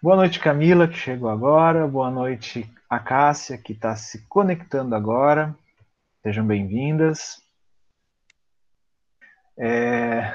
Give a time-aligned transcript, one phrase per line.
[0.00, 1.84] Boa noite, Camila, que chegou agora.
[1.88, 5.52] Boa noite, a Cássia, que está se conectando agora.
[6.22, 7.42] Sejam bem-vindas.
[9.58, 10.32] É...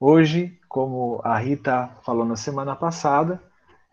[0.00, 3.40] Hoje, como a Rita falou na semana passada,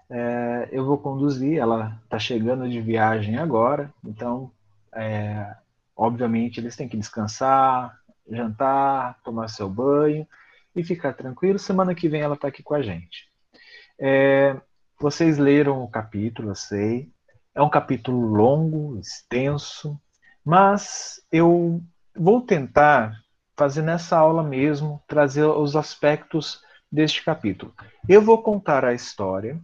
[0.09, 0.69] é...
[0.71, 1.59] eu vou conduzir.
[1.59, 4.51] Ela está chegando de viagem agora, então,
[4.91, 5.55] é...
[5.95, 7.95] obviamente, eles têm que descansar,
[8.27, 10.27] jantar, tomar seu banho
[10.75, 11.59] e ficar tranquilo.
[11.59, 13.30] Semana que vem ela está aqui com a gente.
[14.03, 14.59] É,
[14.99, 17.07] vocês leram o capítulo, eu sei.
[17.53, 20.01] É um capítulo longo, extenso,
[20.43, 21.83] mas eu
[22.15, 23.15] vou tentar
[23.55, 27.71] fazer nessa aula mesmo, trazer os aspectos deste capítulo.
[28.09, 29.61] Eu vou contar a história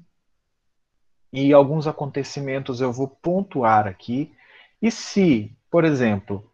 [1.33, 4.31] e alguns acontecimentos eu vou pontuar aqui.
[4.79, 6.47] E se, por exemplo,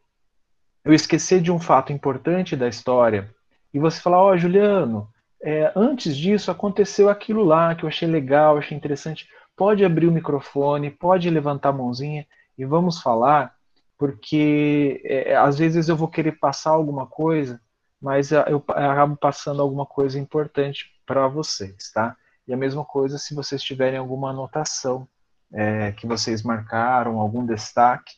[0.86, 3.30] eu esquecer de um fato importante da história
[3.74, 5.13] e você falar, ó, oh, Juliano,
[5.44, 9.28] é, antes disso aconteceu aquilo lá que eu achei legal, achei interessante.
[9.58, 12.26] Pode abrir o microfone, pode levantar a mãozinha
[12.58, 13.54] e vamos falar,
[13.98, 17.60] porque é, às vezes eu vou querer passar alguma coisa,
[18.02, 22.16] mas eu, eu acabo passando alguma coisa importante para vocês, tá?
[22.48, 25.08] E a mesma coisa se vocês tiverem alguma anotação
[25.54, 28.14] é, que vocês marcaram, algum destaque,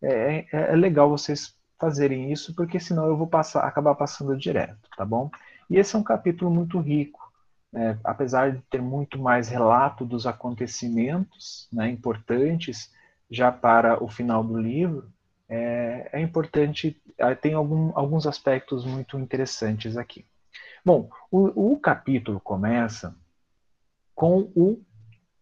[0.00, 4.88] é, é, é legal vocês fazerem isso, porque senão eu vou passar, acabar passando direto,
[4.96, 5.28] tá bom?
[5.72, 7.18] E esse é um capítulo muito rico,
[7.72, 7.98] né?
[8.04, 12.92] apesar de ter muito mais relato dos acontecimentos né, importantes
[13.30, 15.10] já para o final do livro,
[15.48, 20.26] é, é importante, é, tem algum, alguns aspectos muito interessantes aqui.
[20.84, 23.16] Bom, o, o capítulo começa
[24.14, 24.78] com o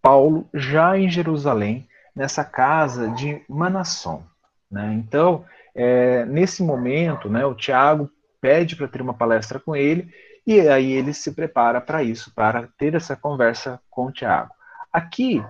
[0.01, 4.23] Paulo já em Jerusalém, nessa casa de Manasson.
[4.71, 4.95] Né?
[4.95, 5.45] Então,
[5.75, 8.09] é, nesse momento, né, o Tiago
[8.41, 10.13] pede para ter uma palestra com ele,
[10.47, 14.53] e aí ele se prepara para isso, para ter essa conversa com o Tiago.
[14.93, 15.45] Aqui,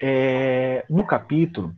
[0.00, 1.74] é, no capítulo,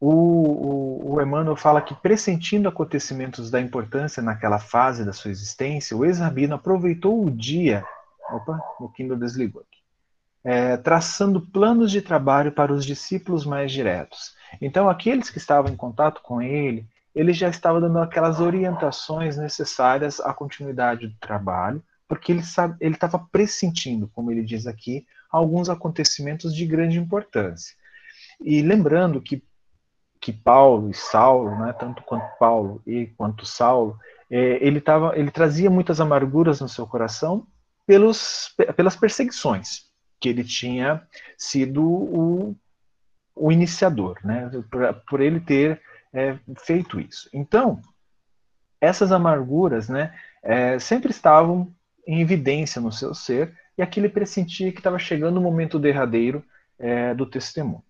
[0.00, 5.96] o, o, o, Emmanuel fala que, pressentindo acontecimentos da importância naquela fase da sua existência,
[5.96, 7.82] o ex-rabino aproveitou o dia.
[8.30, 9.80] Opa, o Kindle desligou aqui.
[10.44, 14.34] É, traçando planos de trabalho para os discípulos mais diretos.
[14.60, 20.20] Então, aqueles que estavam em contato com ele, ele já estava dando aquelas orientações necessárias
[20.20, 25.68] à continuidade do trabalho, porque ele sabe, ele estava pressentindo, como ele diz aqui, alguns
[25.68, 27.74] acontecimentos de grande importância.
[28.40, 29.42] E lembrando que
[30.24, 33.98] que Paulo e Saulo, né, tanto quanto Paulo e quanto Saulo,
[34.30, 37.46] é, ele tava, ele trazia muitas amarguras no seu coração
[37.86, 39.82] pelos, pelas perseguições
[40.18, 42.56] que ele tinha sido o,
[43.36, 45.82] o iniciador, né, por, por ele ter
[46.14, 47.28] é, feito isso.
[47.32, 47.82] Então,
[48.80, 51.74] essas amarguras né, é, sempre estavam
[52.06, 56.44] em evidência no seu ser, e aqui ele pressentia que estava chegando o momento derradeiro
[56.78, 57.82] é, do testemunho.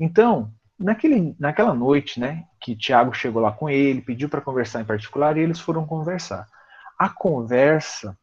[0.00, 4.86] Então, naquele, naquela noite, né, que Tiago chegou lá com ele, pediu para conversar em
[4.86, 6.46] particular, e eles foram conversar.
[6.98, 8.16] A conversa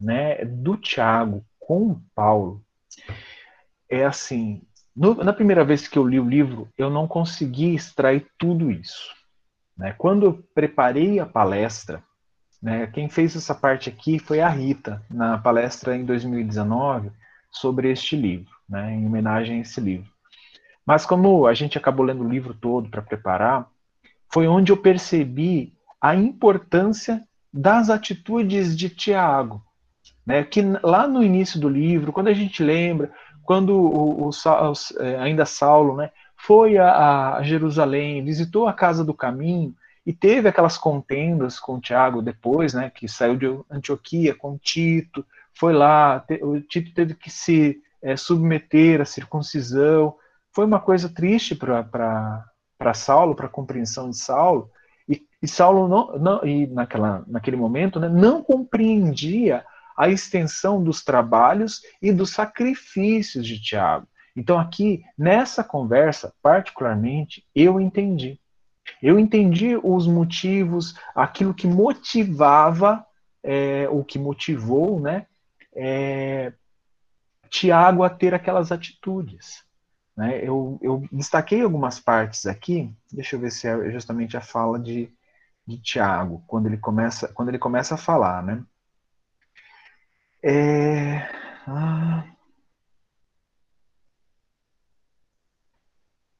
[0.00, 2.64] né, do Tiago com Paulo
[3.88, 4.62] é assim,
[4.96, 9.14] no, na primeira vez que eu li o livro, eu não consegui extrair tudo isso.
[9.76, 9.94] Né?
[9.98, 12.02] Quando eu preparei a palestra,
[12.62, 17.10] né, quem fez essa parte aqui foi a Rita, na palestra em 2019
[17.50, 20.10] sobre este livro, né, em homenagem a esse livro.
[20.84, 23.68] Mas como a gente acabou lendo o livro todo para preparar,
[24.32, 29.62] foi onde eu percebi a importância das atitudes de Tiago.
[30.24, 33.12] Né, que lá no início do livro, quando a gente lembra,
[33.46, 39.04] quando o, o, o, é, ainda Saulo né, foi a, a, Jerusalém, visitou a casa
[39.04, 39.74] do caminho
[40.04, 45.24] e teve aquelas contendas com Tiago depois, né, que saiu de Antioquia com Tito,
[45.54, 50.14] foi lá, te, o Tito teve que se é, submeter à circuncisão.
[50.52, 52.44] Foi uma coisa triste para
[52.94, 54.70] Saulo, para a compreensão de Saulo.
[55.08, 59.64] E, e Saulo não, não e naquela, naquele momento né, não compreendia
[59.96, 64.06] a extensão dos trabalhos e dos sacrifícios de Tiago.
[64.36, 68.38] Então, aqui, nessa conversa, particularmente, eu entendi.
[69.02, 73.04] Eu entendi os motivos, aquilo que motivava,
[73.42, 75.26] é, o que motivou, né,
[75.74, 76.52] é,
[77.48, 79.64] Tiago a ter aquelas atitudes.
[80.16, 80.40] Né?
[80.42, 85.10] Eu, eu, destaquei algumas partes aqui, deixa eu ver se é justamente a fala de,
[85.66, 88.62] de Tiago, quando ele começa, quando ele começa a falar, né?
[90.48, 91.28] É...
[91.66, 92.24] Ah...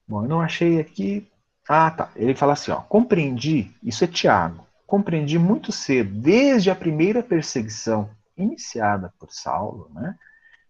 [0.07, 1.29] Bom, eu não achei aqui.
[1.69, 2.13] Ah, tá.
[2.15, 2.81] Ele fala assim, ó.
[2.83, 4.65] Compreendi, isso é Tiago.
[4.87, 10.17] Compreendi muito cedo, desde a primeira perseguição iniciada por Saulo, né?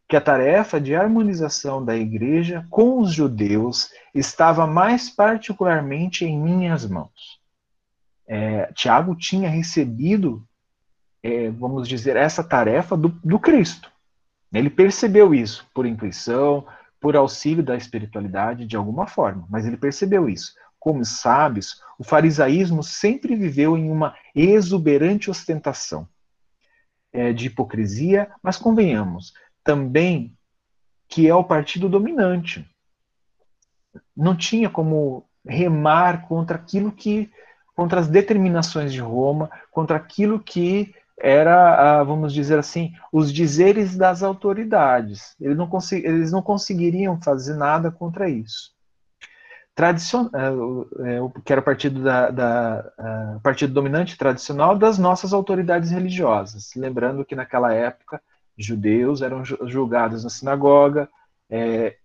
[0.09, 6.87] que a tarefa de harmonização da igreja com os judeus estava mais particularmente em minhas
[6.87, 7.41] mãos.
[8.27, 10.47] É, Tiago tinha recebido,
[11.27, 13.91] é, vamos dizer, essa tarefa do, do Cristo.
[14.53, 16.65] Ele percebeu isso por intuição,
[17.01, 20.55] por auxílio da espiritualidade de alguma forma, mas ele percebeu isso.
[20.79, 26.09] Como sábios, o farisaísmo sempre viveu em uma exuberante ostentação
[27.13, 29.33] é, de hipocrisia, mas convenhamos,
[29.65, 30.33] também
[31.09, 32.65] que é o partido dominante.
[34.17, 37.33] Não tinha como remar contra aquilo que,
[37.75, 44.23] contra as determinações de Roma, contra aquilo que era, vamos dizer assim, os dizeres das
[44.23, 45.35] autoridades.
[45.41, 48.75] Eles não, eles não conseguiriam fazer nada contra isso.
[49.75, 55.91] Tradicion, é, é, que era o partido, da, da partido dominante tradicional das nossas autoridades
[55.91, 56.71] religiosas.
[56.75, 58.21] Lembrando que naquela época
[58.57, 61.09] judeus eram julgados na sinagoga,
[61.51, 61.97] é,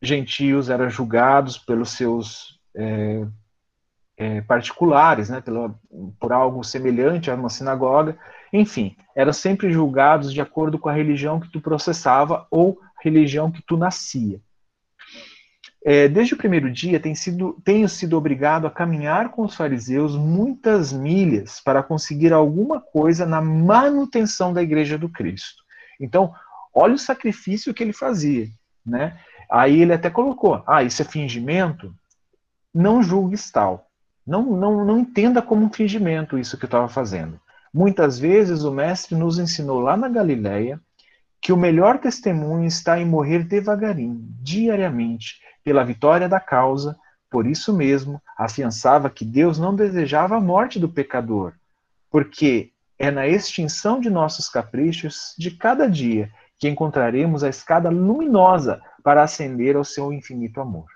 [0.00, 3.26] gentios eram julgados pelos seus é,
[4.16, 5.74] é, particulares, né, pela,
[6.20, 8.16] por algo semelhante a uma sinagoga,
[8.52, 13.62] enfim, eram sempre julgados de acordo com a religião que tu processava ou religião que
[13.62, 14.40] tu nascia.
[15.84, 20.16] É, desde o primeiro dia tenho sido, tenho sido obrigado a caminhar com os fariseus
[20.16, 25.62] muitas milhas para conseguir alguma coisa na manutenção da igreja do Cristo.
[26.00, 26.34] Então,
[26.74, 28.48] olha o sacrifício que ele fazia,
[28.84, 29.16] né?
[29.48, 31.94] Aí ele até colocou: ah, isso é fingimento?
[32.74, 33.86] Não julgues tal.
[34.26, 37.40] Não, não, não entenda como um fingimento isso que eu estava fazendo.
[37.76, 40.80] Muitas vezes o mestre nos ensinou lá na Galileia
[41.42, 46.96] que o melhor testemunho está em morrer devagarinho, diariamente, pela vitória da causa.
[47.28, 51.52] Por isso mesmo, afiançava que Deus não desejava a morte do pecador,
[52.10, 58.80] porque é na extinção de nossos caprichos de cada dia que encontraremos a escada luminosa
[59.04, 60.86] para ascender ao seu infinito amor.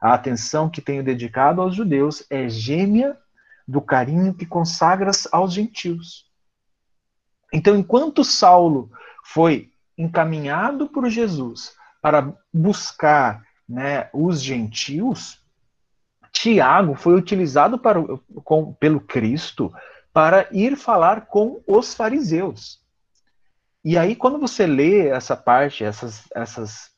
[0.00, 3.16] A atenção que tenho dedicado aos judeus é gêmea
[3.66, 6.26] do carinho que consagras aos gentios.
[7.52, 8.90] Então, enquanto Saulo
[9.24, 15.40] foi encaminhado por Jesus para buscar né, os gentios,
[16.32, 18.00] Tiago foi utilizado para,
[18.44, 19.72] com, pelo Cristo
[20.12, 22.80] para ir falar com os fariseus.
[23.84, 26.90] E aí, quando você lê essa parte, essas, essas,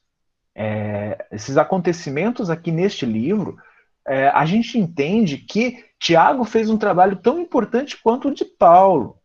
[0.54, 3.58] é, esses acontecimentos aqui neste livro,
[4.06, 9.18] é, a gente entende que Tiago fez um trabalho tão importante quanto o de Paulo.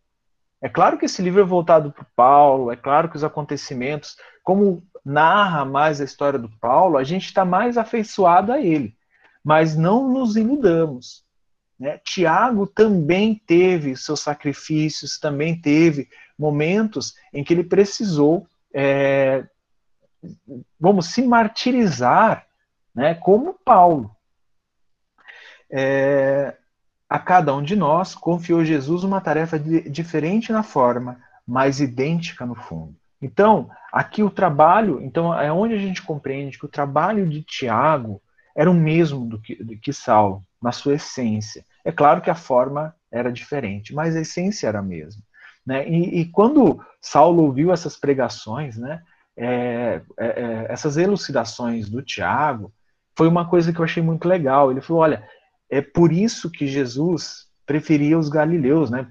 [0.61, 4.81] É claro que esse livro é voltado para Paulo, é claro que os acontecimentos, como
[5.03, 8.95] narra mais a história do Paulo, a gente está mais afeiçoado a ele.
[9.43, 11.23] Mas não nos iludamos.
[11.77, 11.97] Né?
[11.97, 16.07] Tiago também teve seus sacrifícios, também teve
[16.39, 19.45] momentos em que ele precisou, é,
[20.79, 22.47] vamos, se martirizar,
[22.95, 24.15] né, como Paulo.
[25.69, 26.55] É,
[27.13, 32.55] a cada um de nós confiou Jesus uma tarefa diferente na forma, mas idêntica no
[32.55, 32.95] fundo.
[33.21, 38.19] Então, aqui o trabalho, então é onde a gente compreende que o trabalho de Tiago
[38.55, 41.63] era o mesmo do que, do que Saulo, na sua essência.
[41.85, 45.21] É claro que a forma era diferente, mas a essência era a mesma.
[45.63, 45.87] Né?
[45.87, 49.03] E, e quando Saulo ouviu essas pregações, né,
[49.37, 52.73] é, é, é, essas elucidações do Tiago,
[53.15, 54.71] foi uma coisa que eu achei muito legal.
[54.71, 55.23] Ele falou: olha,
[55.73, 59.07] é por isso que Jesus preferia os galileus, né?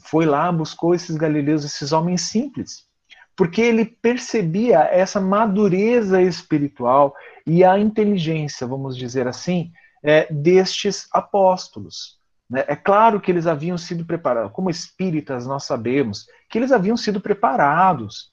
[0.00, 2.86] Foi lá, buscou esses galileus, esses homens simples,
[3.34, 7.14] porque ele percebia essa madureza espiritual
[7.46, 9.72] e a inteligência, vamos dizer assim,
[10.02, 12.18] é, destes apóstolos.
[12.48, 12.64] Né?
[12.68, 17.20] É claro que eles haviam sido preparados, como espíritas nós sabemos, que eles haviam sido
[17.20, 18.32] preparados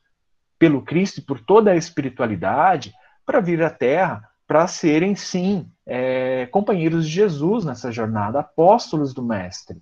[0.59, 2.93] pelo Cristo e por toda a espiritualidade
[3.25, 9.23] para vir à Terra, para serem, sim, é, companheiros de Jesus nessa jornada, apóstolos do
[9.23, 9.81] Mestre.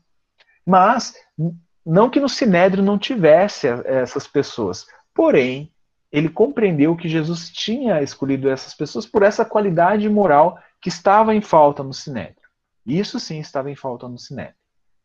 [0.66, 1.16] Mas,
[1.86, 5.72] não que no Sinédrio não tivesse essas pessoas, porém,
[6.12, 11.42] ele compreendeu que Jesus tinha escolhido essas pessoas por essa qualidade moral que estava em
[11.42, 12.36] falta no Sinédrio.
[12.86, 14.56] Isso sim estava em falta no Sinédrio.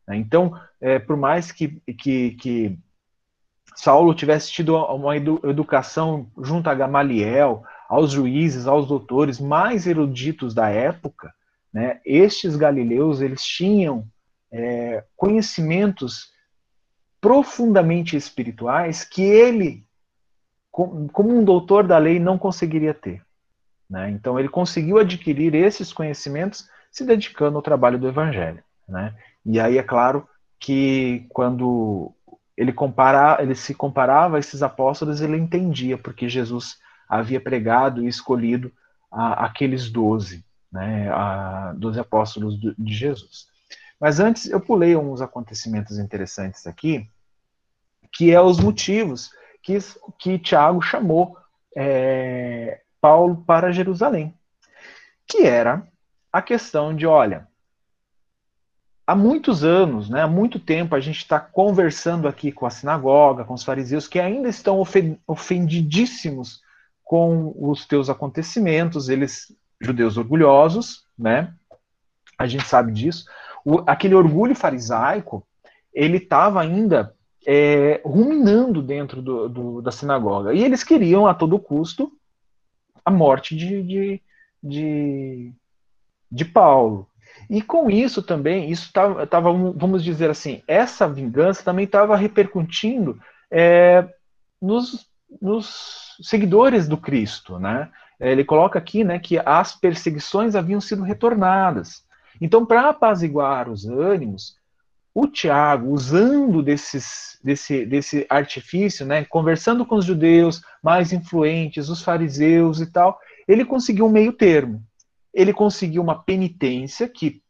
[0.07, 0.17] Né?
[0.17, 2.79] Então, é, por mais que, que, que,
[3.75, 10.69] Saulo tivesse tido uma educação junto a Gamaliel, aos juízes, aos doutores mais eruditos da
[10.69, 11.33] época,
[11.73, 14.05] né, estes galileus eles tinham
[14.51, 16.31] é, conhecimentos
[17.19, 19.85] profundamente espirituais que ele,
[20.71, 23.21] como um doutor da lei, não conseguiria ter.
[23.89, 24.09] Né?
[24.11, 28.63] Então, ele conseguiu adquirir esses conhecimentos se dedicando ao trabalho do Evangelho.
[28.87, 29.15] Né?
[29.45, 30.27] E aí é claro
[30.59, 32.11] que quando
[32.55, 36.77] ele, compara, ele se comparava a esses apóstolos, ele entendia porque Jesus
[37.07, 38.71] havia pregado e escolhido
[39.11, 43.47] a, aqueles doze, né, a, doze apóstolos de Jesus.
[43.99, 47.09] Mas antes eu pulei uns acontecimentos interessantes aqui,
[48.11, 49.77] que é os motivos que,
[50.19, 51.37] que Tiago chamou
[51.75, 54.33] é, Paulo para Jerusalém,
[55.25, 55.87] que era
[56.31, 57.47] a questão de, olha,
[59.05, 63.43] há muitos anos, né, há muito tempo, a gente está conversando aqui com a sinagoga,
[63.43, 64.83] com os fariseus, que ainda estão
[65.25, 66.61] ofendidíssimos
[67.07, 71.53] com os teus acontecimentos, eles, judeus orgulhosos, né,
[72.37, 73.25] a gente sabe disso,
[73.63, 75.47] o, aquele orgulho farisaico,
[75.93, 77.15] ele estava ainda
[77.47, 82.11] é, ruminando dentro do, do, da sinagoga, e eles queriam, a todo custo,
[83.05, 84.21] a morte de, de,
[84.61, 85.53] de,
[86.29, 87.07] de Paulo.
[87.49, 93.17] E com isso também, isso estava, vamos dizer assim, essa vingança também estava repercutindo
[93.49, 94.05] é,
[94.61, 95.07] nos,
[95.41, 97.89] nos, seguidores do Cristo, né?
[98.19, 102.03] Ele coloca aqui, né, que as perseguições haviam sido retornadas.
[102.41, 104.55] Então, para apaziguar os ânimos,
[105.13, 112.01] o Tiago, usando desses, desse, desse artifício, né, conversando com os judeus mais influentes, os
[112.01, 114.83] fariseus e tal, ele conseguiu um meio termo
[115.37, 117.43] ele conseguiu uma penitência, que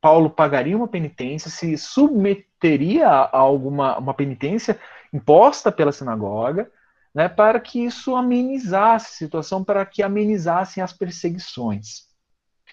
[0.00, 4.80] Paulo pagaria uma penitência, se submeteria a alguma uma penitência
[5.12, 6.70] imposta pela sinagoga,
[7.14, 12.06] né, para que isso amenizasse a situação, para que amenizassem as perseguições.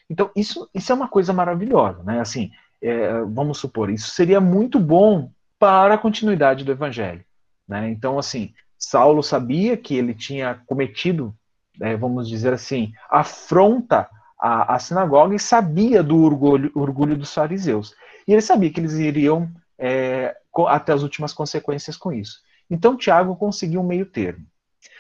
[0.10, 2.20] Então, isso, isso é uma coisa maravilhosa, né?
[2.20, 7.24] Assim, é, vamos supor, isso seria muito bom para a continuidade do evangelho,
[7.68, 7.90] né?
[7.90, 11.36] Então, assim, Saulo sabia que ele tinha cometido,
[11.82, 14.10] é, vamos dizer assim, afronta
[14.42, 17.94] a sinagoga e sabia do orgulho, orgulho dos fariseus.
[18.26, 20.34] E ele sabia que eles iriam é,
[20.68, 22.40] até as últimas consequências com isso.
[22.70, 24.46] Então Tiago conseguiu um meio termo.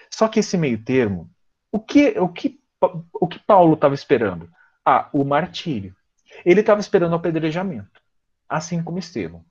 [0.09, 1.29] Só que esse meio termo,
[1.71, 2.59] o que, o que,
[3.13, 4.49] o que Paulo estava esperando?
[4.85, 5.95] Ah, o martírio.
[6.43, 8.01] Ele estava esperando o apedrejamento,
[8.47, 9.43] assim como Estevão,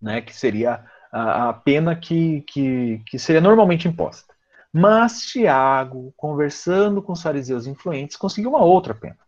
[0.00, 4.34] né, que seria a, a pena que, que, que seria normalmente imposta.
[4.72, 9.18] Mas Tiago, conversando com os fariseus influentes, conseguiu uma outra pena,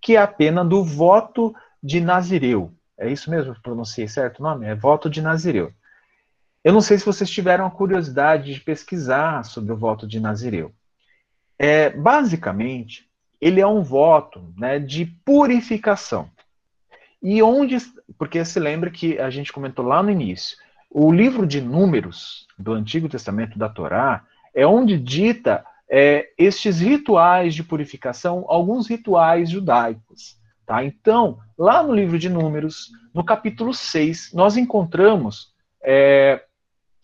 [0.00, 2.72] que é a pena do voto de Nazireu.
[2.96, 4.66] É isso mesmo que pronunciei certo o nome?
[4.66, 5.72] É voto de Nazireu.
[6.64, 10.72] Eu não sei se vocês tiveram a curiosidade de pesquisar sobre o voto de Nazireu.
[11.58, 13.06] É, basicamente,
[13.38, 16.30] ele é um voto né, de purificação.
[17.22, 17.76] E onde.
[18.18, 20.56] Porque se lembra que a gente comentou lá no início,
[20.90, 27.54] o livro de Números do Antigo Testamento da Torá é onde dita é, estes rituais
[27.54, 30.38] de purificação, alguns rituais judaicos.
[30.64, 30.82] Tá?
[30.82, 35.52] Então, lá no livro de Números, no capítulo 6, nós encontramos
[35.82, 36.42] é,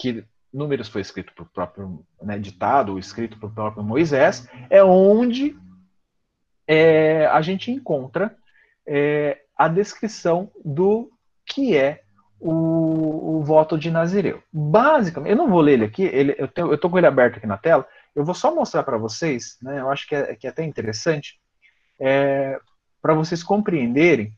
[0.00, 5.56] que Números foi escrito por próprio, né, ditado ou escrito por próprio Moisés, é onde
[6.66, 8.34] é, a gente encontra
[8.84, 11.08] é, a descrição do
[11.46, 12.02] que é
[12.40, 14.42] o, o, voto de Nazireu.
[14.52, 17.58] Basicamente, eu não vou ler ele aqui, ele, eu, estou com ele aberto aqui na
[17.58, 20.64] tela, eu vou só mostrar para vocês, né, eu acho que é, que é até
[20.64, 21.38] interessante,
[22.00, 22.58] é,
[23.00, 24.32] para vocês compreenderem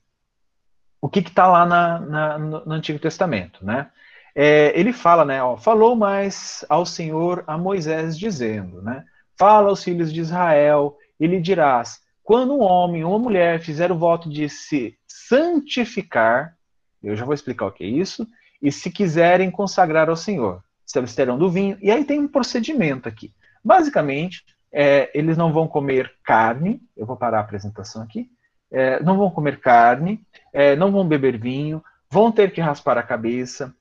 [1.01, 3.65] o que está lá na, na, no, Antigo Testamento.
[3.65, 3.91] Né?
[4.35, 9.05] É, ele fala, né, ó, falou mais ao Senhor a Moisés, dizendo, né,
[9.39, 13.91] fala aos filhos de Israel, e lhe dirás, quando um homem ou uma mulher fizer
[13.93, 16.57] o voto de se santificar,
[17.03, 18.27] eu já vou explicar o que é isso.
[18.61, 21.77] E se quiserem consagrar ao Senhor, se absterão do vinho.
[21.83, 23.33] E aí tem um procedimento aqui.
[23.65, 26.81] Basicamente, é, eles não vão comer carne.
[26.97, 28.31] Eu vou parar a apresentação aqui.
[28.71, 33.03] É, não vão comer carne, é, não vão beber vinho, vão ter que raspar a
[33.03, 33.75] cabeça.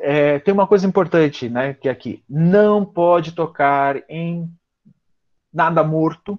[0.00, 4.50] É, tem uma coisa importante, né, que é aqui não pode tocar em
[5.52, 6.38] nada morto,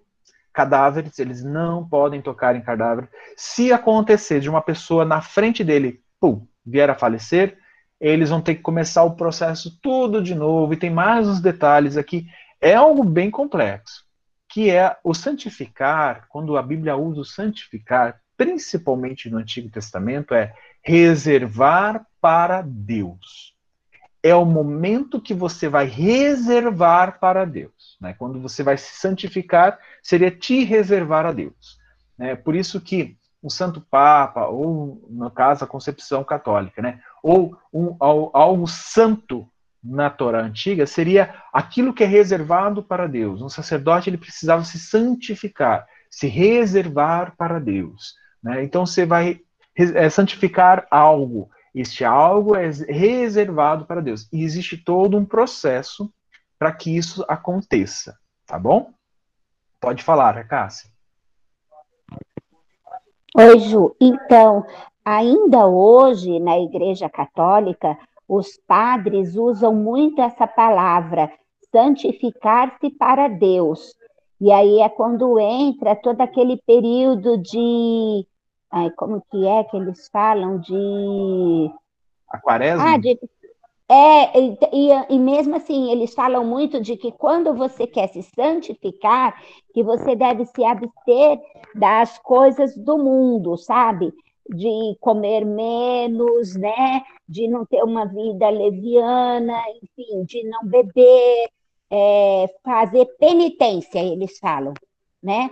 [0.53, 3.09] cadáveres, eles não podem tocar em cadáver.
[3.35, 7.57] Se acontecer de uma pessoa na frente dele pum, vier a falecer,
[7.99, 11.97] eles vão ter que começar o processo tudo de novo, e tem mais uns detalhes
[11.97, 12.27] aqui.
[12.61, 14.05] É algo bem complexo,
[14.47, 20.53] que é o santificar, quando a Bíblia usa o santificar, principalmente no Antigo Testamento, é
[20.81, 23.55] reservar para Deus.
[24.21, 27.97] É o momento que você vai reservar para Deus.
[28.01, 28.13] Né?
[28.17, 31.79] Quando você vai se santificar, seria te reservar a Deus.
[32.17, 32.35] Né?
[32.35, 36.99] Por isso que um santo papa, ou, no caso, a concepção católica, né?
[37.23, 39.47] ou um, algo santo
[39.81, 43.41] na Torá antiga, seria aquilo que é reservado para Deus.
[43.41, 48.15] Um sacerdote ele precisava se santificar, se reservar para Deus.
[48.43, 48.63] Né?
[48.63, 49.39] Então você vai
[49.77, 54.27] é, santificar algo, Este algo é reservado para Deus.
[54.31, 56.11] E existe todo um processo
[56.57, 58.91] para que isso aconteça, tá bom?
[59.79, 60.89] Pode falar, Cássia.
[63.35, 63.95] Oi, Ju.
[64.01, 64.65] Então,
[65.05, 67.97] ainda hoje na Igreja Católica,
[68.27, 71.31] os padres usam muito essa palavra,
[71.71, 73.95] santificar-se para Deus.
[74.41, 78.25] E aí é quando entra todo aquele período de.
[78.71, 80.59] Ai, como que é que eles falam?
[80.59, 81.71] De.
[82.29, 82.93] A quaresma?
[82.93, 83.17] Ah, de,
[83.91, 88.21] é, e, e, e, mesmo assim, eles falam muito de que quando você quer se
[88.21, 89.41] santificar,
[89.73, 91.39] que você deve se abster
[91.73, 94.13] das coisas do mundo, sabe?
[94.47, 97.01] De comer menos, né?
[97.27, 101.49] De não ter uma vida leviana, enfim, de não beber,
[101.89, 104.75] é, fazer penitência, eles falam,
[105.21, 105.49] né?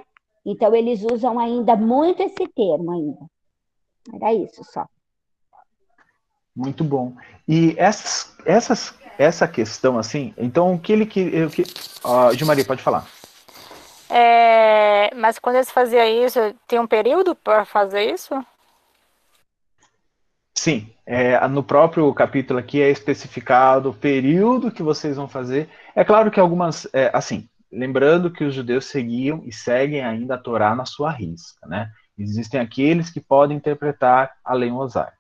[0.50, 3.26] Então, eles usam ainda muito esse termo ainda.
[4.14, 4.86] Era isso só.
[6.56, 7.14] Muito bom.
[7.46, 11.44] E essas, essas, essa questão, assim, então o que ele que.
[11.44, 13.06] O que uh, Gilmaria, pode falar.
[14.10, 18.34] É, mas quando eles faziam isso, tem um período para fazer isso?
[20.56, 25.70] Sim, é, no próprio capítulo aqui é especificado o período que vocês vão fazer.
[25.94, 30.38] É claro que algumas, é, assim, lembrando que os judeus seguiam e seguem ainda a
[30.38, 31.90] Torá na sua risca, né?
[32.18, 35.14] Existem aqueles que podem interpretar a lei mosaica.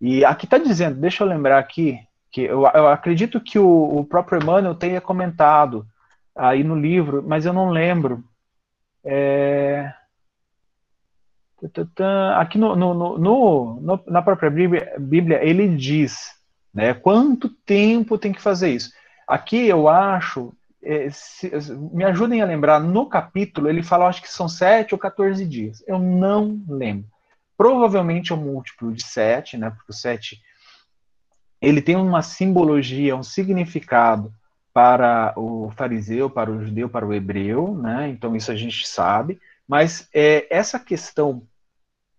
[0.00, 1.98] E aqui está dizendo, deixa eu lembrar aqui,
[2.30, 5.86] que eu, eu acredito que o, o, próprio Emmanuel tenha comentado
[6.34, 8.24] aí no livro, mas eu não lembro.
[9.04, 9.92] É,
[12.36, 16.32] Aqui no, no, no, na própria Bíblia, Bíblia, ele diz
[16.74, 18.90] né, quanto tempo tem que fazer isso.
[19.28, 20.52] Aqui eu acho,
[21.10, 21.50] se,
[21.92, 25.82] me ajudem a lembrar, no capítulo ele fala, acho que são 7 ou 14 dias.
[25.86, 27.08] Eu não lembro.
[27.56, 30.40] Provavelmente é um múltiplo de 7, né, porque o 7
[31.60, 34.34] ele tem uma simbologia, um significado
[34.72, 38.08] para o fariseu, para o judeu, para o hebreu, né?
[38.08, 39.38] Então isso a gente sabe.
[39.68, 41.46] Mas é, essa questão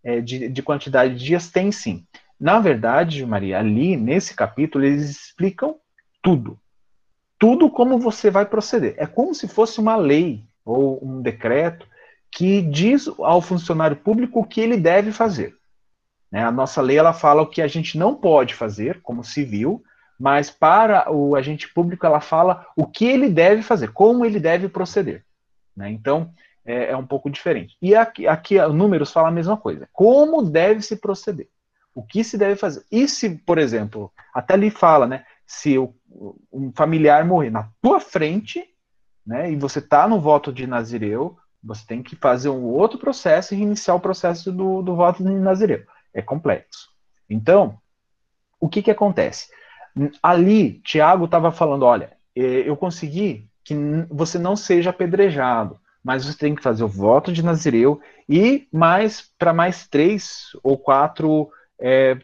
[0.04, 2.06] é, de, de quantidade de dias tem sim.
[2.40, 5.78] Na verdade, Maria, ali nesse capítulo eles explicam
[6.22, 6.58] tudo.
[7.44, 8.96] Tudo como você vai proceder.
[8.98, 11.86] É como se fosse uma lei ou um decreto
[12.32, 15.54] que diz ao funcionário público o que ele deve fazer.
[16.32, 16.42] Né?
[16.42, 19.84] A nossa lei ela fala o que a gente não pode fazer como civil,
[20.18, 24.70] mas para o agente público ela fala o que ele deve fazer, como ele deve
[24.70, 25.26] proceder.
[25.76, 25.92] Né?
[25.92, 26.32] Então,
[26.66, 27.76] é, é um pouco diferente.
[27.82, 29.86] E aqui, aqui números fala a mesma coisa.
[29.92, 31.50] Como deve se proceder?
[31.94, 32.86] O que se deve fazer?
[32.90, 35.26] E se, por exemplo, até ali fala, né?
[35.46, 35.94] Se o,
[36.52, 38.64] um familiar morrer na tua frente,
[39.26, 39.52] né?
[39.52, 43.62] E você está no voto de Nazireu, você tem que fazer um outro processo e
[43.62, 45.84] iniciar o processo do, do voto de Nazireu.
[46.14, 46.90] É complexo.
[47.30, 47.78] Então,
[48.60, 49.48] o que que acontece?
[50.22, 53.76] Ali, Tiago estava falando, olha, eh, eu consegui que
[54.10, 59.32] você não seja apedrejado, mas você tem que fazer o voto de Nazireu e mais
[59.38, 62.18] para mais três ou quatro é,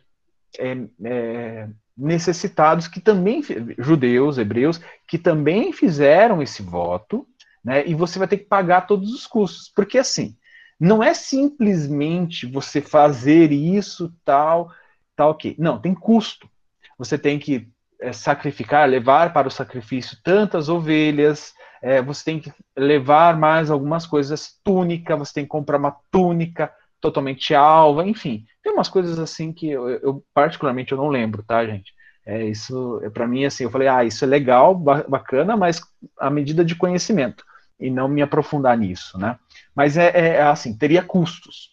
[0.57, 3.43] é, é, necessitados que também
[3.77, 7.27] judeus, hebreus, que também fizeram esse voto,
[7.63, 7.85] né?
[7.85, 10.35] E você vai ter que pagar todos os custos, porque assim
[10.79, 14.71] não é simplesmente você fazer isso tal,
[15.13, 15.55] tal ok.
[15.59, 16.49] Não, tem custo.
[16.97, 17.67] Você tem que
[17.99, 24.05] é, sacrificar, levar para o sacrifício tantas ovelhas, é, você tem que levar mais algumas
[24.05, 29.53] coisas, túnica, você tem que comprar uma túnica totalmente alva, enfim, tem umas coisas assim
[29.53, 31.93] que eu, eu particularmente eu não lembro, tá, gente?
[32.25, 35.81] É, isso, é, para mim, assim, eu falei, ah, isso é legal, bacana, mas
[36.19, 37.43] a medida de conhecimento,
[37.79, 39.37] e não me aprofundar nisso, né?
[39.73, 41.71] Mas é, é, é assim, teria custos.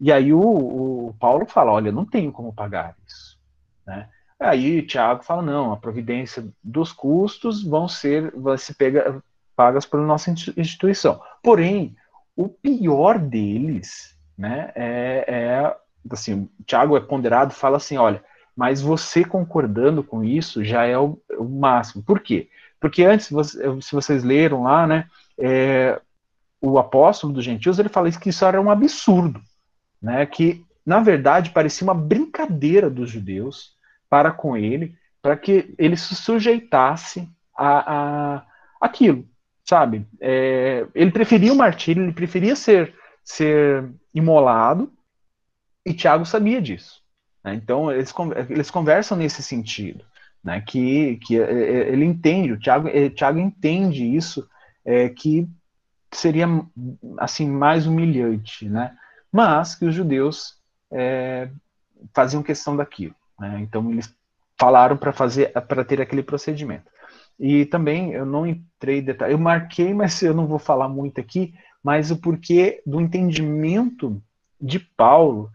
[0.00, 3.38] E aí o, o Paulo fala, olha, não tenho como pagar isso,
[3.86, 4.08] né?
[4.40, 9.20] Aí Tiago fala, não, a providência dos custos vão ser, vai se pega,
[9.56, 11.20] pagas pela nossa instituição.
[11.42, 11.96] Porém,
[12.36, 15.76] o pior deles, né, é, é
[16.10, 18.22] assim, o Tiago é ponderado, fala assim, olha,
[18.56, 22.02] mas você concordando com isso já é o, o máximo.
[22.02, 22.48] Por quê?
[22.80, 26.00] Porque antes, se vocês leram lá, né, é,
[26.60, 29.42] o apóstolo dos gentios, ele fala que isso era um absurdo,
[30.00, 33.76] né, que na verdade parecia uma brincadeira dos judeus
[34.08, 38.46] para com ele, para que ele se sujeitasse a, a
[38.80, 39.26] aquilo
[39.68, 40.06] sabe?
[40.18, 43.86] É, ele preferia o martírio, ele preferia ser, ser
[44.18, 44.92] imolado,
[45.84, 47.02] e Tiago sabia disso.
[47.42, 47.54] Né?
[47.54, 48.12] Então, eles,
[48.50, 50.04] eles conversam nesse sentido,
[50.42, 50.60] né?
[50.60, 54.48] que, que é, é, ele entende, o Tiago, é, Tiago entende isso,
[54.84, 55.48] é, que
[56.12, 56.46] seria
[57.18, 58.96] assim mais humilhante, né?
[59.30, 60.56] mas que os judeus
[60.90, 61.50] é,
[62.14, 63.14] faziam questão daquilo.
[63.38, 63.60] Né?
[63.60, 64.14] Então eles
[64.58, 66.90] falaram para fazer, para ter aquele procedimento.
[67.38, 71.20] E também eu não entrei em detalhe, eu marquei, mas eu não vou falar muito
[71.20, 74.22] aqui, mas o porquê do entendimento
[74.60, 75.50] de Paulo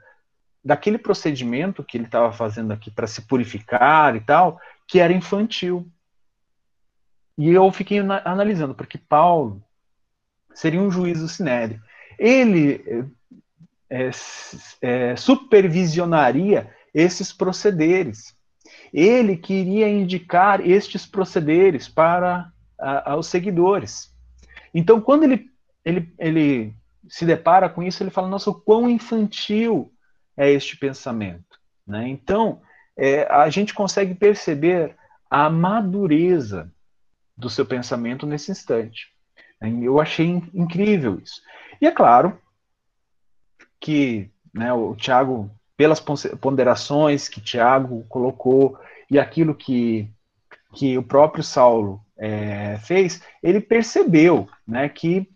[0.64, 5.88] daquele procedimento que ele estava fazendo aqui para se purificar e tal, que era infantil.
[7.38, 9.62] E eu fiquei analisando, porque Paulo
[10.54, 11.82] seria um juízo sinédrio.
[12.18, 13.06] Ele
[13.90, 14.10] é,
[14.82, 18.36] é, supervisionaria esses procederes.
[18.94, 24.14] Ele queria indicar estes procederes para a, os seguidores.
[24.74, 25.50] Então, quando ele,
[25.86, 26.76] ele, ele
[27.08, 29.92] se depara com isso, ele fala: Nossa, o quão infantil
[30.36, 31.60] é este pensamento.
[31.86, 32.08] Né?
[32.08, 32.62] Então,
[32.98, 34.96] é, a gente consegue perceber
[35.30, 36.72] a madureza
[37.36, 39.12] do seu pensamento nesse instante.
[39.82, 41.42] Eu achei incrível isso.
[41.82, 42.38] E é claro
[43.80, 48.78] que né, o Tiago, pelas ponderações que Tiago colocou
[49.10, 50.10] e aquilo que,
[50.74, 55.30] que o próprio Saulo é, fez, ele percebeu né, que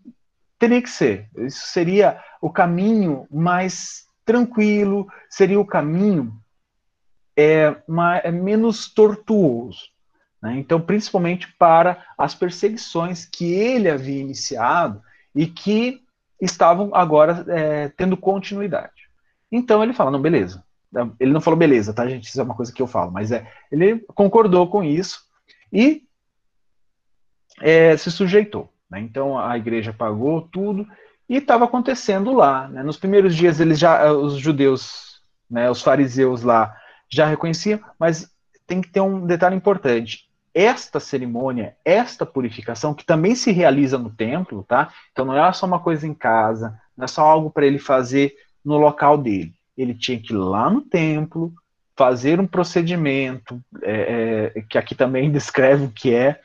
[0.58, 1.28] teria que ser.
[1.36, 6.38] Isso seria o caminho mais tranquilo, seria o caminho
[7.36, 9.84] é, mais, é menos tortuoso.
[10.42, 10.58] Né?
[10.58, 15.02] Então, principalmente para as perseguições que ele havia iniciado
[15.34, 16.02] e que
[16.40, 19.08] estavam agora é, tendo continuidade.
[19.50, 20.64] Então ele fala, não, beleza.
[21.20, 22.28] Ele não falou beleza, tá, gente?
[22.28, 25.20] Isso é uma coisa que eu falo, mas é, ele concordou com isso
[25.72, 26.02] e
[27.60, 28.72] é, se sujeitou.
[28.90, 29.00] Né?
[29.00, 30.86] Então a igreja pagou tudo
[31.28, 32.68] e estava acontecendo lá.
[32.68, 32.82] Né?
[32.82, 35.20] Nos primeiros dias eles já, os judeus,
[35.50, 36.74] né, os fariseus lá
[37.10, 38.30] já reconheciam, mas
[38.66, 40.28] tem que ter um detalhe importante.
[40.54, 44.92] Esta cerimônia, esta purificação, que também se realiza no templo, tá?
[45.12, 48.34] Então não é só uma coisa em casa, não é só algo para ele fazer
[48.64, 49.54] no local dele.
[49.76, 51.54] Ele tinha que ir lá no templo,
[51.96, 56.40] fazer um procedimento, é, é, que aqui também descreve o que é,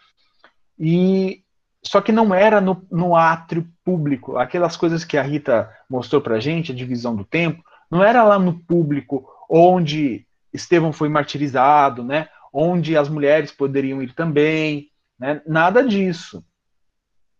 [0.79, 1.42] e
[1.85, 4.37] só que não era no, no átrio público.
[4.37, 8.39] Aquelas coisas que a Rita mostrou para gente, a divisão do tempo, não era lá
[8.39, 12.29] no público onde Estevão foi martirizado, né?
[12.51, 15.41] Onde as mulheres poderiam ir também, né?
[15.45, 16.43] Nada disso.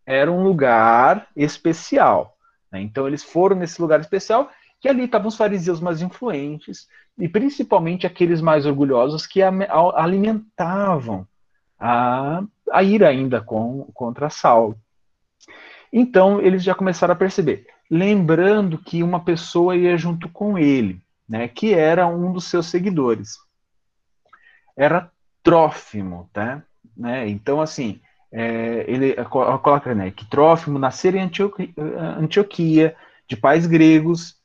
[0.06, 2.36] Era um lugar especial.
[2.72, 2.82] Né?
[2.82, 4.52] Então eles foram nesse lugar especial
[4.82, 11.26] que ali estavam os fariseus mais influentes e principalmente aqueles mais orgulhosos que alimentavam
[11.80, 14.78] a, a ira ainda com, contra Saulo.
[15.92, 21.48] Então eles já começaram a perceber, lembrando que uma pessoa ia junto com ele né,
[21.48, 23.38] que era um dos seus seguidores.
[24.78, 26.64] Era Trófimo, tá?
[26.96, 27.28] Né?
[27.28, 28.00] Então, assim,
[28.32, 31.74] é, ele coloca né, que Trófimo nasceu em Antioquia,
[32.18, 32.96] Antioquia,
[33.28, 34.38] de pais gregos,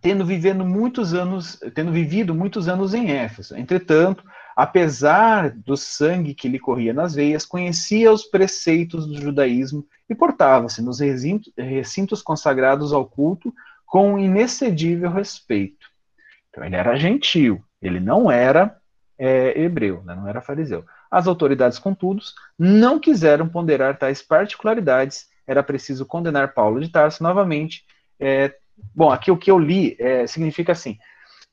[0.00, 3.56] tendo vivendo muitos anos, tendo vivido muitos anos em Éfeso.
[3.56, 4.24] Entretanto,
[4.60, 10.82] apesar do sangue que lhe corria nas veias, conhecia os preceitos do judaísmo e portava-se
[10.82, 13.54] nos recintos consagrados ao culto
[13.86, 15.88] com inexcedível respeito.
[16.50, 18.76] Então ele era gentil, ele não era
[19.18, 20.84] é, hebreu, né, não era fariseu.
[21.10, 22.22] As autoridades, contudo,
[22.58, 27.82] não quiseram ponderar tais particularidades, era preciso condenar Paulo de Tarso novamente.
[28.20, 28.54] É,
[28.94, 30.98] bom, aqui o que eu li é, significa assim: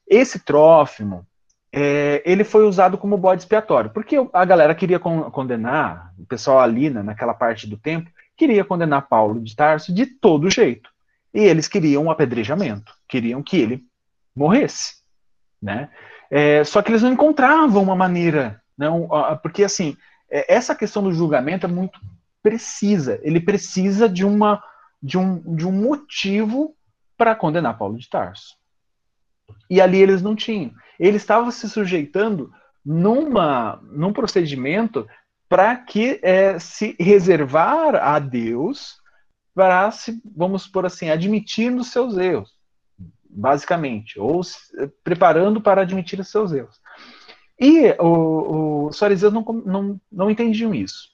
[0.05, 1.25] esse Trófimo,
[1.71, 6.89] é, ele foi usado como bode expiatório, porque a galera queria condenar, o pessoal ali,
[6.89, 10.89] né, naquela parte do tempo, queria condenar Paulo de Tarso de todo jeito.
[11.33, 13.83] E eles queriam um apedrejamento, queriam que ele
[14.35, 14.95] morresse,
[15.61, 15.89] né?
[16.29, 19.07] É, só que eles não encontravam uma maneira, não,
[19.41, 19.95] porque assim,
[20.29, 21.99] é, essa questão do julgamento é muito
[22.41, 23.19] precisa.
[23.23, 24.61] Ele precisa de uma
[25.01, 26.75] de um, de um motivo
[27.17, 28.56] para condenar Paulo de Tarso.
[29.69, 30.71] E ali eles não tinham.
[30.99, 32.51] Ele estava se sujeitando
[32.83, 35.07] numa, num procedimento
[35.49, 38.97] para que é, se reservar a Deus
[39.53, 42.51] para se, vamos por assim, admitir nos seus erros,
[43.29, 44.59] basicamente, ou se,
[45.03, 46.79] preparando para admitir os seus erros.
[47.59, 51.09] E o, os fariseus não, não, não entendiam isso.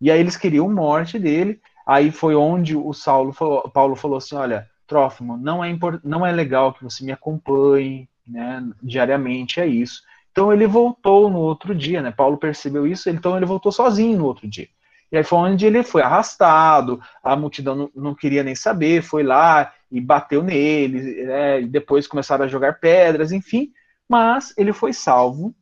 [0.00, 1.60] E aí eles queriam morte dele.
[1.86, 6.30] Aí foi onde o Saulo falou, Paulo falou assim: olha, Trófimo, não é, não é
[6.30, 10.02] legal que você me acompanhe né, diariamente, é isso.
[10.30, 12.12] Então ele voltou no outro dia, né?
[12.12, 14.68] Paulo percebeu isso, então ele voltou sozinho no outro dia.
[15.10, 19.24] E aí foi onde ele foi arrastado, a multidão não, não queria nem saber, foi
[19.24, 23.72] lá e bateu nele, né, e depois começaram a jogar pedras, enfim,
[24.08, 25.52] mas ele foi salvo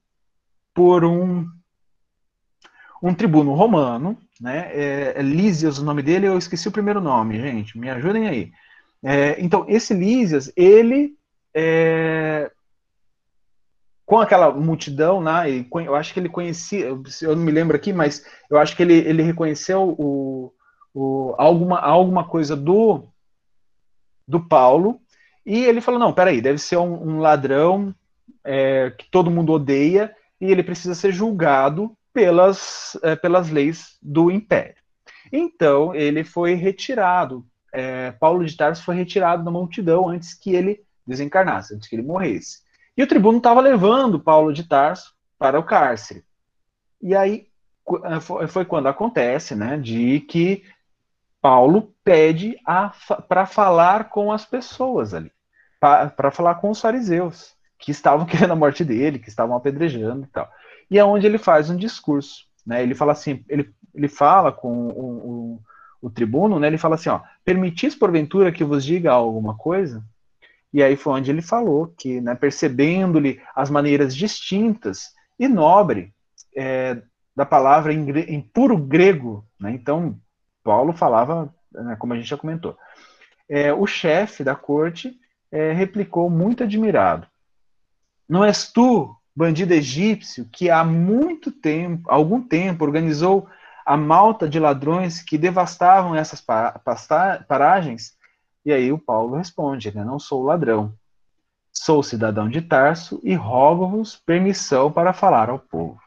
[0.75, 1.47] por um,
[3.03, 7.41] um tribuno romano, né, é, é Lísias o nome dele, eu esqueci o primeiro nome,
[7.41, 8.53] gente, me ajudem aí.
[9.05, 11.17] É, então, esse Lísias, ele
[11.55, 12.51] é,
[14.05, 18.25] com aquela multidão, né, eu acho que ele conhecia, eu não me lembro aqui, mas
[18.51, 20.53] eu acho que ele, ele reconheceu o,
[20.93, 23.09] o, alguma, alguma coisa do,
[24.27, 25.01] do Paulo,
[25.45, 27.95] e ele falou, não, peraí, deve ser um, um ladrão
[28.45, 34.31] é, que todo mundo odeia, e ele precisa ser julgado pelas, é, pelas leis do
[34.31, 34.77] império.
[35.33, 40.85] Então, ele foi retirado, é, Paulo de Tarso foi retirado da multidão antes que ele
[41.07, 42.61] desencarnasse, antes que ele morresse.
[42.97, 46.23] E o tribuno estava levando Paulo de Tarso para o cárcere.
[47.01, 47.49] E aí
[48.05, 50.63] é, foi quando acontece, né, de que
[51.41, 52.57] Paulo pede
[53.29, 55.33] para falar com as pessoas ali,
[55.81, 60.29] para falar com os fariseus, que estavam querendo a morte dele, que estavam apedrejando e
[60.29, 60.49] tal.
[60.89, 62.83] E é onde ele faz um discurso, né?
[62.83, 65.61] Ele fala assim, ele, ele fala com o, o,
[66.03, 66.67] o tribuno, né?
[66.67, 70.05] Ele fala assim, ó, permitis porventura que vos diga alguma coisa?
[70.73, 76.13] E aí foi onde ele falou que, né, percebendo-lhe as maneiras distintas e nobre
[76.57, 77.01] é,
[77.37, 80.19] da palavra em, em, puro grego, né, então
[80.65, 82.77] Paulo falava, né, como a gente já comentou,
[83.49, 85.15] é, o chefe da corte
[85.51, 87.27] é, replicou muito admirado:
[88.27, 93.47] Não és tu, bandido egípcio, que há muito tempo, algum tempo, organizou
[93.85, 96.41] a malta de ladrões que devastavam essas
[97.49, 98.17] paragens
[98.65, 100.05] e aí o Paulo responde, né?
[100.05, 100.95] Não sou ladrão,
[101.73, 106.01] sou cidadão de Tarso e rogo-vos permissão para falar ao povo.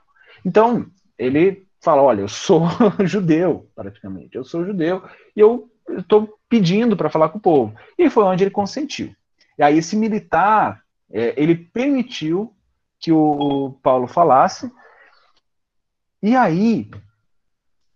[0.46, 0.86] Então,
[1.18, 2.64] ele fala, olha, eu sou
[3.04, 5.04] judeu, praticamente, eu sou judeu,
[5.36, 7.76] e eu estou pedindo para falar com o povo.
[7.98, 9.14] E foi onde ele consentiu.
[9.58, 12.54] E aí esse militar, é, ele permitiu
[13.00, 14.72] que o Paulo falasse,
[16.24, 16.90] e aí,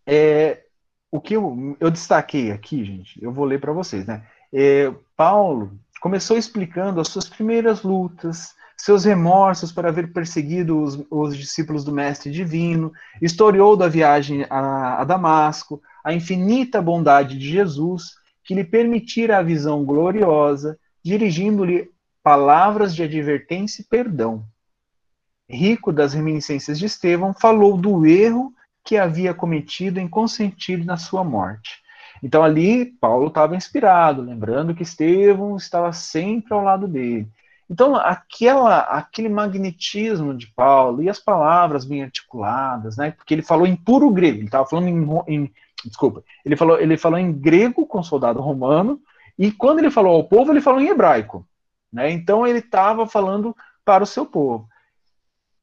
[0.09, 0.63] é,
[1.11, 4.23] o que eu, eu destaquei aqui, gente, eu vou ler para vocês, né?
[4.51, 11.37] é, Paulo começou explicando as suas primeiras lutas, seus remorsos por haver perseguido os, os
[11.37, 12.91] discípulos do Mestre Divino,
[13.21, 19.43] historiou da viagem a, a Damasco, a infinita bondade de Jesus, que lhe permitira a
[19.43, 21.91] visão gloriosa, dirigindo-lhe
[22.23, 24.45] palavras de advertência e perdão.
[25.47, 28.53] Rico das reminiscências de Estevão, falou do erro
[28.89, 31.79] que havia cometido em consentir na sua morte
[32.21, 37.27] então ali Paulo estava inspirado, lembrando que Estevão estava sempre ao lado dele.
[37.69, 43.11] Então aquela, aquele magnetismo de Paulo e as palavras bem articuladas, né?
[43.11, 45.51] Porque ele falou em puro grego, ele estava falando em, em,
[45.85, 48.99] desculpa, ele falou ele falou em grego com soldado romano
[49.37, 51.47] e quando ele falou ao povo ele falou em hebraico,
[51.93, 52.11] né?
[52.11, 54.67] Então ele estava falando para o seu povo.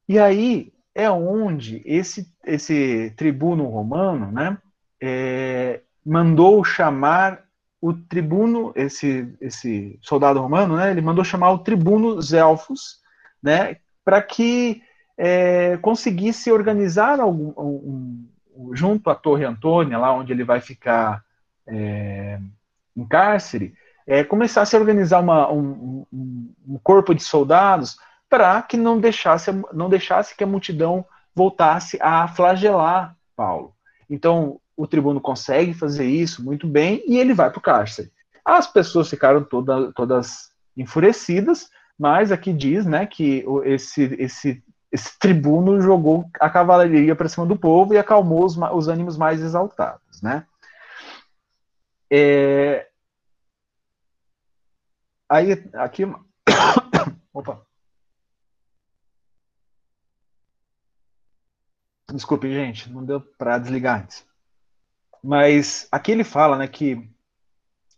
[0.07, 4.57] E aí é onde esse esse tribuno romano, né?
[5.01, 7.43] É, mandou chamar
[7.79, 12.99] o tribuno, esse, esse soldado romano, né, ele mandou chamar o tribuno Zelfos,
[13.43, 14.81] né, para que
[15.17, 21.23] é, conseguisse organizar algum, um, um, junto à Torre Antônia, lá onde ele vai ficar
[21.67, 22.39] é,
[22.95, 23.75] em cárcere,
[24.07, 27.97] é, começasse a organizar uma, um, um, corpo de soldados
[28.29, 33.73] para que não deixasse, não deixasse que a multidão voltasse a flagelar Paulo.
[34.09, 38.11] Então, o tribuno consegue fazer isso muito bem e ele vai para o cárcere.
[38.43, 45.81] As pessoas ficaram toda, todas enfurecidas, mas aqui diz né, que esse, esse, esse tribuno
[45.81, 50.21] jogou a cavalaria para cima do povo e acalmou os, os ânimos mais exaltados.
[50.21, 50.45] Né?
[52.09, 52.87] É...
[55.29, 56.03] Aí, aqui.
[57.33, 57.66] Opa.
[62.11, 64.25] Desculpe, gente, não deu para desligar antes.
[65.23, 67.09] Mas aqui ele fala né, que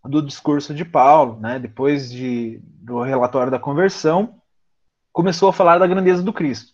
[0.04, 4.42] do discurso de Paulo, né, depois de, do relatório da conversão,
[5.12, 6.72] começou a falar da grandeza do Cristo.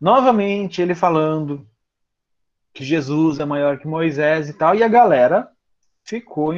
[0.00, 1.66] Novamente ele falando
[2.74, 5.48] que Jesus é maior que Moisés e tal, e a galera
[6.04, 6.52] ficou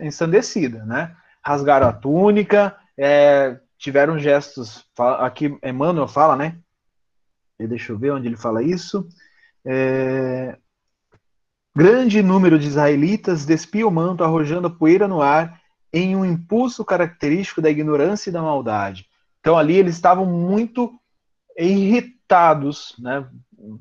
[0.00, 1.16] ensandecida, né?
[1.42, 4.84] Rasgaram a túnica, é, tiveram gestos.
[4.98, 6.58] Aqui Emmanuel fala, né?
[7.58, 9.08] Deixa eu ver onde ele fala isso.
[9.64, 10.58] É,
[11.74, 15.58] Grande número de israelitas despia o manto, arrojando a poeira no ar,
[15.90, 19.06] em um impulso característico da ignorância e da maldade.
[19.40, 20.92] Então ali eles estavam muito
[21.56, 23.26] irritados, né?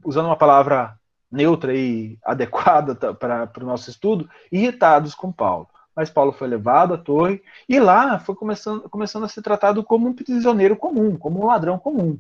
[0.06, 0.98] usando uma palavra
[1.30, 5.68] neutra e adequada para o nosso estudo, irritados com Paulo.
[5.94, 10.08] Mas Paulo foi levado à torre e lá foi começando, começando a ser tratado como
[10.08, 12.18] um prisioneiro comum, como um ladrão comum.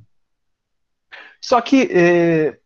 [1.39, 2.60] Só que eh,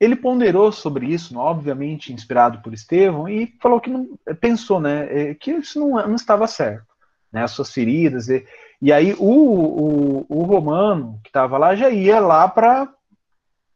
[0.00, 5.34] ele ponderou sobre isso, obviamente inspirado por Estevão, e falou que não, pensou, né, é,
[5.34, 6.86] que isso não, não estava certo,
[7.30, 8.46] né, as suas feridas, e,
[8.80, 12.88] E aí o, o, o romano que estava lá já ia lá para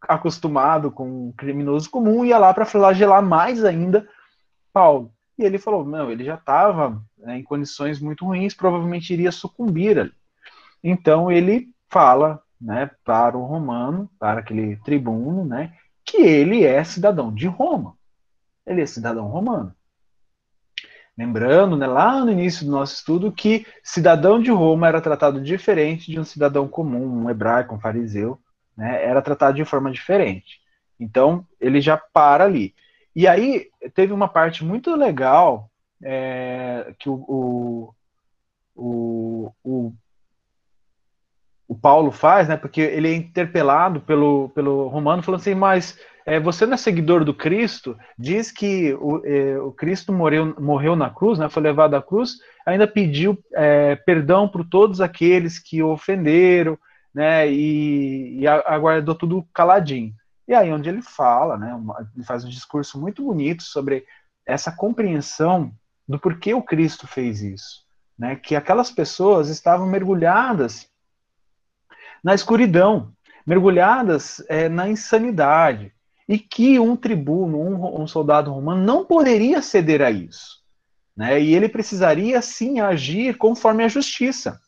[0.00, 4.08] acostumado com criminoso comum, ia lá para flagelar mais ainda
[4.72, 5.12] Paulo.
[5.38, 9.98] E ele falou: não, ele já estava né, em condições muito ruins, provavelmente iria sucumbir
[9.98, 10.12] ali.
[10.82, 15.72] Então ele fala né, para o romano, para aquele tribuno, né,
[16.04, 17.96] que ele é cidadão de Roma.
[18.66, 19.74] Ele é cidadão romano.
[21.16, 26.10] Lembrando, né, lá no início do nosso estudo, que cidadão de Roma era tratado diferente
[26.10, 28.40] de um cidadão comum, um hebraico, um fariseu,
[28.76, 30.60] né, era tratado de forma diferente.
[30.98, 32.74] Então, ele já para ali.
[33.14, 35.70] E aí, teve uma parte muito legal
[36.02, 37.94] é, que o,
[38.74, 39.94] o, o,
[41.68, 46.40] o, Paulo faz, né, porque ele é interpelado pelo, pelo Romano, falando assim, mas é,
[46.40, 51.10] você não é seguidor do Cristo, diz que o, é, o Cristo morreu, morreu na
[51.10, 55.90] cruz, né, foi levado à cruz, ainda pediu é, perdão por todos aqueles que o
[55.90, 56.78] ofenderam,
[57.14, 60.12] né, e, e aguardou tudo caladinho.
[60.48, 61.78] E aí onde ele fala, né,
[62.14, 64.04] ele faz um discurso muito bonito sobre
[64.46, 65.72] essa compreensão
[66.06, 67.84] do porquê o Cristo fez isso,
[68.18, 70.88] né, que aquelas pessoas estavam mergulhadas
[72.24, 73.12] na escuridão,
[73.46, 75.92] mergulhadas é, na insanidade,
[76.26, 80.62] e que um tribuno, um, um soldado romano, não poderia ceder a isso.
[81.14, 81.38] Né?
[81.38, 84.58] E ele precisaria sim agir conforme a justiça.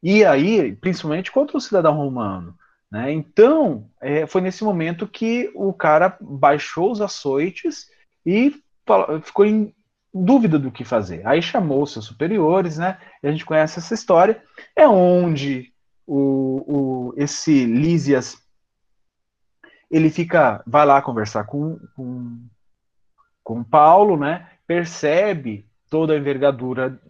[0.00, 2.56] E aí, principalmente contra o cidadão romano.
[2.90, 3.12] Né?
[3.12, 7.88] Então, é, foi nesse momento que o cara baixou os açoites
[8.24, 8.54] e
[9.22, 9.74] ficou em
[10.14, 11.26] dúvida do que fazer.
[11.26, 12.98] Aí chamou seus superiores, né?
[13.20, 14.40] E a gente conhece essa história.
[14.76, 15.73] É onde
[16.06, 18.42] o, o, esse Lísias
[19.90, 22.40] ele fica, vai lá conversar com, com,
[23.42, 24.48] com Paulo, né?
[24.66, 27.00] Percebe toda a envergadura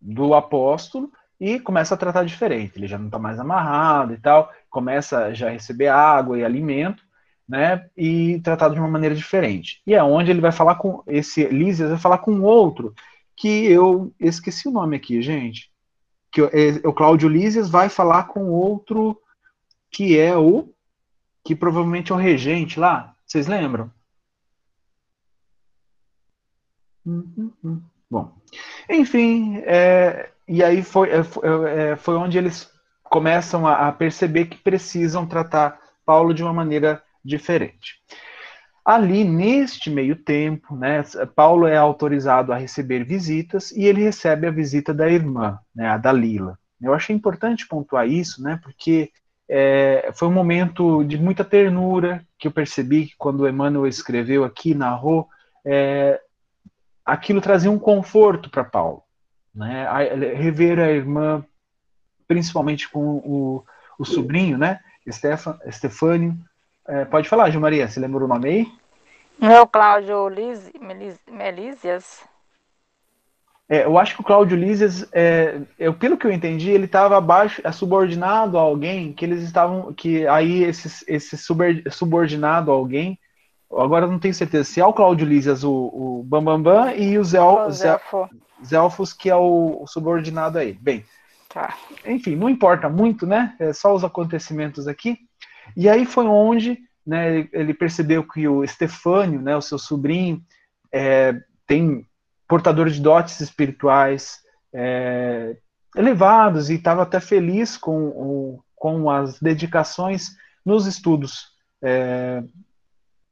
[0.00, 2.76] do apóstolo e começa a tratar diferente.
[2.76, 7.02] Ele já não está mais amarrado e tal, começa já a receber água e alimento,
[7.48, 7.88] né?
[7.96, 9.80] E tratado de uma maneira diferente.
[9.86, 12.94] E é onde ele vai falar com esse Lísias vai falar com outro
[13.36, 15.70] que eu esqueci o nome aqui, gente.
[16.30, 19.20] Que é, o Cláudio Lísias vai falar com outro
[19.90, 20.68] que é o
[21.44, 23.14] que provavelmente é o regente lá.
[23.24, 23.90] Vocês lembram?
[27.06, 27.82] Hum, hum, hum.
[28.10, 28.36] Bom,
[28.90, 31.20] enfim, é, e aí foi, é,
[31.92, 32.70] é, foi onde eles
[33.04, 38.00] começam a, a perceber que precisam tratar Paulo de uma maneira diferente.
[38.86, 41.02] Ali, neste meio tempo, né,
[41.34, 45.96] Paulo é autorizado a receber visitas e ele recebe a visita da irmã, né, a
[45.96, 46.56] Dalila.
[46.80, 49.10] Eu achei importante pontuar isso, né, porque
[49.48, 54.72] é, foi um momento de muita ternura que eu percebi que quando Emmanuel escreveu aqui,
[54.72, 55.28] narrou,
[55.64, 56.20] é,
[57.04, 59.02] aquilo trazia um conforto para Paulo.
[59.52, 59.84] Né?
[59.88, 59.98] A,
[60.36, 61.44] rever a irmã,
[62.28, 63.64] principalmente com o,
[63.98, 64.78] o sobrinho, né?
[65.66, 66.38] Estefânio.
[66.88, 68.72] É, pode falar, Gil Maria, você lembra o nome aí?
[69.38, 70.70] Meu Cláudio Liz,
[71.30, 72.24] Melísias.
[73.68, 77.16] É, eu acho que o Cláudio Lízias, é, eu, pelo que eu entendi, ele estava
[77.16, 81.36] abaixo, é subordinado a alguém, que eles estavam, que aí esse, esse
[81.90, 83.18] subordinado a alguém,
[83.72, 86.94] agora eu não tenho certeza se é o Cláudio Lízias o, o Bambambam Bam Bam,
[86.94, 88.30] e o Zel, Zelfo.
[88.64, 90.78] Zelfos, que é o, o, subordinado a ele.
[90.80, 91.04] Bem,
[91.48, 91.74] tá.
[92.06, 93.54] enfim, não importa muito, né?
[93.58, 95.18] É só os acontecimentos aqui.
[95.76, 100.42] E aí foi onde né, ele percebeu que o Estefânio, né, o seu sobrinho,
[100.92, 102.06] é, tem
[102.48, 104.40] portador de dotes espirituais
[104.72, 105.56] é,
[105.96, 111.48] elevados e estava até feliz com, o, com as dedicações nos estudos
[111.82, 112.42] é,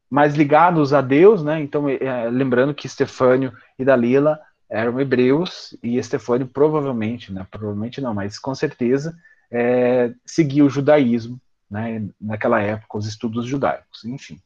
[0.08, 1.60] mais ligados a Deus, né?
[1.60, 4.38] Então, é, lembrando que Estefânio e Dalila
[4.70, 7.46] eram hebreus e Estefânio provavelmente, né?
[7.50, 9.16] Provavelmente não, mas com certeza
[9.50, 11.40] é, seguia o judaísmo,
[11.74, 12.08] né?
[12.20, 14.40] Naquela época, os estudos judaicos, enfim.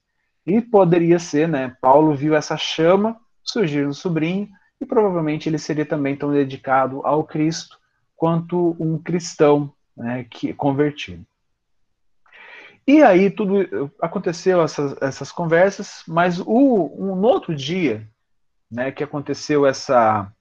[0.46, 1.76] E poderia ser, né?
[1.78, 4.48] Paulo viu essa chama surgir no sobrinho
[4.80, 7.78] e provavelmente ele seria também tão dedicado ao Cristo
[8.16, 11.22] quanto um cristão né, que convertido.
[12.86, 18.08] E aí tudo aconteceu essas, essas conversas, mas o, um, no outro dia,
[18.70, 20.32] né, que aconteceu essa,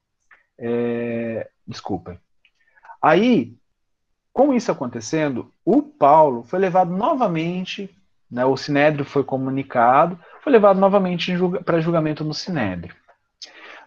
[0.57, 2.21] é, desculpa.
[3.01, 3.57] Aí,
[4.37, 7.89] com isso acontecendo, o Paulo foi levado novamente,
[8.29, 12.95] né, o Sinédrio foi comunicado, foi levado novamente julga, para julgamento no Sinédrio.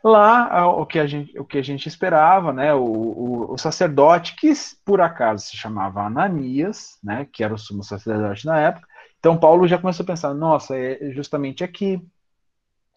[0.03, 4.35] Lá, o que a gente, o que a gente esperava, né, o, o, o, sacerdote,
[4.35, 4.53] que
[4.85, 8.89] por acaso se chamava Ananias, né, que era o sumo sacerdote na época,
[9.21, 12.05] então Paulo já começou a pensar, nossa, é justamente aqui,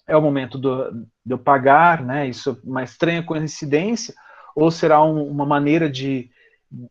[0.08, 0.92] é o momento do,
[1.24, 4.16] de eu pagar, né, isso é uma estranha coincidência,
[4.56, 6.33] ou será um, uma maneira de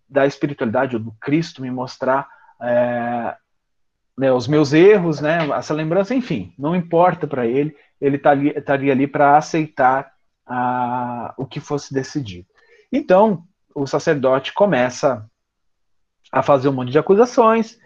[0.09, 2.29] da espiritualidade ou do Cristo me mostrar
[2.61, 3.37] é,
[4.17, 8.93] né, os meus erros, né, essa lembrança, enfim, não importa para ele, ele estaria, estaria
[8.93, 10.13] ali para aceitar
[10.47, 12.47] a, o que fosse decidido.
[12.93, 15.29] Então, o sacerdote começa
[16.31, 17.79] a fazer um monte de acusações.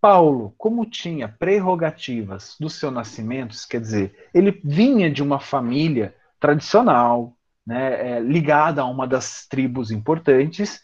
[0.00, 7.36] Paulo, como tinha prerrogativas do seu nascimento, quer dizer, ele vinha de uma família tradicional,
[7.70, 10.82] né, é, ligada a uma das tribos importantes,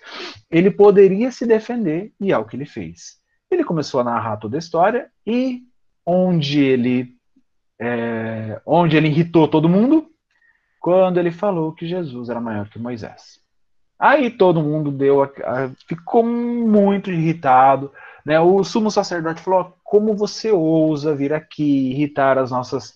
[0.49, 3.16] ele poderia se defender e é o que ele fez.
[3.51, 5.62] Ele começou a narrar toda a história e
[6.07, 7.16] onde ele
[7.80, 10.07] é, onde ele irritou todo mundo,
[10.80, 13.41] quando ele falou que Jesus era maior que Moisés.
[13.99, 17.93] Aí todo mundo deu, a, a, ficou muito irritado.
[18.24, 18.39] Né?
[18.39, 22.95] O sumo sacerdote falou: como você ousa vir aqui irritar as nossas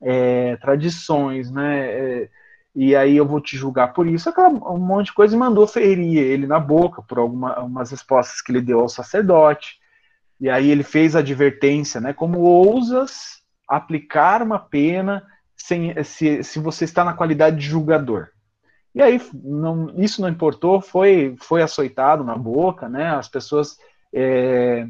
[0.00, 2.28] é, tradições, né?
[2.74, 4.28] E aí eu vou te julgar por isso.
[4.28, 8.50] Aquela, um monte de coisa e mandou ferir ele na boca por algumas respostas que
[8.50, 9.78] ele deu ao sacerdote.
[10.40, 12.12] E aí ele fez a advertência, né?
[12.12, 15.22] Como ousas aplicar uma pena
[15.56, 18.28] sem, se, se você está na qualidade de julgador.
[18.94, 23.08] E aí não, isso não importou, foi, foi açoitado na boca, né?
[23.08, 23.76] As pessoas
[24.12, 24.86] é,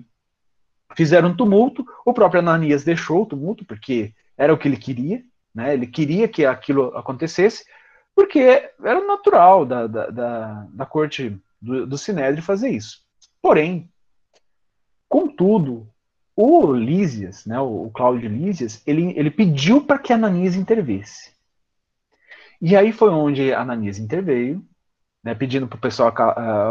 [0.96, 5.22] fizeram um tumulto, o próprio Ananias deixou o tumulto, porque era o que ele queria,
[5.54, 5.74] né?
[5.74, 7.64] Ele queria que aquilo acontecesse,
[8.14, 13.00] porque era natural da, da, da, da corte do, do Sinédrio fazer isso.
[13.40, 13.90] Porém,
[15.08, 15.88] contudo,
[16.34, 21.32] o Lísias, né, o, Cláudio Lísias, ele, ele pediu para que Ananias intervisse.
[22.60, 24.64] E aí foi onde Ananias interveio,
[25.22, 26.08] né, pedindo para o pessoal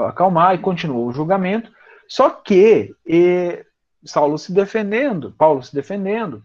[0.07, 1.71] acalmar e continuou o julgamento.
[2.07, 3.63] Só que e,
[4.03, 6.43] Saulo se defendendo, Paulo se defendendo,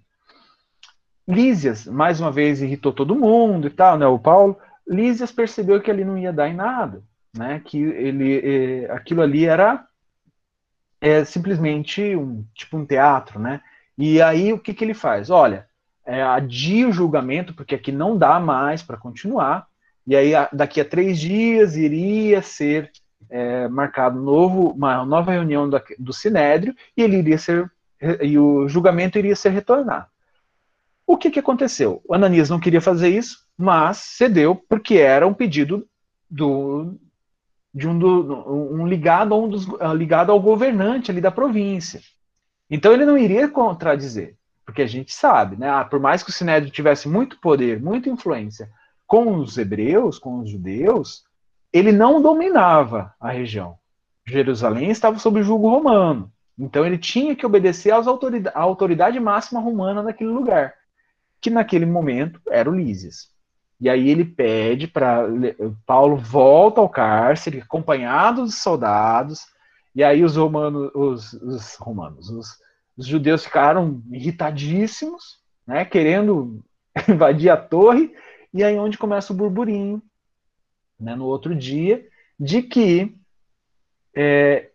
[1.29, 4.57] Lísias mais uma vez irritou todo mundo e tal, né, o Paulo.
[4.87, 7.03] Lísias percebeu que ali não ia dar em nada,
[7.37, 9.85] né, que ele, aquilo ali era
[11.01, 13.61] é simplesmente um tipo um teatro, né?
[13.99, 15.31] E aí o que, que ele faz?
[15.31, 15.66] Olha,
[16.05, 19.66] é, adia o julgamento, porque aqui não dá mais para continuar,
[20.07, 22.91] e aí daqui a três dias iria ser
[23.29, 27.70] é, marcado novo, uma nova reunião da, do Sinédrio, e ele iria ser,
[28.22, 30.07] e o julgamento iria ser retornado.
[31.07, 32.03] O que, que aconteceu?
[32.07, 35.87] O Ananias não queria fazer isso, mas cedeu porque era um pedido
[36.29, 36.99] do,
[37.73, 42.01] de um, do, um ligado, a um dos, ligado ao governante ali da província.
[42.69, 44.35] Então ele não iria contradizer,
[44.65, 45.71] porque a gente sabe, né?
[45.71, 48.69] Ah, por mais que o Sinédrio tivesse muito poder, muita influência
[49.07, 51.25] com os hebreus, com os judeus,
[51.73, 53.79] ele não dominava a região.
[54.27, 56.33] Jerusalém estava sob o jugo romano.
[56.59, 60.75] Então ele tinha que obedecer às autoridade, à autoridade máxima romana naquele lugar,
[61.47, 63.30] que naquele momento era o Lísias.
[63.80, 65.28] E aí ele pede para
[65.86, 69.42] Paulo volta ao cárcere, acompanhado dos soldados.
[69.94, 72.49] E aí os romanos, os, os romanos, os,
[72.97, 76.64] os, judeus ficaram irritadíssimos, né, querendo
[77.09, 78.12] invadir a torre.
[78.53, 80.03] E aí onde começa o burburinho,
[80.99, 82.05] né, no outro dia,
[82.40, 83.14] de que
[84.16, 84.70] é,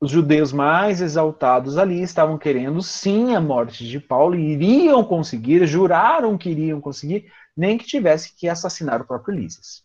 [0.00, 5.66] os judeus mais exaltados ali estavam querendo sim a morte de Paulo, e iriam conseguir,
[5.66, 9.84] juraram que iriam conseguir, nem que tivesse que assassinar o próprio Lísias.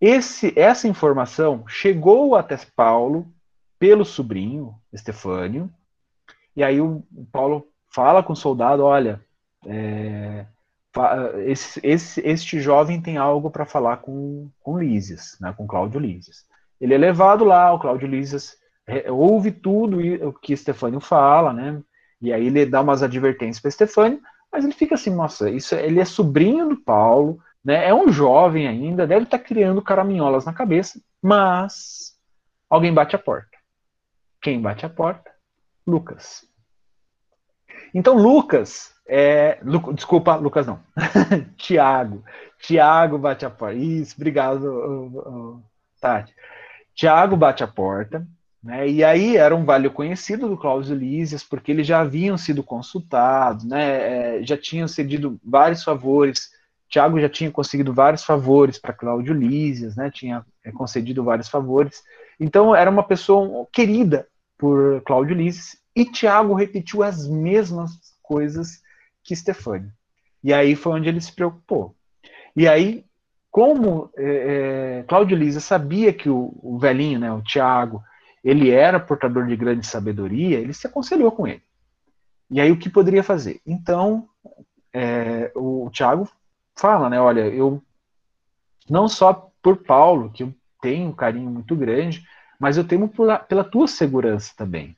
[0.00, 3.32] Esse, essa informação chegou até Paulo
[3.78, 5.72] pelo sobrinho, Estefânio,
[6.56, 9.20] e aí o Paulo fala com o soldado, olha,
[9.66, 10.46] é,
[11.44, 16.44] esse, esse, este jovem tem algo para falar com, com Lísias, né, com Cláudio Lísias.
[16.80, 18.56] Ele é levado lá, o Cláudio Lísias
[19.08, 21.80] ouve tudo o que Estefânio fala, né,
[22.20, 24.20] e aí ele dá umas advertências para Estefânio,
[24.52, 27.88] mas ele fica assim, nossa, isso, ele é sobrinho do Paulo, né?
[27.88, 32.14] É um jovem ainda, deve estar tá criando caraminholas na cabeça, mas
[32.68, 33.56] alguém bate a porta.
[34.40, 35.30] Quem bate a porta?
[35.86, 36.46] Lucas.
[37.92, 40.80] Então Lucas é, Lu, desculpa, Lucas não.
[41.56, 42.22] Tiago.
[42.58, 43.76] Tiago bate a porta.
[43.76, 45.62] Isso, obrigado,
[46.00, 46.34] Tati.
[46.94, 48.26] Tiago bate a porta
[48.64, 48.88] né?
[48.88, 53.62] E aí era um vale conhecido do Cláudio Lísias, porque eles já haviam sido consultados,
[53.64, 54.38] né?
[54.38, 56.50] É, já tinham cedido vários favores.
[56.88, 60.10] Tiago já tinha conseguido vários favores para Cláudio Lísias, né?
[60.10, 62.02] tinha é, concedido vários favores.
[62.40, 64.26] Então era uma pessoa querida
[64.56, 67.90] por Cláudio Lísias, e Tiago repetiu as mesmas
[68.22, 68.80] coisas
[69.22, 69.92] que Stefânio.
[70.42, 71.94] E aí foi onde ele se preocupou.
[72.56, 73.04] E aí,
[73.54, 78.02] como é, é Cláudio Lísias sabia que o, o velhinho, né, o Tiago,
[78.42, 81.62] ele era portador de grande sabedoria, ele se aconselhou com ele.
[82.50, 83.60] E aí o que poderia fazer?
[83.64, 84.28] Então,
[84.92, 86.28] é, o Tiago
[86.74, 87.80] fala, né, olha, eu
[88.90, 90.52] não só por Paulo, que eu
[90.82, 92.26] tenho um carinho muito grande,
[92.58, 94.96] mas eu temo por, pela tua segurança também.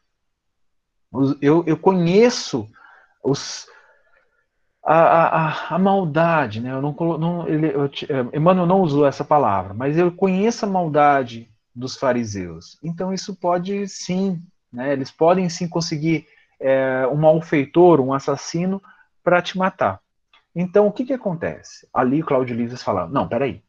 [1.43, 2.67] Eu, eu conheço
[3.23, 3.67] os,
[4.87, 6.71] a, a, a, maldade, né?
[6.71, 10.69] Eu não, não ele, eu, é, Emmanuel não usou essa palavra, mas eu conheço a
[10.69, 12.79] maldade dos fariseus.
[12.85, 14.41] Então isso pode sim,
[14.73, 14.93] né?
[14.93, 16.25] Eles podem sim conseguir
[16.61, 18.81] é, um malfeitor, um assassino
[19.25, 20.01] para te matar.
[20.55, 21.89] Então o que que acontece?
[21.93, 23.61] Ali Cláudio Livres fala, não, peraí,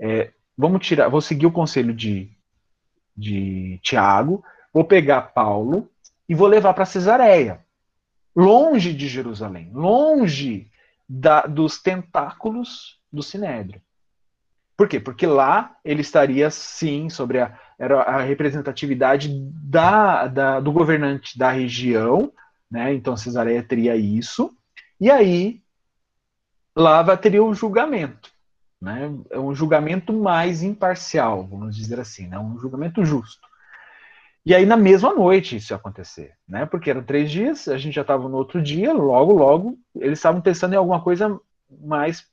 [0.00, 2.30] é, vamos tirar, vou seguir o conselho de,
[3.14, 4.42] de Tiago,
[4.72, 5.90] vou pegar Paulo
[6.26, 7.63] e vou levar para Cesareia
[8.34, 10.70] longe de Jerusalém, longe
[11.08, 13.80] da, dos tentáculos do Sinédrio.
[14.76, 14.98] Por quê?
[14.98, 19.28] Porque lá ele estaria, sim, sobre a, era a representatividade
[19.62, 22.32] da, da, do governante da região,
[22.70, 22.92] né?
[22.92, 24.50] então Cesareia teria isso,
[25.00, 25.62] e aí
[26.74, 28.32] lá teria o julgamento.
[28.80, 29.14] Né?
[29.30, 32.38] É um julgamento mais imparcial, vamos dizer assim, né?
[32.38, 33.46] um julgamento justo.
[34.46, 36.66] E aí, na mesma noite, isso ia acontecer, né?
[36.66, 40.42] Porque eram três dias, a gente já estava no outro dia, logo, logo, eles estavam
[40.42, 41.40] pensando em alguma coisa
[41.80, 42.26] mais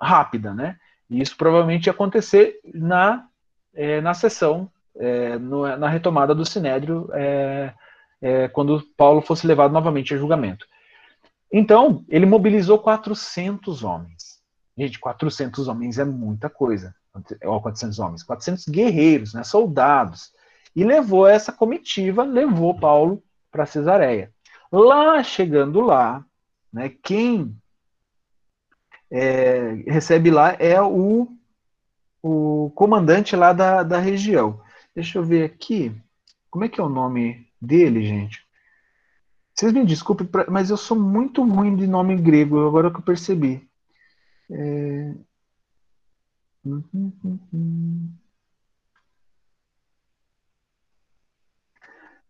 [0.00, 0.78] rápida, né?
[1.10, 3.26] E isso provavelmente ia acontecer na,
[3.74, 7.74] é, na sessão, é, no, na retomada do Sinédrio, é,
[8.22, 10.66] é quando Paulo fosse levado novamente a julgamento.
[11.52, 14.40] Então, ele mobilizou 400 homens.
[14.76, 16.94] Gente, 400 homens é muita coisa.
[17.40, 20.34] 400 homens, 400 guerreiros, né, soldados
[20.76, 24.30] e levou essa comitiva, levou Paulo para Cesareia.
[24.70, 26.22] Lá, chegando lá,
[26.70, 27.56] né, quem
[29.10, 31.28] é, recebe lá é o,
[32.22, 34.60] o comandante lá da, da região.
[34.94, 35.96] Deixa eu ver aqui.
[36.50, 38.46] Como é que é o nome dele, gente?
[39.54, 43.66] Vocês me desculpem, mas eu sou muito ruim de nome grego, agora que eu percebi.
[44.50, 45.14] É...
[46.66, 46.82] Hum,
[47.54, 48.12] hum,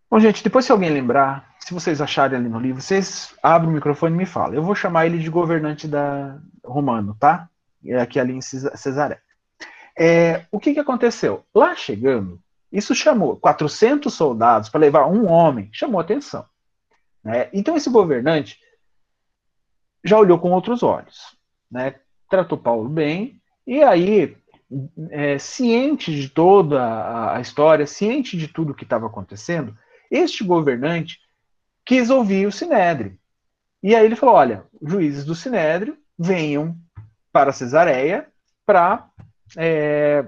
[0.09, 3.75] Bom, gente, depois se alguém lembrar, se vocês acharem ali no livro, vocês abrem o
[3.75, 4.55] microfone e me falam.
[4.55, 7.49] Eu vou chamar ele de governante da romano, tá?
[7.85, 9.21] É aqui ali em Cesaré.
[9.99, 11.45] É, o que, que aconteceu?
[11.55, 12.41] Lá chegando,
[12.71, 16.45] isso chamou 400 soldados para levar um homem, chamou atenção.
[17.25, 17.49] Né?
[17.53, 18.59] Então esse governante
[20.05, 21.37] já olhou com outros olhos,
[21.71, 21.97] né?
[22.29, 24.37] tratou Paulo bem, e aí,
[25.11, 29.77] é, ciente de toda a história, ciente de tudo que estava acontecendo,
[30.11, 31.21] este governante
[31.85, 33.19] quis ouvir o Sinédrio.
[33.83, 36.77] E aí ele falou: olha, juízes do Sinédrio venham
[37.33, 38.27] para Cesareia
[38.65, 39.09] para
[39.57, 40.25] é,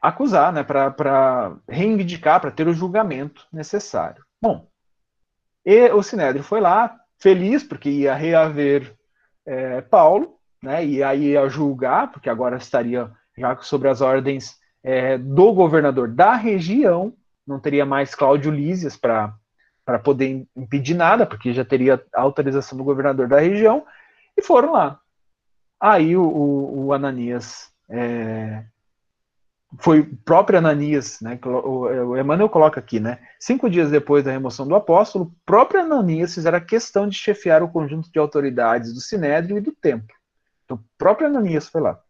[0.00, 4.24] acusar, né, para reivindicar, para ter o julgamento necessário.
[4.40, 4.68] Bom,
[5.64, 8.94] e o Sinédrio foi lá, feliz, porque ia reaver
[9.46, 15.18] é, Paulo, né, e aí ia julgar, porque agora estaria já sobre as ordens é,
[15.18, 17.14] do governador da região,
[17.50, 19.34] não teria mais Cláudio Lísias para
[20.04, 23.84] poder impedir nada, porque já teria a autorização do governador da região,
[24.36, 25.00] e foram lá.
[25.78, 28.64] Aí o, o, o Ananias é,
[29.78, 31.38] foi o próprio Ananias, né?
[31.44, 33.18] O, Emmanuel coloca aqui, né?
[33.38, 37.68] Cinco dias depois da remoção do apóstolo, o próprio Ananias fizeram questão de chefiar o
[37.68, 40.14] conjunto de autoridades do Sinédrio e do templo.
[40.64, 42.00] Então, o próprio Ananias foi lá.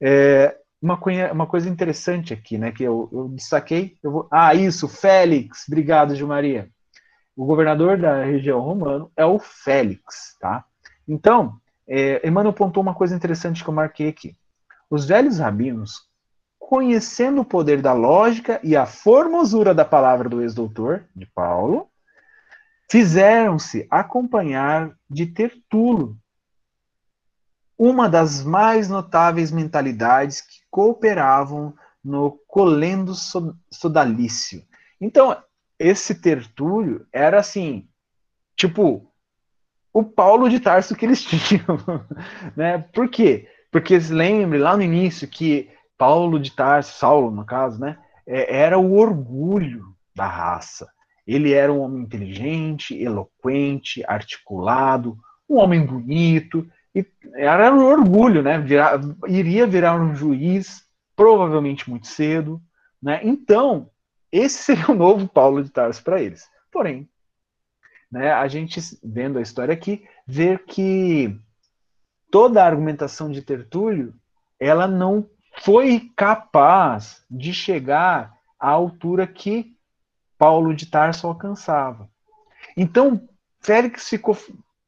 [0.00, 0.98] É, uma,
[1.32, 3.96] uma coisa interessante aqui, né, que eu, eu destaquei.
[4.02, 5.64] Eu vou, ah, isso, Félix.
[5.68, 6.70] Obrigado, Gilmaria.
[7.36, 10.64] O governador da região romano é o Félix, tá?
[11.06, 14.36] Então, é, Emmanuel apontou uma coisa interessante que eu marquei aqui.
[14.90, 16.08] Os velhos rabinos,
[16.58, 21.88] conhecendo o poder da lógica e a formosura da palavra do ex-doutor, de Paulo,
[22.90, 26.16] fizeram-se acompanhar de Tertulo,
[27.78, 31.72] uma das mais notáveis mentalidades que cooperavam
[32.04, 33.14] no colendo
[33.72, 34.62] sodalício.
[35.00, 35.34] Então,
[35.78, 37.88] esse Tertúlio era assim,
[38.54, 39.10] tipo,
[39.90, 41.78] o Paulo de Tarso que eles tinham,
[42.54, 42.76] né?
[42.92, 43.48] Por quê?
[43.72, 48.78] Porque lembre lá no início que Paulo de Tarso, Saulo no caso, né, é, era
[48.78, 50.86] o orgulho da raça.
[51.26, 55.16] Ele era um homem inteligente, eloquente, articulado,
[55.48, 58.58] um homem bonito, e era um orgulho, né?
[58.58, 60.82] Virar, iria virar um juiz,
[61.14, 62.58] provavelmente muito cedo.
[63.02, 63.20] Né?
[63.22, 63.90] Então,
[64.32, 66.48] esse seria o novo Paulo de Tarso para eles.
[66.72, 67.06] Porém,
[68.10, 71.38] né, a gente, vendo a história aqui, vê que
[72.30, 74.14] toda a argumentação de Tertúlio
[74.58, 75.28] ela não
[75.58, 79.76] foi capaz de chegar à altura que
[80.38, 82.08] Paulo de Tarso alcançava.
[82.74, 83.28] Então,
[83.60, 84.34] Félix ficou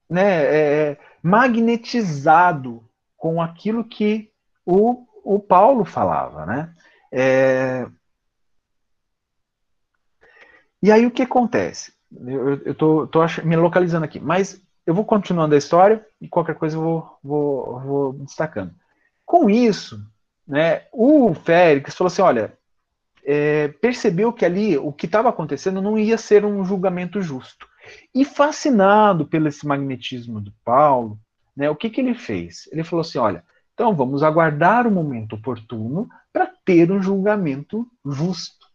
[0.09, 0.99] né, é,
[1.29, 2.83] magnetizado
[3.17, 4.31] com aquilo que
[4.65, 6.75] o, o Paulo falava, né?
[7.13, 7.87] É...
[10.83, 11.93] E aí o que acontece?
[12.11, 13.11] Eu estou
[13.45, 17.81] me localizando aqui, mas eu vou continuando a história e qualquer coisa eu vou, vou,
[17.81, 18.75] vou destacando.
[19.27, 20.01] Com isso,
[20.47, 22.57] né, o Félix falou assim: olha,
[23.23, 27.68] é, percebeu que ali o que estava acontecendo não ia ser um julgamento justo.
[28.15, 31.19] E fascinado pelo esse magnetismo do Paulo,
[31.57, 32.69] né, o que, que ele fez?
[32.73, 38.67] Ele falou assim: olha, então vamos aguardar o momento oportuno para ter um julgamento justo.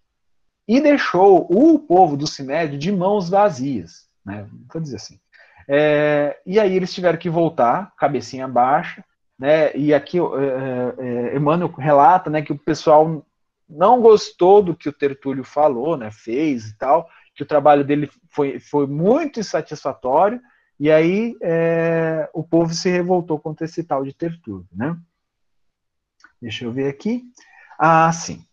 [0.68, 4.48] E deixou o povo do Sinédrio de mãos vazias, né?
[4.72, 5.20] Vou dizer assim.
[5.68, 9.04] É, e aí eles tiveram que voltar, cabecinha baixa,
[9.38, 9.76] né?
[9.76, 13.26] E aqui é, é, Emmanuel relata, né, que o pessoal
[13.68, 18.10] não gostou do que o Tertúlio falou, né, fez e tal, que o trabalho dele
[18.30, 20.40] foi, foi muito insatisfatório,
[20.80, 24.98] e aí é, o povo se revoltou contra esse tal de Tertúlio, né?
[26.42, 27.24] Deixa eu ver aqui.
[27.80, 28.46] Ah, sim.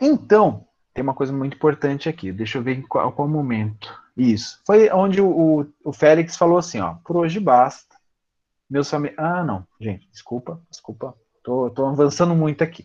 [0.00, 3.94] Então, tem uma coisa muito importante aqui, deixa eu ver em qual, qual momento.
[4.16, 7.96] Isso, foi onde o, o, o Félix falou assim, ó, por hoje basta,
[8.68, 9.24] meus familiares...
[9.24, 12.84] Ah, não, gente, desculpa, desculpa, tô, tô avançando muito aqui.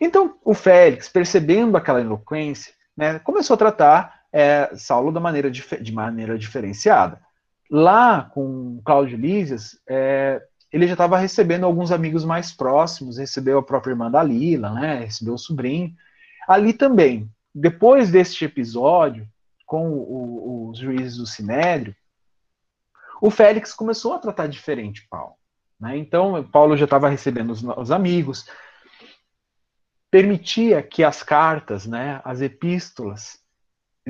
[0.00, 5.92] Então, o Félix, percebendo aquela eloquência, né, começou a tratar é, Saulo da maneira de
[5.92, 7.20] maneira diferenciada.
[7.70, 13.62] Lá com Cláudio Lísias, é, ele já estava recebendo alguns amigos mais próximos, recebeu a
[13.62, 15.94] própria irmã Dalila, né, recebeu o sobrinho.
[16.46, 19.26] Ali também, depois deste episódio,
[19.66, 21.94] com o, os juízes do Sinédrio,
[23.20, 25.34] o Félix começou a tratar diferente Paulo.
[25.78, 25.96] Né?
[25.96, 28.46] Então, Paulo já estava recebendo os, os amigos,
[30.10, 33.38] permitia que as cartas, né, as epístolas,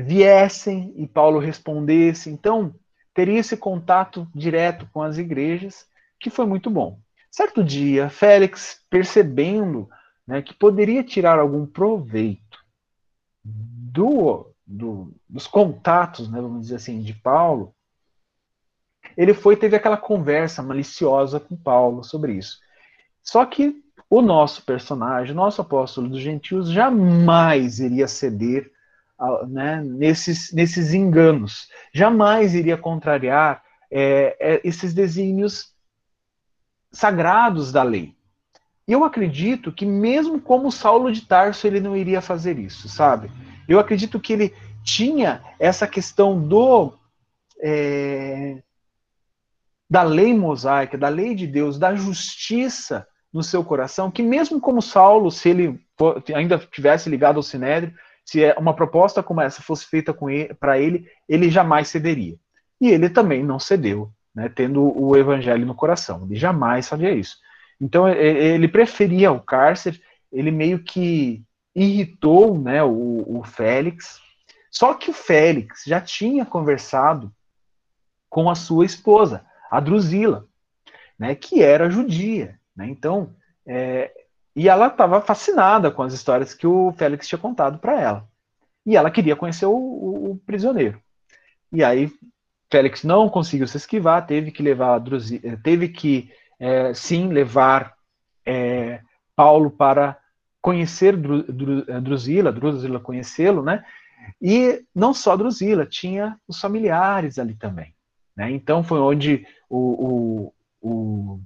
[0.03, 2.31] viessem e Paulo respondesse.
[2.31, 2.75] Então,
[3.13, 5.87] teria esse contato direto com as igrejas,
[6.21, 7.01] que foi muito bom.
[7.31, 9.89] Certo dia, Félix, percebendo
[10.27, 12.59] né, que poderia tirar algum proveito
[13.45, 17.75] do, do, dos contatos, né, vamos dizer assim, de Paulo,
[19.17, 22.59] ele foi teve aquela conversa maliciosa com Paulo sobre isso.
[23.23, 28.71] Só que o nosso personagem, o nosso apóstolo dos gentios, jamais iria ceder
[29.49, 35.75] né, nesses, nesses enganos, jamais iria contrariar é, é, esses desígnios
[36.93, 38.15] sagrados da lei.
[38.87, 43.31] E eu acredito que mesmo como Saulo de Tarso, ele não iria fazer isso, sabe?
[43.69, 46.95] Eu acredito que ele tinha essa questão do
[47.61, 48.63] é,
[49.91, 54.81] da lei mosaica, da lei de Deus, da justiça no seu coração, que mesmo como
[54.81, 55.81] Saulo, se ele
[56.35, 57.95] ainda tivesse ligado ao Sinédrio,
[58.29, 60.15] se é uma proposta como essa fosse feita
[60.61, 62.37] para ele, ele jamais cederia.
[62.79, 66.27] E ele também não cedeu, né, tendo o evangelho no coração.
[66.27, 67.39] Ele jamais faria isso.
[67.81, 71.43] Então ele preferia o cárcere, ele meio que
[71.75, 74.21] irritou né, o, o Félix.
[74.71, 77.33] Só que o Félix já tinha conversado
[78.29, 80.45] com a sua esposa, a Drusila,
[81.19, 82.61] né, que era judia.
[82.77, 82.89] Né?
[82.91, 83.35] Então,
[83.67, 84.13] é,
[84.59, 88.29] e ela estava fascinada com as histórias que o Félix tinha contado para ela.
[88.85, 91.01] E ela queria conhecer o, o, o, prisioneiro.
[91.71, 92.11] E aí
[92.69, 97.29] Félix não conseguiu se esquivar, teve que levar a Druzi, eh, teve que é, sim
[97.29, 97.95] levar
[98.45, 99.01] é,
[99.37, 100.19] Paulo para
[100.61, 103.85] conhecer Dru, Dru, Drusila, Drusila conhecê-lo, né?
[104.43, 107.95] E não só Drusila, tinha os familiares ali também.
[108.37, 108.51] Né?
[108.51, 110.51] Então foi onde o,
[110.83, 110.91] o,
[111.37, 111.41] o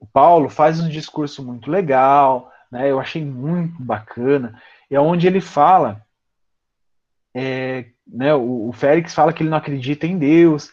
[0.00, 2.90] o Paulo faz um discurso muito legal, né?
[2.90, 4.60] Eu achei muito bacana.
[4.90, 6.02] É onde ele fala,
[7.34, 8.34] é, né?
[8.34, 10.72] O, o Félix fala que ele não acredita em Deus.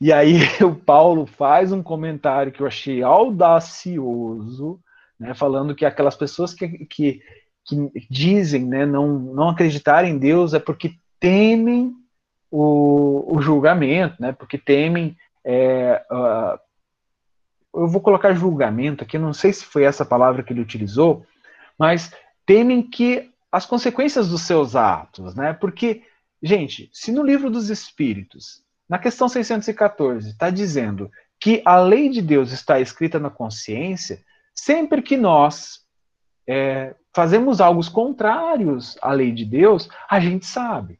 [0.00, 4.80] E aí o Paulo faz um comentário que eu achei audacioso,
[5.18, 5.34] né?
[5.34, 7.20] Falando que aquelas pessoas que, que,
[7.64, 8.86] que dizem, né?
[8.86, 11.92] Não, não acreditar em Deus é porque temem
[12.48, 14.30] o, o julgamento, né?
[14.30, 16.67] Porque temem é, uh,
[17.74, 21.24] eu vou colocar julgamento aqui, não sei se foi essa palavra que ele utilizou,
[21.78, 22.12] mas
[22.44, 25.52] temem que as consequências dos seus atos, né?
[25.52, 26.02] Porque,
[26.42, 31.10] gente, se no livro dos Espíritos, na questão 614, está dizendo
[31.40, 34.22] que a lei de Deus está escrita na consciência,
[34.54, 35.80] sempre que nós
[36.46, 40.98] é, fazemos algo contrários à lei de Deus, a gente sabe.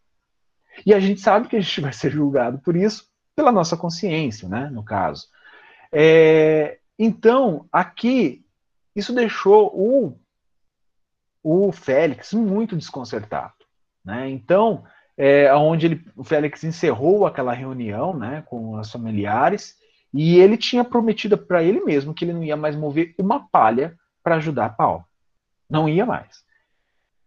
[0.86, 4.48] E a gente sabe que a gente vai ser julgado por isso, pela nossa consciência,
[4.48, 4.68] né?
[4.70, 5.26] No caso.
[5.92, 8.44] É, então, aqui,
[8.94, 10.18] isso deixou o,
[11.42, 13.54] o Félix muito desconcertado.
[14.04, 14.28] Né?
[14.30, 14.84] Então,
[15.16, 19.76] é, onde ele, o Félix encerrou aquela reunião né, com os familiares,
[20.12, 23.96] e ele tinha prometido para ele mesmo que ele não ia mais mover uma palha
[24.22, 25.04] para ajudar Paulo.
[25.68, 26.42] Não ia mais.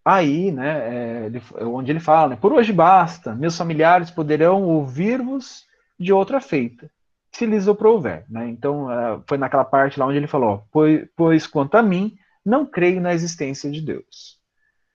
[0.04, 5.66] Aí, né, é, ele, onde ele fala, né, por hoje basta, meus familiares poderão ouvir-vos
[6.00, 6.90] de outra feita,
[7.32, 8.26] se lhes aprouver.
[8.30, 8.48] Né?
[8.50, 12.16] Então, uh, foi naquela parte lá onde ele falou, pois, pois quanto a mim,
[12.46, 14.40] não creio na existência de Deus.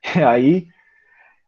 [0.26, 0.68] Aí,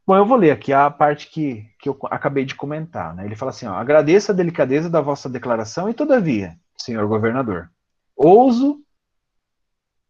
[0.07, 3.15] bom, eu vou ler aqui a parte que, que eu acabei de comentar.
[3.15, 3.25] Né?
[3.25, 7.71] Ele fala assim, ó, agradeço a delicadeza da vossa declaração e, todavia, senhor governador,
[8.17, 8.81] ouso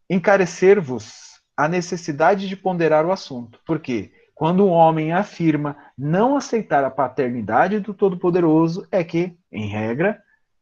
[0.09, 6.89] encarecer-vos a necessidade de ponderar o assunto, porque quando um homem afirma não aceitar a
[6.89, 10.17] paternidade do Todo-Poderoso, é que, em regra,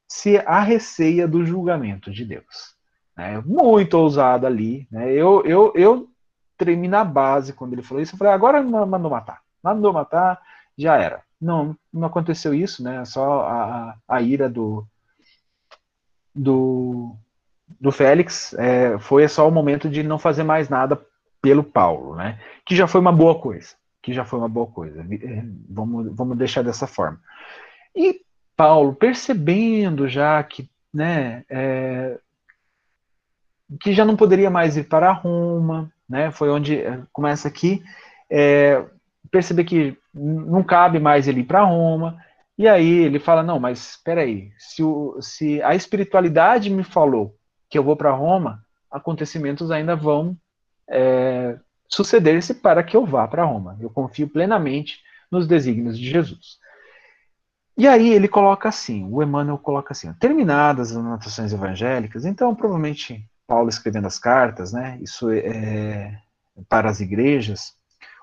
[0.08, 2.76] se arreceia do julgamento de Deus.
[3.18, 4.88] É muito ousado ali.
[4.92, 5.12] Né?
[5.12, 6.10] Eu, eu, eu
[6.56, 8.14] tremi na base quando ele falou isso.
[8.14, 9.42] Eu falei, agora mandou matar.
[9.62, 10.40] Mandou matar,
[10.78, 11.22] já era.
[11.42, 13.04] Não, não aconteceu isso, né?
[13.06, 14.88] Só a, a ira do,
[16.34, 17.16] do,
[17.80, 21.00] do Félix é, foi só o momento de não fazer mais nada
[21.42, 22.40] pelo Paulo, né?
[22.66, 23.76] Que já foi uma boa coisa.
[24.02, 25.06] Que já foi uma boa coisa.
[25.70, 27.20] Vamos, vamos deixar dessa forma.
[27.96, 28.22] E
[28.58, 32.18] Paulo, percebendo já que, né, é,
[33.80, 36.32] que já não poderia mais ir para Roma, né?
[36.32, 37.84] Foi onde é, começa aqui,
[38.30, 38.84] é,
[39.30, 42.20] perceber que não cabe mais ele ir para Roma.
[42.58, 44.82] E aí ele fala: não, mas espera aí, se,
[45.22, 47.36] se a espiritualidade me falou
[47.70, 50.36] que eu vou para Roma, acontecimentos ainda vão
[50.90, 53.78] é, suceder-se para que eu vá para Roma.
[53.80, 56.58] Eu confio plenamente nos desígnios de Jesus.
[57.78, 63.24] E aí ele coloca assim, o Emmanuel coloca assim, terminadas as anotações evangélicas, então provavelmente
[63.46, 66.20] Paulo escrevendo as cartas, né, isso é
[66.68, 67.76] para as igrejas,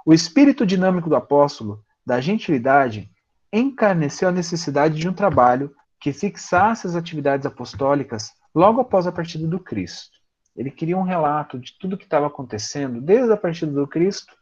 [0.04, 3.08] o espírito dinâmico do apóstolo, da gentilidade,
[3.52, 9.46] encarneceu a necessidade de um trabalho que fixasse as atividades apostólicas logo após a partida
[9.46, 10.18] do Cristo.
[10.56, 14.34] Ele queria um relato de tudo que estava acontecendo desde a partida do Cristo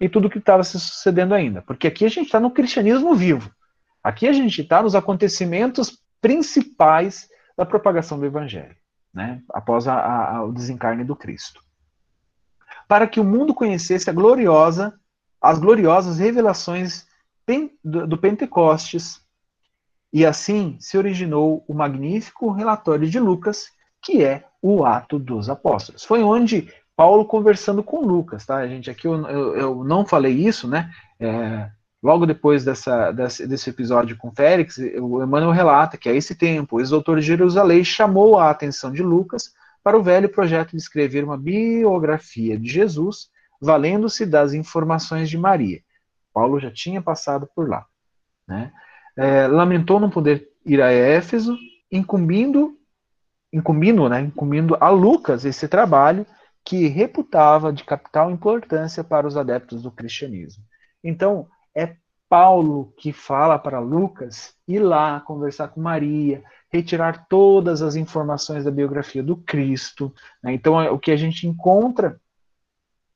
[0.00, 1.62] e tudo que estava se sucedendo ainda.
[1.62, 3.50] Porque aqui a gente está no cristianismo vivo.
[4.04, 7.26] Aqui a gente está nos acontecimentos principais
[7.56, 8.76] da propagação do Evangelho,
[9.12, 9.42] né?
[9.48, 11.62] após a, a, o desencarne do Cristo.
[12.86, 14.92] Para que o mundo conhecesse a gloriosa,
[15.40, 17.06] as gloriosas revelações
[17.82, 19.24] do Pentecostes,
[20.12, 23.66] e assim se originou o magnífico relatório de Lucas,
[24.02, 26.04] que é o Ato dos Apóstolos.
[26.04, 28.90] Foi onde Paulo conversando com Lucas, tá, gente?
[28.90, 30.90] Aqui eu, eu, eu não falei isso, né?
[31.18, 31.70] É,
[32.04, 36.80] logo depois dessa, desse, episódio com Félix, o Emmanuel relata que a esse tempo o
[36.80, 41.38] ex-doutor de Jerusalém chamou a atenção de Lucas para o velho projeto de escrever uma
[41.38, 45.80] biografia de Jesus, valendo-se das informações de Maria.
[46.32, 47.86] Paulo já tinha passado por lá.
[48.46, 48.70] Né?
[49.16, 51.56] É, lamentou não poder ir a Éfeso,
[51.90, 52.78] incumbindo
[53.50, 56.26] incumbindo, né, incumbindo a Lucas esse trabalho
[56.64, 60.64] que reputava de capital importância para os adeptos do cristianismo.
[61.04, 61.96] Então, é
[62.28, 68.70] Paulo que fala para Lucas ir lá conversar com Maria, retirar todas as informações da
[68.70, 70.12] biografia do Cristo.
[70.42, 70.52] Né?
[70.52, 72.20] Então, é o que a gente encontra,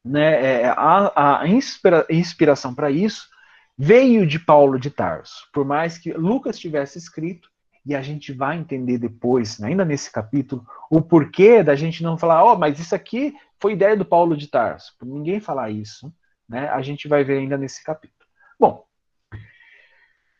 [0.04, 3.28] né, é a, a inspira, inspiração para isso
[3.76, 5.48] veio de Paulo de Tarso.
[5.52, 7.48] Por mais que Lucas tivesse escrito,
[7.86, 12.44] e a gente vai entender depois, ainda nesse capítulo, o porquê da gente não falar,
[12.44, 14.94] ó, oh, mas isso aqui foi ideia do Paulo de Tarso.
[14.98, 16.12] Por ninguém falar isso,
[16.46, 16.68] né?
[16.68, 18.17] A gente vai ver ainda nesse capítulo.
[18.58, 18.84] Bom,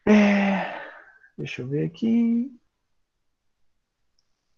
[0.06, 0.80] é...
[1.36, 2.50] deixa eu ver aqui.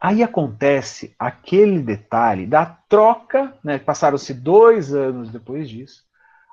[0.01, 3.79] Aí acontece aquele detalhe da troca, né?
[3.79, 6.05] Passaram-se dois anos depois disso.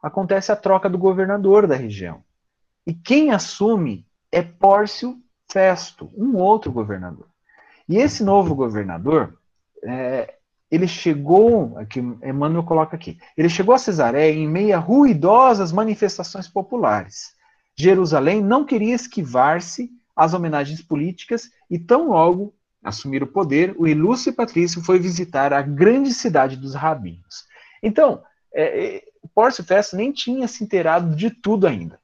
[0.04, 2.24] Acontece a troca do governador da região.
[2.86, 7.28] E quem assume é Pórcio Festo, um outro governador.
[7.88, 9.40] E esse novo governador,
[9.82, 10.37] é,
[10.70, 16.48] ele chegou, aqui Emmanuel coloca aqui, ele chegou a Cesareia em meio a ruidosas manifestações
[16.48, 17.34] populares.
[17.76, 22.54] Jerusalém não queria esquivar-se às homenagens políticas e tão logo
[22.84, 27.46] assumir o poder, o ilustre patrício foi visitar a grande cidade dos rabinos.
[27.84, 29.04] Então, é, é,
[29.36, 32.00] Pórcio Festo nem tinha se inteirado de tudo ainda.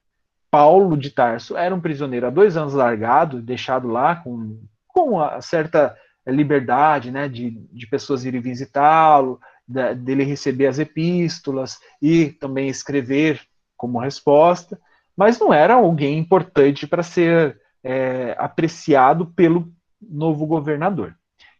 [0.51, 5.41] Paulo de Tarso era um prisioneiro há dois anos largado, deixado lá com, com uma
[5.41, 5.97] certa
[6.31, 13.41] liberdade né, de, de pessoas irem visitá-lo, dele receber as epístolas e também escrever
[13.77, 14.79] como resposta,
[15.15, 19.71] mas não era alguém importante para ser é, apreciado pelo
[20.01, 21.15] novo governador.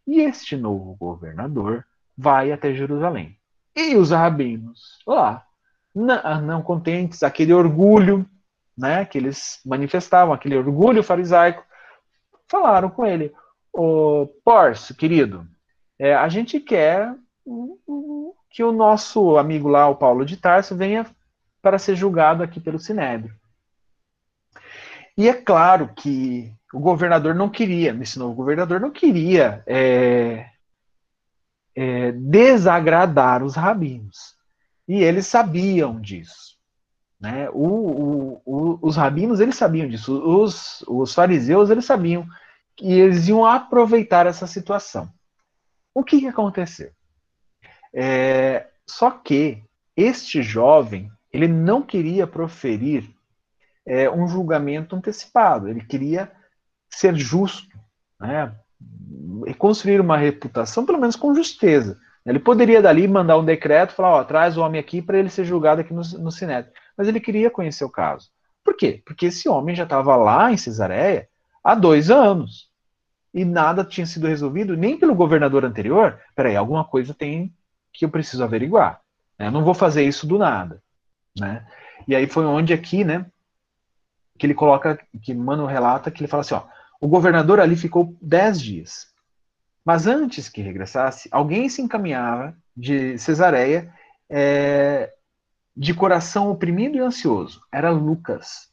[0.06, 1.86] E este novo governador
[2.18, 3.38] vai até Jerusalém.
[3.76, 5.44] E os rabinos lá,
[5.94, 8.26] não, não contentes, aquele orgulho
[8.78, 11.64] né, que eles manifestavam, aquele orgulho farisaico,
[12.48, 13.34] falaram com ele:
[13.74, 15.48] Ô Pórcio, querido,
[15.98, 17.16] é, a gente quer
[18.50, 21.06] que o nosso amigo lá, o Paulo de Tarso, venha
[21.62, 23.36] para ser julgado aqui pelo Sinédrio.
[25.18, 30.50] E é claro que o governador não queria, esse novo governador não queria é,
[31.76, 34.36] é, desagradar os rabinos.
[34.88, 36.58] E eles sabiam disso.
[37.20, 37.50] Né?
[37.52, 40.14] O, o, o, os rabinos, eles sabiam disso.
[40.14, 42.28] Os, os fariseus, eles sabiam
[42.76, 45.10] que eles iam aproveitar essa situação.
[45.94, 46.92] O que, que aconteceu?
[47.94, 49.64] É, só que
[49.96, 53.10] este jovem, ele não queria proferir
[53.86, 56.32] é, um julgamento antecipado, ele queria
[56.90, 57.78] ser justo,
[58.20, 58.56] né?
[59.46, 61.98] e construir uma reputação, pelo menos com justeza.
[62.26, 65.44] Ele poderia dali mandar um decreto, falar, ó, traz o homem aqui para ele ser
[65.44, 66.74] julgado aqui no, no Sinédrio.
[66.98, 68.30] Mas ele queria conhecer o caso.
[68.64, 69.02] Por quê?
[69.06, 71.28] Porque esse homem já estava lá em Cesareia
[71.64, 72.70] há dois anos.
[73.34, 76.20] E nada tinha sido resolvido, nem pelo governador anterior.
[76.36, 77.54] Peraí, alguma coisa tem
[77.92, 79.02] que eu preciso averiguar.
[79.38, 79.48] Né?
[79.48, 80.82] Eu não vou fazer isso do nada.
[81.40, 81.66] Né?
[82.08, 83.26] E aí foi onde aqui, né,
[84.38, 86.64] que ele coloca, que Mano relata, que ele fala assim, ó,
[87.00, 89.08] o governador ali ficou dez dias.
[89.86, 93.94] Mas antes que regressasse, alguém se encaminhava de Cesareia
[94.30, 95.14] é,
[95.76, 97.62] de coração oprimido e ansioso.
[97.72, 98.70] Era Lucas,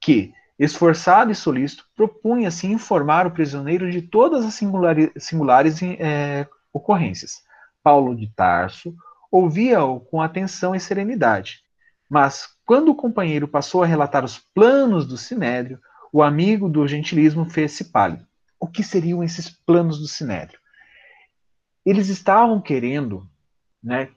[0.00, 0.34] que,
[0.64, 7.42] esforçado e solícito, propunha-se informar o prisioneiro de todas as singulares, singulares é, ocorrências.
[7.82, 8.94] Paulo de Tarso
[9.30, 11.64] ouvia-o com atenção e serenidade.
[12.08, 15.80] Mas, quando o companheiro passou a relatar os planos do Sinédrio,
[16.12, 18.24] o amigo do gentilismo fez-se pálido.
[18.60, 20.60] O que seriam esses planos do Sinédrio?
[21.84, 23.26] Eles estavam querendo,
[23.82, 24.10] né,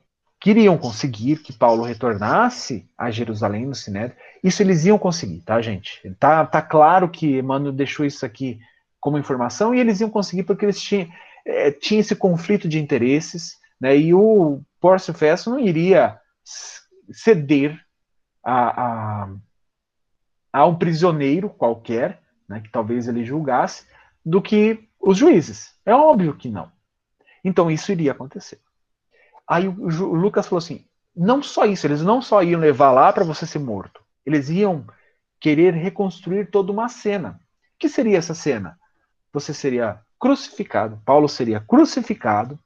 [0.45, 4.15] queriam conseguir que Paulo retornasse a Jerusalém no Sinédrio.
[4.43, 5.99] Isso eles iam conseguir, tá, gente?
[6.19, 8.59] Tá, tá claro que Emmanuel deixou isso aqui
[8.99, 11.09] como informação e eles iam conseguir porque eles tinham,
[11.47, 16.15] é, tinha esse conflito de interesses, né, e o Pórcio Festo não iria
[17.11, 17.83] ceder
[18.43, 19.29] a, a,
[20.53, 23.87] a um prisioneiro qualquer, né, que talvez ele julgasse,
[24.23, 25.73] do que os juízes.
[25.83, 26.71] É óbvio que não.
[27.43, 28.59] Então isso iria acontecer.
[29.47, 30.85] Aí o, Lucas falou assim:
[31.15, 34.85] não só isso, eles não só iam levar lá para você ser morto, eles iam
[35.39, 37.39] querer reconstruir toda uma cena.
[37.75, 38.77] O que seria essa cena?
[39.31, 42.59] Você seria crucificado, Paulo seria crucificado,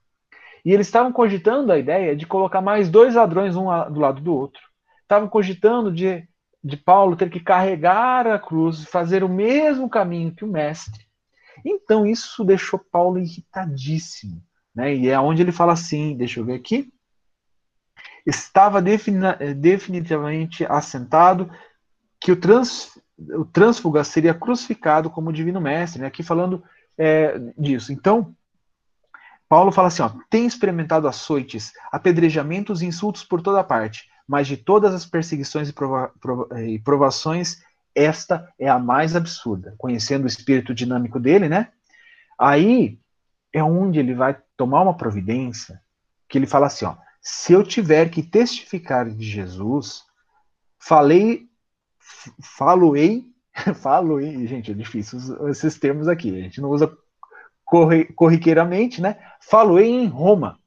[0.64, 4.34] e eles estavam cogitando a ideia de colocar mais dois ladrões um do lado do
[4.34, 4.62] outro.
[5.02, 6.28] Estavam cogitando de,
[6.64, 11.06] de Paulo ter que carregar a cruz, fazer o mesmo caminho que o mestre.
[11.66, 14.42] Então isso deixou Paulo irritadíssimo.
[14.80, 14.96] Né?
[14.96, 16.90] E é onde ele fala assim, deixa eu ver aqui.
[18.26, 21.52] Estava definitivamente assentado
[22.18, 26.08] que o, trans, o trânsfuga seria crucificado como divino mestre, né?
[26.08, 26.64] aqui falando
[26.98, 27.92] é, disso.
[27.92, 28.34] Então,
[29.50, 34.56] Paulo fala assim: ó, tem experimentado açoites, apedrejamentos e insultos por toda parte, mas de
[34.56, 37.62] todas as perseguições e, prova, prova, e provações,
[37.94, 39.76] esta é a mais absurda.
[39.78, 41.68] Conhecendo o espírito dinâmico dele, né?
[42.38, 42.98] Aí
[43.52, 45.82] é onde ele vai tomar uma providência
[46.28, 50.04] que ele fala assim: ó, se eu tiver que testificar de Jesus,
[50.78, 51.48] falei,
[52.58, 53.24] faloei
[53.82, 56.92] falo, gente, é difícil esses termos aqui, a gente não usa
[58.16, 59.18] corriqueiramente, né?
[59.40, 60.60] Falo em Roma.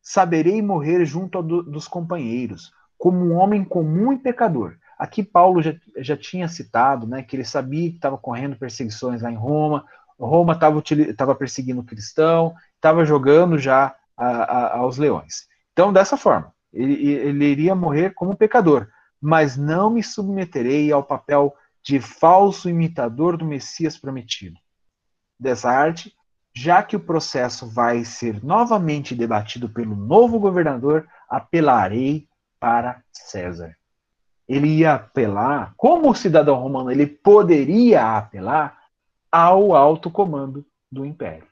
[0.00, 4.76] Saberei morrer junto do, dos companheiros, como um homem comum e pecador.
[4.98, 9.30] Aqui Paulo já, já tinha citado, né, que ele sabia que estava correndo perseguições lá
[9.30, 9.84] em Roma,
[10.18, 10.58] Roma
[10.88, 15.46] estava perseguindo o cristão, estava jogando já a, a, aos leões.
[15.72, 18.88] Então, dessa forma, ele, ele iria morrer como pecador,
[19.20, 24.58] mas não me submeterei ao papel de falso imitador do Messias prometido.
[25.38, 26.12] Dessa arte,
[26.52, 32.26] já que o processo vai ser novamente debatido pelo novo governador, apelarei
[32.58, 33.76] para César.
[34.48, 38.76] Ele ia apelar, como cidadão romano, ele poderia apelar
[39.30, 41.51] ao alto comando do império.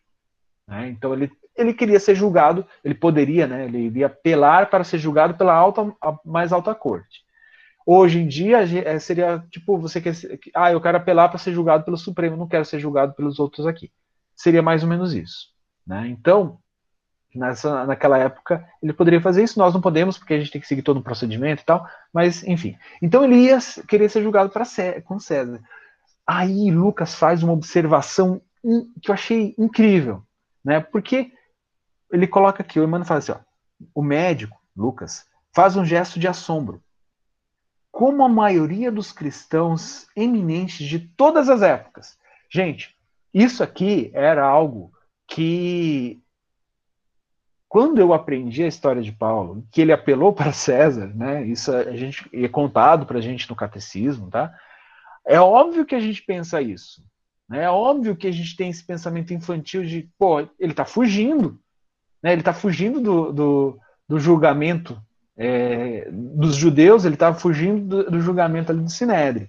[0.70, 0.88] Né?
[0.88, 5.34] Então ele, ele queria ser julgado, ele poderia, né, ele iria apelar para ser julgado
[5.34, 5.92] pela alta,
[6.24, 7.24] mais alta corte.
[7.84, 10.14] Hoje em dia é, seria tipo você quer,
[10.54, 13.66] ah, eu quero apelar para ser julgado pelo Supremo, não quero ser julgado pelos outros
[13.66, 13.90] aqui.
[14.36, 15.48] Seria mais ou menos isso,
[15.84, 16.06] né?
[16.06, 16.58] Então,
[17.34, 20.68] nessa, naquela época ele poderia fazer isso, nós não podemos porque a gente tem que
[20.68, 22.76] seguir todo um procedimento e tal, mas enfim.
[23.02, 23.58] Então ele ia
[23.88, 24.64] querer ser julgado para
[25.04, 25.60] com César.
[26.24, 28.40] Aí Lucas faz uma observação
[29.02, 30.22] que eu achei incrível,
[30.64, 30.80] né?
[30.80, 31.32] Porque
[32.12, 33.38] ele coloca aqui, o Emmanuel fala assim, ó,
[33.94, 36.82] o médico, Lucas, faz um gesto de assombro
[37.90, 42.18] como a maioria dos cristãos eminentes de todas as épocas.
[42.48, 42.96] Gente,
[43.34, 44.92] isso aqui era algo
[45.26, 46.22] que
[47.68, 51.46] quando eu aprendi a história de Paulo, que ele apelou para César, né?
[51.46, 54.52] Isso a gente é contado para a gente no catecismo, tá?
[55.26, 57.04] É óbvio que a gente pensa isso.
[57.52, 61.58] É óbvio que a gente tem esse pensamento infantil de, pô, ele está fugindo.
[62.22, 62.32] Né?
[62.32, 65.00] Ele está fugindo do, do, do julgamento
[65.36, 69.48] é, dos judeus, ele estava fugindo do, do, julgamento ali do Sinédrio.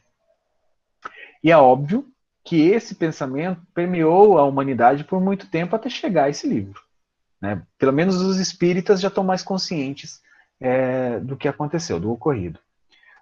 [1.43, 2.07] E é óbvio
[2.43, 6.81] que esse pensamento permeou a humanidade por muito tempo até chegar a esse livro.
[7.41, 7.61] Né?
[7.77, 10.21] Pelo menos os espíritas já estão mais conscientes
[10.59, 12.59] é, do que aconteceu, do ocorrido.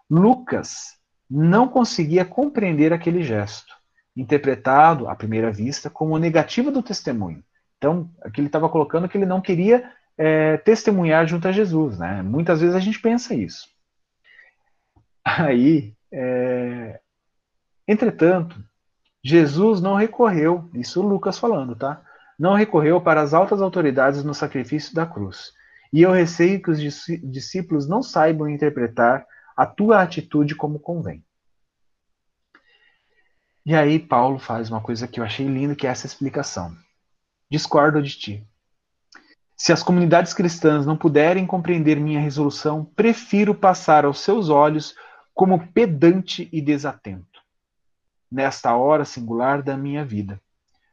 [0.10, 0.98] Lucas
[1.30, 3.74] não conseguia compreender aquele gesto,
[4.20, 7.44] interpretado, à primeira vista, como negativa do testemunho.
[7.78, 11.98] Então, aqui ele estava colocando que ele não queria é, testemunhar junto a Jesus.
[11.98, 12.22] Né?
[12.22, 13.68] Muitas vezes a gente pensa isso.
[15.24, 17.00] Aí, é...
[17.88, 18.62] entretanto,
[19.24, 22.02] Jesus não recorreu, isso Lucas falando, tá?
[22.40, 25.52] não recorreu para as altas autoridades no sacrifício da cruz.
[25.92, 29.26] E eu receio que os discípulos não saibam interpretar
[29.58, 31.22] a tua atitude como convém.
[33.70, 36.76] E aí Paulo faz uma coisa que eu achei linda, que é essa explicação.
[37.52, 38.48] Discordo de ti.
[39.56, 44.96] Se as comunidades cristãs não puderem compreender minha resolução, prefiro passar aos seus olhos
[45.36, 47.40] como pedante e desatento.
[48.32, 50.42] Nesta hora singular da minha vida.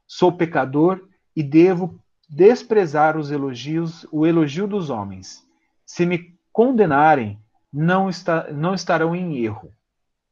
[0.07, 1.99] Sou pecador e devo
[2.29, 5.43] desprezar os elogios, o elogio dos homens.
[5.87, 7.41] Se me condenarem,
[7.73, 9.73] não, está, não estarão em erro.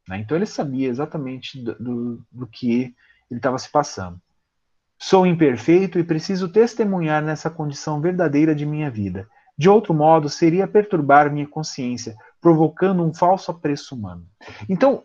[0.07, 0.19] Né?
[0.19, 2.95] Então ele sabia exatamente do, do, do que
[3.29, 4.19] ele estava se passando.
[4.97, 9.27] Sou imperfeito e preciso testemunhar nessa condição verdadeira de minha vida.
[9.57, 14.25] De outro modo, seria perturbar minha consciência, provocando um falso apreço humano.
[14.69, 15.03] Então,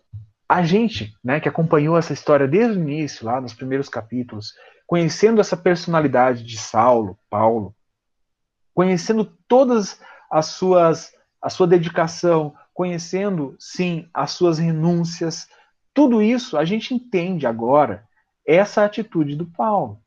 [0.48, 4.52] a gente, né, que acompanhou essa história desde o início, lá nos primeiros capítulos,
[4.86, 7.74] conhecendo essa personalidade de Saulo, Paulo,
[8.74, 15.46] conhecendo todas as suas a sua dedicação, conhecendo sim as suas renúncias,
[15.92, 18.08] tudo isso a gente entende agora
[18.46, 20.00] essa atitude do Paulo,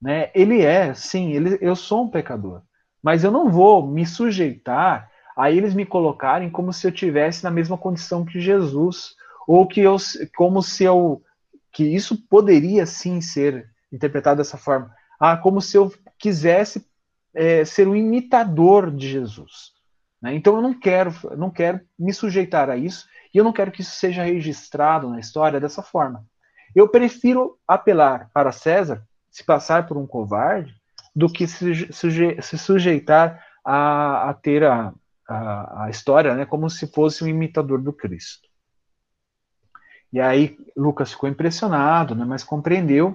[0.00, 0.30] né?
[0.34, 2.62] Ele é, sim, ele, eu sou um pecador,
[3.02, 7.50] mas eu não vou me sujeitar a eles me colocarem como se eu tivesse na
[7.50, 9.14] mesma condição que Jesus,
[9.46, 9.98] ou que eu,
[10.38, 11.22] como se eu,
[11.70, 14.90] que isso poderia sim ser interpretado dessa forma.
[15.20, 16.82] Ah, como se eu quisesse
[17.34, 19.73] é, ser um imitador de Jesus.
[20.24, 20.34] Né?
[20.34, 23.82] Então eu não quero, não quero me sujeitar a isso e eu não quero que
[23.82, 26.24] isso seja registrado na história dessa forma.
[26.74, 30.74] Eu prefiro apelar para César, se passar por um covarde,
[31.14, 34.94] do que se, suje, se sujeitar a, a ter a,
[35.28, 38.48] a, a, história né, como se fosse um imitador do Cristo.
[40.10, 43.14] E aí Lucas ficou impressionado, né, mas compreendeu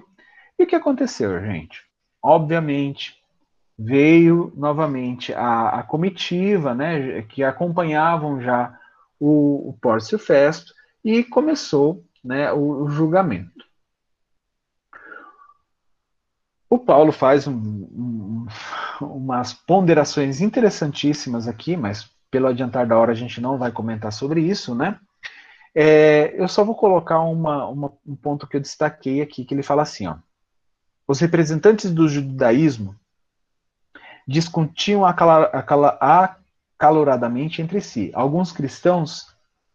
[0.56, 1.82] e o que aconteceu, gente?
[2.22, 3.19] Obviamente,
[3.82, 8.78] veio novamente a, a comitiva, né, que acompanhavam já
[9.18, 13.64] o, o Pórcio Festo, e começou né, o, o julgamento.
[16.68, 18.46] O Paulo faz um, um,
[19.00, 24.42] umas ponderações interessantíssimas aqui, mas pelo adiantar da hora a gente não vai comentar sobre
[24.42, 25.00] isso, né?
[25.74, 29.62] É, eu só vou colocar uma, uma, um ponto que eu destaquei aqui, que ele
[29.62, 30.16] fala assim, ó.
[31.08, 32.99] Os representantes do judaísmo
[34.30, 35.02] discutiam
[36.78, 38.12] acaloradamente entre si.
[38.14, 39.26] Alguns cristãos.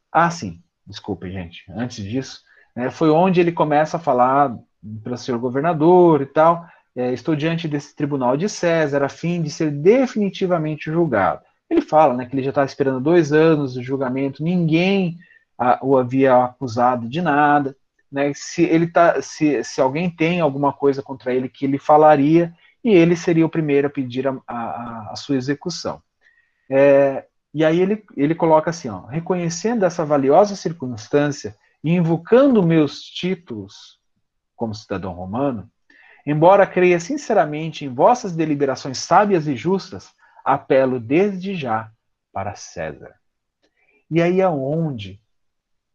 [0.10, 1.66] Ah, sim, desculpe, gente.
[1.70, 2.39] Antes disso,
[2.74, 4.58] né, foi onde ele começa a falar
[5.03, 6.66] para o senhor governador e tal.
[6.95, 11.41] É, estou diante desse tribunal de César a fim de ser definitivamente julgado.
[11.70, 15.18] Ele fala né, que ele já estava esperando dois anos de julgamento, ninguém
[15.58, 17.76] a, o havia acusado de nada
[18.10, 22.53] né, se ele tá, se, se alguém tem alguma coisa contra ele que ele falaria
[22.86, 25.99] e ele seria o primeiro a pedir a, a, a sua execução.
[26.69, 33.01] É, e aí ele, ele coloca assim, ó, reconhecendo essa valiosa circunstância e invocando meus
[33.01, 33.99] títulos
[34.55, 35.67] como cidadão romano,
[36.27, 40.11] embora creia sinceramente em vossas deliberações sábias e justas,
[40.43, 41.89] apelo desde já
[42.31, 43.15] para César.
[44.11, 45.19] E aí é onde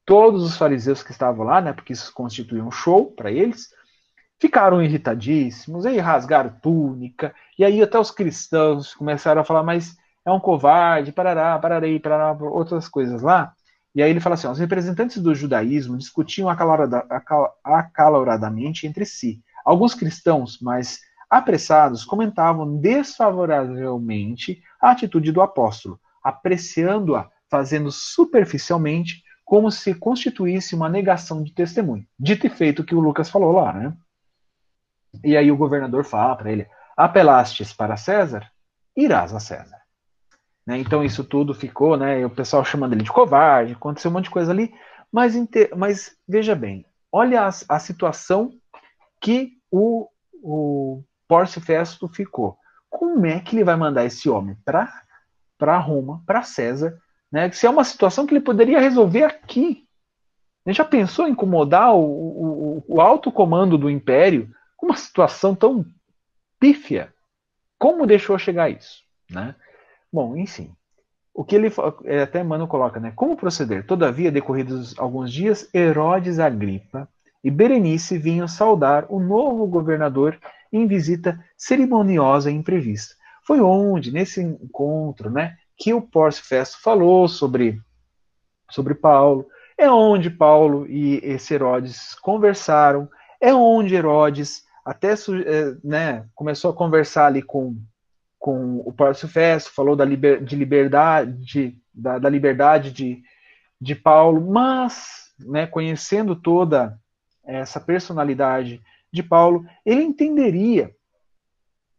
[0.04, 3.68] todos os fariseus que estavam lá, né, porque isso constituía um show para eles,
[4.40, 10.32] ficaram irritadíssimos, aí rasgaram túnica, e aí até os cristãos começaram a falar, mas é
[10.32, 13.52] um covarde, parará, pararei, parará, outras coisas lá.
[13.94, 17.04] E aí ele fala assim, os representantes do judaísmo discutiam acalorada,
[17.62, 19.42] acaloradamente entre si.
[19.64, 29.92] Alguns cristãos, mais apressados, comentavam desfavoravelmente a atitude do apóstolo, apreciando-a, fazendo superficialmente como se
[29.94, 32.06] constituísse uma negação de testemunho.
[32.18, 33.92] Dito e feito o que o Lucas falou lá, né?
[35.24, 38.50] E aí o governador fala para ele: apelastes para César?
[38.96, 39.78] irás a César.
[40.66, 40.78] Né?
[40.78, 42.24] Então isso tudo ficou, né?
[42.24, 44.72] O pessoal chamando ele de covarde, aconteceu um monte de coisa ali.
[45.10, 45.34] Mas,
[45.76, 48.52] mas veja bem, olha a, a situação
[49.20, 50.08] que o,
[50.42, 51.02] o
[51.60, 52.56] Festo ficou.
[52.88, 56.98] Como é que ele vai mandar esse homem para Roma, para César,
[57.30, 57.50] né?
[57.52, 59.86] Se é uma situação que ele poderia resolver aqui.
[60.66, 64.50] Ele já pensou em incomodar o, o, o alto comando do império
[64.82, 65.84] uma situação tão
[66.58, 67.12] pífia?
[67.78, 69.02] Como deixou chegar isso?
[69.30, 69.54] Né?
[70.12, 70.74] Bom, enfim.
[71.32, 71.72] O que ele
[72.04, 73.12] é, até Mano coloca, né?
[73.14, 73.86] Como proceder?
[73.86, 77.08] Todavia, decorridos alguns dias, Herodes Agripa
[77.42, 80.38] e Berenice vinham saudar o novo governador
[80.72, 83.14] em visita cerimoniosa e imprevista.
[83.46, 87.80] Foi onde, nesse encontro, né, que o Pórcio Festo falou sobre,
[88.70, 89.46] sobre Paulo,
[89.78, 93.08] é onde Paulo e esse Herodes conversaram,
[93.40, 97.76] é onde Herodes até é, né, começou a conversar ali com,
[98.38, 103.22] com o Pórcio Festo, falou da liber, de liberdade, de, da, da, liberdade de,
[103.80, 106.98] de Paulo, mas, né, conhecendo toda
[107.44, 108.80] essa personalidade
[109.12, 110.94] de Paulo, ele entenderia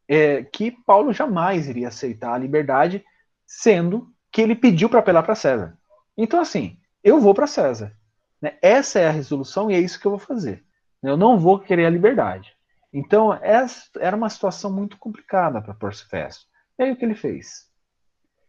[0.07, 3.03] é, que Paulo jamais iria aceitar a liberdade,
[3.45, 5.77] sendo que ele pediu para apelar para César.
[6.17, 7.95] Então, assim, eu vou para César.
[8.41, 8.57] Né?
[8.61, 10.63] Essa é a resolução e é isso que eu vou fazer.
[11.03, 12.55] Eu não vou querer a liberdade.
[12.93, 16.45] Então, essa era uma situação muito complicada para Porcio Festo.
[16.77, 17.67] E aí o que ele fez?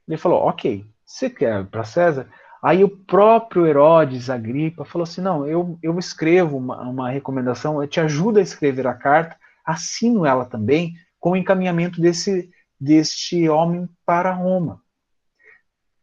[0.08, 2.28] Ele falou: Ok, você quer para César?
[2.62, 7.88] Aí o próprio Herodes Agripa falou assim: Não, eu, eu escrevo uma, uma recomendação, eu
[7.88, 13.88] te ajudo a escrever a carta, assino ela também, com o encaminhamento desse, deste homem
[14.04, 14.80] para Roma.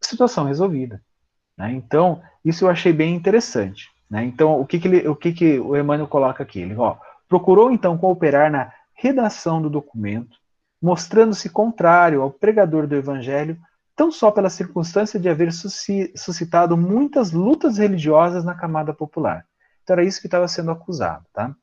[0.00, 1.02] Situação resolvida.
[1.56, 1.72] Né?
[1.72, 3.88] Então, isso eu achei bem interessante.
[4.10, 4.24] Né?
[4.24, 6.60] Então, o que, que, ele, o, que, que o Emmanuel coloca aqui?
[6.60, 6.74] Ele
[7.30, 10.36] procurou então cooperar na redação do documento,
[10.82, 13.56] mostrando-se contrário ao pregador do evangelho,
[13.94, 19.46] tão só pela circunstância de haver suscitado muitas lutas religiosas na camada popular.
[19.82, 21.54] Então era isso que estava sendo acusado, tá?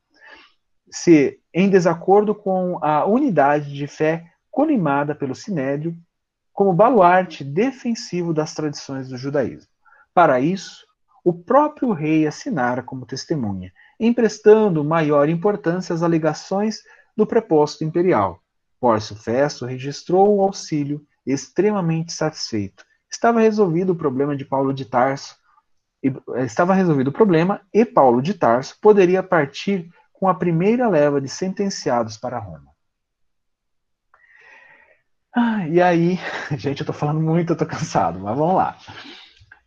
[0.90, 5.94] Se em desacordo com a unidade de fé colimada pelo Sinédrio,
[6.50, 9.68] como baluarte defensivo das tradições do judaísmo.
[10.14, 10.86] Para isso,
[11.22, 16.82] o próprio rei assinara como testemunha, emprestando maior importância às alegações
[17.16, 18.40] do preposto imperial.
[18.80, 22.84] Pórcio Festo registrou o auxílio extremamente satisfeito.
[23.10, 25.36] Estava resolvido o problema de Paulo de Tarso,
[26.44, 31.28] estava resolvido o problema e Paulo de Tarso poderia partir com a primeira leva de
[31.28, 32.72] sentenciados para Roma.
[35.34, 36.18] Ah, e aí,
[36.56, 38.76] gente, eu tô falando muito, eu tô cansado, mas vamos lá.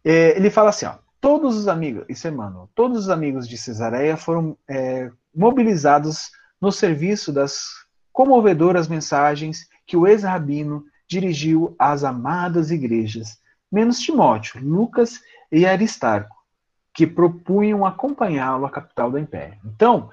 [0.04, 2.34] É, ele fala assim, ó, todos os amigos, isso é
[2.74, 7.68] todos os amigos de Cesareia foram é, mobilizados no serviço das
[8.12, 13.40] comovedoras mensagens que o ex-rabino dirigiu às amadas igrejas,
[13.72, 16.36] menos Timóteo, Lucas e Aristarco,
[16.94, 19.60] que propunham acompanhá-lo à capital do império.
[19.66, 20.10] Então,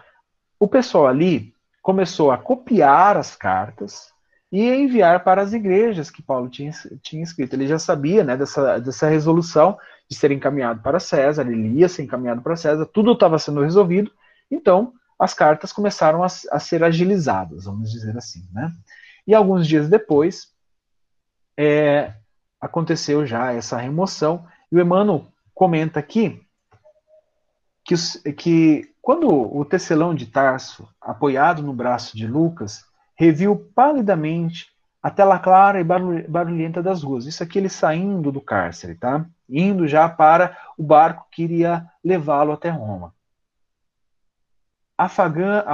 [0.60, 1.52] o pessoal ali
[1.82, 4.12] começou a copiar as cartas
[4.50, 7.54] e enviar para as igrejas que Paulo tinha, tinha escrito.
[7.54, 9.78] Ele já sabia né, dessa, dessa resolução
[10.08, 14.10] de ser encaminhado para César, ele ia ser encaminhado para César, tudo estava sendo resolvido,
[14.50, 18.48] então as cartas começaram a, a, ser agilizadas, vamos dizer assim.
[18.52, 18.72] Né?
[19.26, 20.48] E alguns dias depois,
[21.56, 22.14] é,
[22.60, 26.40] aconteceu já essa remoção, e o Emmanuel comenta aqui
[27.84, 27.94] que,
[28.32, 32.84] que quando o tecelão de Tarso, apoiado no braço de Lucas,
[33.16, 34.68] reviu palidamente
[35.02, 37.26] a tela clara e barulhenta das ruas.
[37.26, 39.24] Isso aqui ele saindo do cárcere, tá?
[39.48, 43.14] Indo já para o barco que iria levá-lo até Roma.
[44.96, 45.64] Afagando,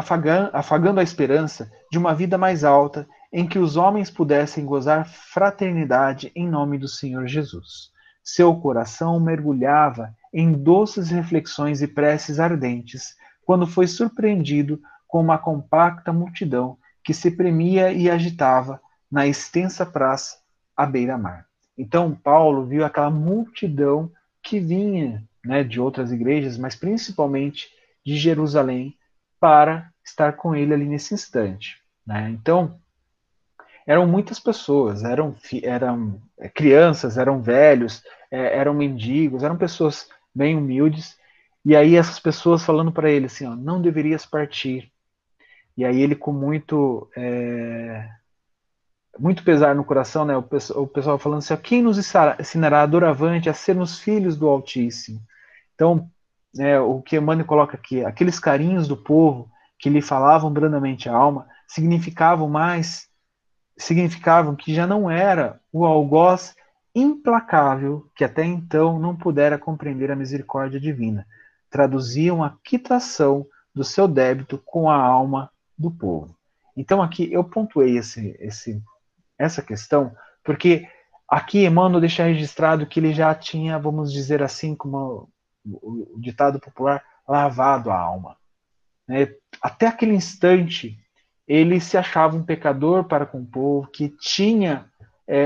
[0.52, 6.30] afagando, a esperança de uma vida mais alta em que os homens pudessem gozar fraternidade
[6.36, 7.90] em nome do Senhor Jesus.
[8.22, 16.12] Seu coração mergulhava em doces reflexões e preces ardentes quando foi surpreendido com uma compacta
[16.12, 18.80] multidão que se premia e agitava
[19.14, 20.38] na extensa praça
[20.76, 21.46] à beira-mar.
[21.78, 24.10] Então, Paulo viu aquela multidão
[24.42, 27.68] que vinha né, de outras igrejas, mas principalmente
[28.04, 28.98] de Jerusalém,
[29.38, 31.80] para estar com ele ali nesse instante.
[32.04, 32.28] Né?
[32.30, 32.76] Então,
[33.86, 40.56] eram muitas pessoas, eram, eram é, crianças, eram velhos, é, eram mendigos, eram pessoas bem
[40.56, 41.16] humildes,
[41.64, 44.90] e aí essas pessoas falando para ele assim, ó, não deverias partir.
[45.76, 48.08] E aí ele com muito é,
[49.18, 53.54] muito pesar no coração, né, o, o pessoal falando assim, quem nos ensinará doravante a
[53.54, 55.20] sermos filhos do Altíssimo?
[55.74, 56.08] Então,
[56.58, 61.14] é, o que Emmanuel coloca aqui, aqueles carinhos do povo que lhe falavam brandamente a
[61.14, 63.08] alma, significavam mais
[63.76, 66.54] significavam que já não era o algoz
[66.94, 71.26] implacável que até então não pudera compreender a misericórdia divina.
[71.68, 76.36] Traduziam a quitação do seu débito com a alma do povo.
[76.76, 78.80] Então aqui eu pontuei esse, esse,
[79.38, 80.86] essa questão porque
[81.26, 85.30] aqui Emmanuel deixa registrado que ele já tinha, vamos dizer assim, como
[85.64, 88.36] o ditado popular, lavado a alma.
[89.08, 89.34] Né?
[89.62, 90.98] Até aquele instante
[91.48, 94.90] ele se achava um pecador para com o povo, que tinha
[95.26, 95.38] é,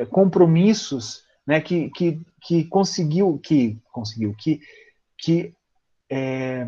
[0.00, 4.60] é, compromissos, né, que, que, que conseguiu, que conseguiu, que,
[5.18, 5.54] que
[6.10, 6.66] é,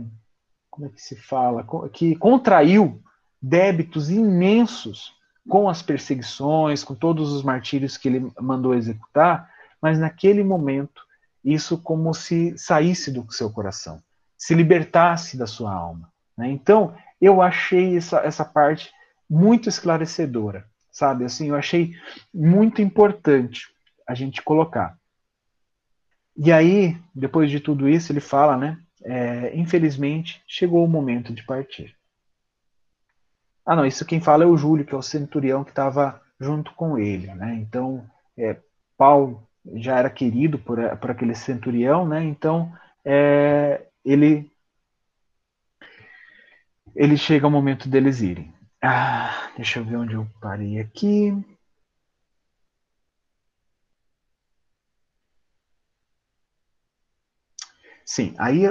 [0.71, 3.03] como é que se fala, que contraiu
[3.41, 5.16] débitos imensos
[5.49, 9.51] com as perseguições, com todos os martírios que ele mandou executar,
[9.81, 11.03] mas naquele momento
[11.45, 14.03] isso como se saísse do seu coração,
[14.37, 16.11] se libertasse da sua alma.
[16.37, 16.51] Né?
[16.51, 18.91] Então eu achei essa, essa parte
[19.29, 21.25] muito esclarecedora, sabe?
[21.25, 21.95] Assim, eu achei
[22.33, 23.69] muito importante
[24.07, 24.97] a gente colocar.
[26.37, 28.79] E aí, depois de tudo isso, ele fala, né?
[29.03, 31.96] É, infelizmente, chegou o momento de partir.
[33.67, 36.73] Ah, não, isso quem fala é o Júlio, que é o centurião que estava junto
[36.75, 37.55] com ele, né?
[37.57, 38.57] Então, é,
[38.97, 42.23] Paulo já era querido por, por aquele centurião, né?
[42.25, 42.73] Então,
[43.05, 44.51] é, ele
[46.97, 48.53] ele chega o momento deles irem.
[48.83, 51.33] Ah, deixa eu ver onde eu parei aqui.
[58.05, 58.63] Sim, aí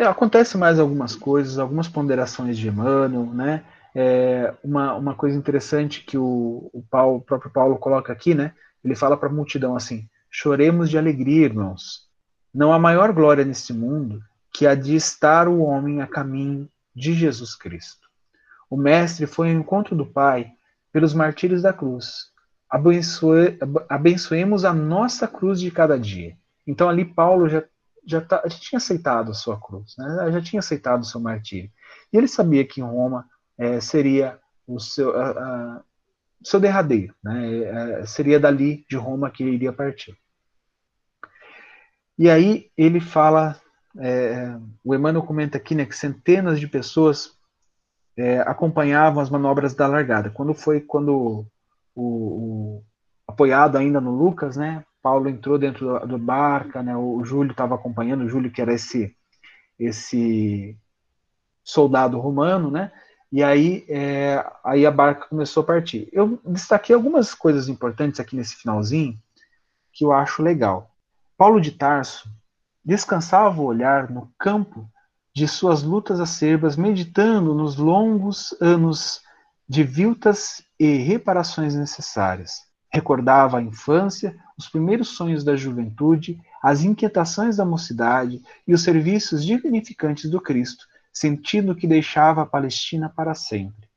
[0.00, 3.64] acontece mais algumas coisas, algumas ponderações de Emmanuel, né?
[3.94, 8.54] É, uma, uma coisa interessante que o, o, Paulo, o próprio Paulo coloca aqui, né?
[8.84, 12.08] Ele fala para a multidão assim: choremos de alegria, irmãos.
[12.52, 14.22] Não há maior glória neste mundo
[14.52, 18.08] que a de estar o homem a caminho de Jesus Cristo.
[18.68, 20.52] O Mestre foi ao encontro do Pai
[20.92, 22.30] pelos martírios da cruz.
[22.68, 23.58] Abençoe,
[23.88, 26.36] abençoemos a nossa cruz de cada dia.
[26.66, 27.64] Então ali Paulo já,
[28.06, 30.30] já, tá, já tinha aceitado a sua cruz, né?
[30.32, 31.70] já tinha aceitado o seu martírio.
[32.12, 33.26] E ele sabia que em Roma
[33.60, 35.82] é, seria o seu, a, a,
[36.42, 37.58] seu derradeiro, né?
[38.00, 40.16] É, seria dali de Roma que ele iria partir.
[42.18, 43.60] E aí ele fala
[43.98, 47.36] é, o Emmanuel comenta aqui né, que centenas de pessoas
[48.16, 50.30] é, acompanhavam as manobras da largada.
[50.30, 51.46] Quando foi quando
[51.94, 52.84] o, o,
[53.26, 54.84] apoiado ainda no Lucas, né?
[55.02, 56.96] Paulo entrou dentro do, do barca, né?
[56.96, 59.14] O Júlio estava acompanhando, o Júlio que era esse
[59.78, 60.76] esse
[61.64, 62.92] soldado romano, né?
[63.32, 66.08] E aí, é, aí a barca começou a partir.
[66.12, 69.16] Eu destaquei algumas coisas importantes aqui nesse finalzinho
[69.92, 70.90] que eu acho legal.
[71.36, 72.28] Paulo de Tarso,
[72.84, 74.90] descansava o olhar no campo
[75.34, 79.20] de suas lutas acerbas, meditando nos longos anos
[79.68, 82.62] de viltas e reparações necessárias.
[82.92, 89.44] Recordava a infância, os primeiros sonhos da juventude, as inquietações da mocidade e os serviços
[89.44, 93.88] dignificantes do Cristo, sentindo que deixava a Palestina para sempre.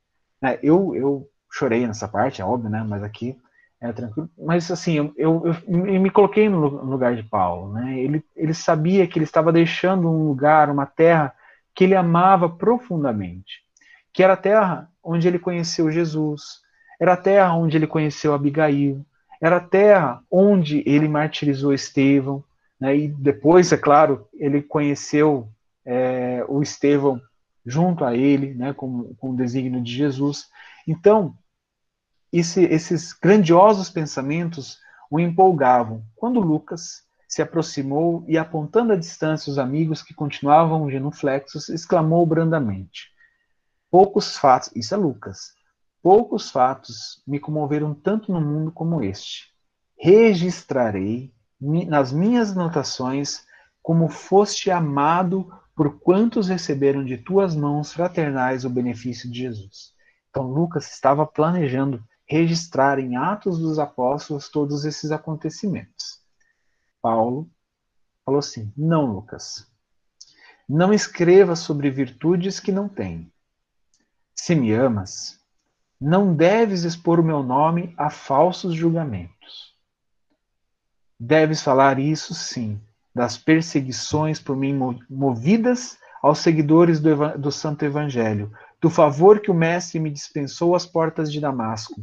[0.42, 2.84] É, eu, eu chorei nessa parte, é óbvio, né?
[2.86, 3.36] mas aqui
[3.80, 4.30] é tranquilo.
[4.38, 7.98] Mas assim, eu, eu, eu, me coloquei no lugar de Paulo, né?
[7.98, 11.34] Ele, ele sabia que ele estava deixando um lugar, uma terra
[11.74, 13.62] que ele amava profundamente,
[14.12, 16.60] que era a terra onde ele conheceu Jesus,
[17.00, 19.04] era a terra onde ele conheceu Abigail,
[19.40, 22.42] era a terra onde ele martirizou Estevão,
[22.80, 22.96] né?
[22.96, 25.48] E depois, é claro, ele conheceu
[25.84, 27.20] é, o Estevão
[27.64, 28.72] junto a ele, né?
[28.72, 30.46] Com, com o desígnio de Jesus.
[30.86, 31.36] Então
[32.34, 34.78] esse, esses grandiosos pensamentos
[35.08, 41.68] o empolgavam quando Lucas se aproximou e, apontando à distância os amigos que continuavam genuflexos,
[41.68, 43.10] exclamou brandamente:
[43.90, 45.52] Poucos fatos, isso é Lucas,
[46.02, 49.52] poucos fatos me comoveram tanto no mundo como este.
[49.96, 53.44] Registrarei nas minhas notações
[53.80, 59.92] como foste amado por quantos receberam de tuas mãos fraternais o benefício de Jesus.
[60.30, 66.22] Então Lucas estava planejando registrar em Atos dos Apóstolos todos esses acontecimentos.
[67.02, 67.50] Paulo
[68.24, 69.70] falou assim: Não, Lucas,
[70.68, 73.30] não escreva sobre virtudes que não tem.
[74.34, 75.38] Se me amas,
[76.00, 79.74] não deves expor o meu nome a falsos julgamentos.
[81.18, 82.80] Deves falar isso, sim,
[83.14, 84.76] das perseguições por mim
[85.08, 88.50] movidas aos seguidores do, do Santo Evangelho,
[88.80, 92.02] do favor que o Mestre me dispensou às portas de Damasco,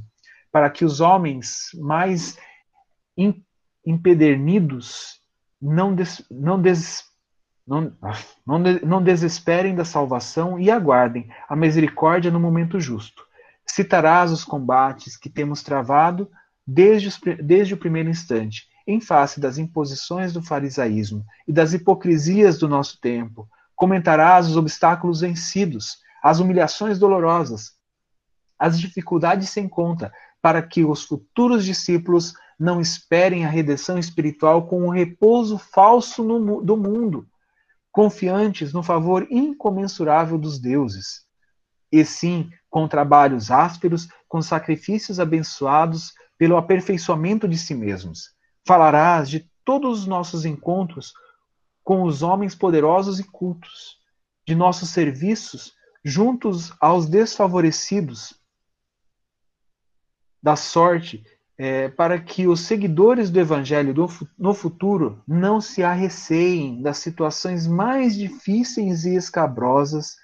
[0.52, 2.38] para que os homens mais
[3.86, 5.20] empedernidos
[5.62, 7.04] não, des, não, des,
[7.68, 7.96] não,
[8.46, 13.26] não, não desesperem da salvação e aguardem a misericórdia no momento justo.
[13.66, 16.30] citarás os combates que temos travado
[16.66, 22.58] desde, os, desde o primeiro instante, em face das imposições do farisaísmo e das hipocrisias
[22.58, 23.48] do nosso tempo.
[23.76, 27.74] Comentarás os obstáculos vencidos, as humilhações dolorosas,
[28.58, 34.84] as dificuldades sem conta, para que os futuros discípulos não esperem a redenção espiritual com
[34.84, 37.28] o um repouso falso no, do mundo,
[37.92, 41.26] confiantes no favor incomensurável dos deuses,
[41.92, 48.30] e sim com trabalhos ásperos, com sacrifícios abençoados pelo aperfeiçoamento de si mesmos.
[48.66, 51.14] Falarás de todos os nossos encontros
[51.84, 54.00] com os homens poderosos e cultos,
[54.48, 55.74] de nossos serviços
[56.04, 58.34] juntos aos desfavorecidos,
[60.42, 61.24] da sorte
[61.58, 64.08] é, para que os seguidores do Evangelho do,
[64.38, 70.16] no futuro não se arreceiem das situações mais difíceis e escabrosas,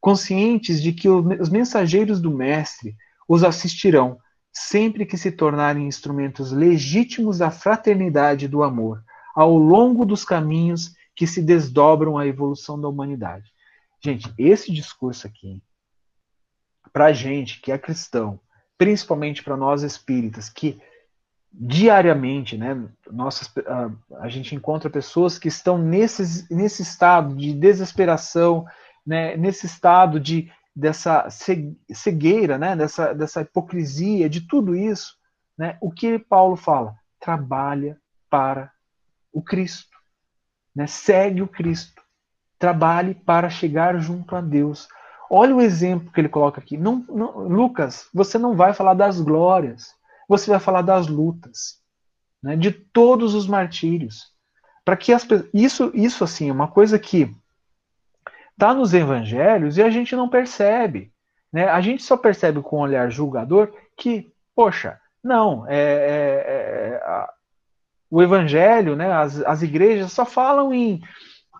[0.00, 2.96] conscientes de que os mensageiros do Mestre
[3.28, 4.18] os assistirão
[4.52, 9.02] sempre que se tornarem instrumentos legítimos da fraternidade e do amor,
[9.34, 13.52] ao longo dos caminhos que se desdobram à evolução da humanidade.
[14.02, 15.62] Gente, esse discurso aqui,
[16.92, 18.40] para gente que é cristão,
[18.76, 20.80] principalmente para nós espíritas, que
[21.52, 23.90] diariamente, né, nossas, a,
[24.24, 28.64] a, gente encontra pessoas que estão nesse, nesse estado de desesperação,
[29.04, 30.50] né, nesse estado de
[30.80, 35.14] dessa cegueira, né, dessa, dessa hipocrisia, de tudo isso,
[35.56, 36.94] né, o que Paulo fala?
[37.20, 38.00] Trabalha
[38.30, 38.72] para
[39.30, 39.96] o Cristo,
[40.74, 42.02] né, segue o Cristo,
[42.58, 44.88] trabalhe para chegar junto a Deus.
[45.30, 46.78] Olha o exemplo que ele coloca aqui.
[46.78, 49.94] Não, não, Lucas, você não vai falar das glórias,
[50.26, 51.78] você vai falar das lutas,
[52.42, 54.32] né, de todos os martírios.
[54.82, 57.36] Para que as isso, isso assim, é uma coisa que
[58.60, 61.10] está nos evangelhos e a gente não percebe.
[61.50, 61.66] Né?
[61.66, 66.44] A gente só percebe com o olhar julgador que, poxa, não, é, é,
[66.92, 67.32] é a,
[68.10, 71.00] o evangelho, né, as, as igrejas só falam em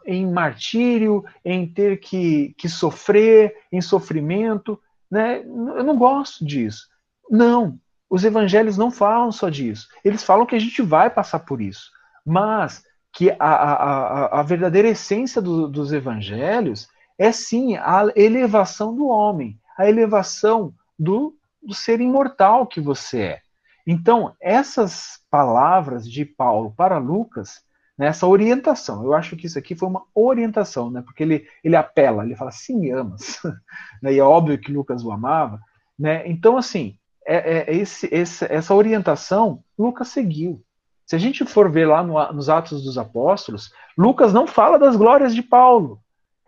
[0.06, 4.81] em martírio, em ter que, que sofrer, em sofrimento.
[5.10, 5.40] Né?
[5.40, 6.89] Eu não gosto disso.
[7.31, 7.78] Não,
[8.09, 9.89] os evangelhos não falam só disso.
[10.02, 11.90] Eles falam que a gente vai passar por isso.
[12.24, 12.82] Mas
[13.12, 16.89] que a, a, a verdadeira essência do, dos evangelhos
[17.19, 23.41] é sim a elevação do homem, a elevação do, do ser imortal que você é.
[23.87, 27.62] Então, essas palavras de Paulo para Lucas
[28.01, 29.05] nessa orientação.
[29.05, 31.03] Eu acho que isso aqui foi uma orientação, né?
[31.03, 33.39] Porque ele, ele apela, ele fala, sim, me amas.
[34.01, 34.15] né?
[34.15, 35.61] E é óbvio que Lucas o amava.
[35.99, 36.27] Né?
[36.27, 36.97] Então, assim,
[37.27, 40.65] é, é esse, esse, essa orientação Lucas seguiu.
[41.11, 44.95] Se a gente for ver lá no, nos Atos dos Apóstolos, Lucas não fala das
[44.95, 46.01] glórias de Paulo.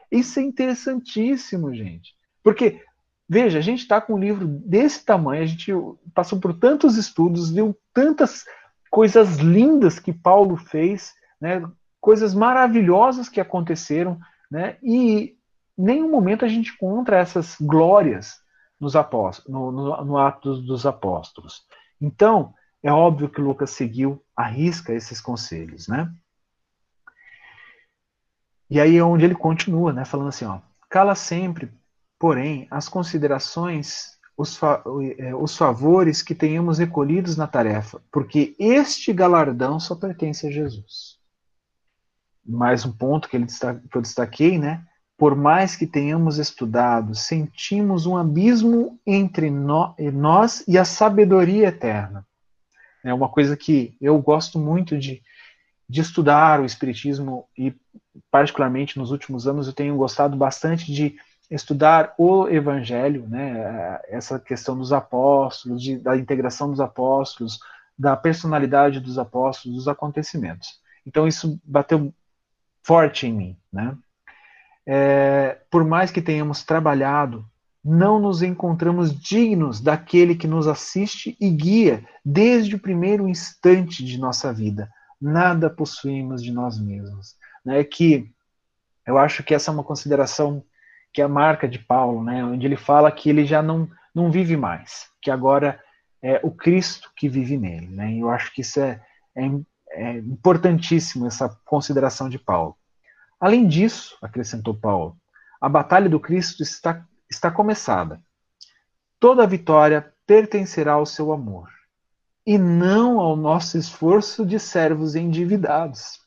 [0.09, 2.14] Isso é interessantíssimo, gente.
[2.44, 2.80] Porque,
[3.28, 5.72] veja, a gente está com um livro desse tamanho, a gente
[6.14, 8.44] passou por tantos estudos, viu tantas
[8.89, 11.60] coisas lindas que Paulo fez, né,
[12.01, 14.16] coisas maravilhosas que aconteceram,
[14.48, 15.36] né, e
[15.76, 18.36] nenhum momento a gente encontra essas glórias
[18.78, 21.64] nos apóstolos, no, no, no Atos dos Apóstolos.
[22.01, 26.12] Então, é óbvio que Lucas seguiu a risca esses conselhos, né?
[28.68, 31.70] E aí é onde ele continua, né, falando assim, ó, cala sempre,
[32.18, 34.82] porém, as considerações, os, fa
[35.18, 41.22] é, os favores que tenhamos recolhidos na tarefa, porque este galardão só pertence a Jesus
[42.44, 44.84] mais um ponto que, ele que eu destaquei, né?
[45.16, 52.26] Por mais que tenhamos estudado, sentimos um abismo entre no, nós e a sabedoria eterna.
[53.04, 55.22] É uma coisa que eu gosto muito de,
[55.88, 57.74] de estudar o Espiritismo e,
[58.30, 61.16] particularmente nos últimos anos, eu tenho gostado bastante de
[61.50, 64.00] estudar o Evangelho, né?
[64.08, 67.58] Essa questão dos apóstolos, de, da integração dos apóstolos,
[67.98, 70.80] da personalidade dos apóstolos, dos acontecimentos.
[71.06, 72.12] Então isso bateu
[72.82, 73.56] forte em mim.
[73.72, 73.96] Né?
[74.86, 77.44] É, por mais que tenhamos trabalhado,
[77.84, 84.18] não nos encontramos dignos daquele que nos assiste e guia desde o primeiro instante de
[84.18, 84.88] nossa vida.
[85.20, 87.34] Nada possuímos de nós mesmos.
[87.64, 87.82] Né?
[87.82, 88.30] Que
[89.06, 90.64] eu acho que essa é uma consideração
[91.12, 92.44] que é a marca de Paulo, né?
[92.44, 95.78] onde ele fala que ele já não, não vive mais, que agora
[96.22, 97.88] é o Cristo que vive nele.
[97.88, 98.16] Né?
[98.16, 99.00] Eu acho que isso é,
[99.36, 99.42] é
[99.94, 102.76] é importantíssimo essa consideração de Paulo.
[103.38, 105.16] Além disso, acrescentou Paulo,
[105.60, 108.22] a batalha do Cristo está, está começada.
[109.18, 111.68] Toda vitória pertencerá ao seu amor,
[112.46, 116.20] e não ao nosso esforço de servos endividados.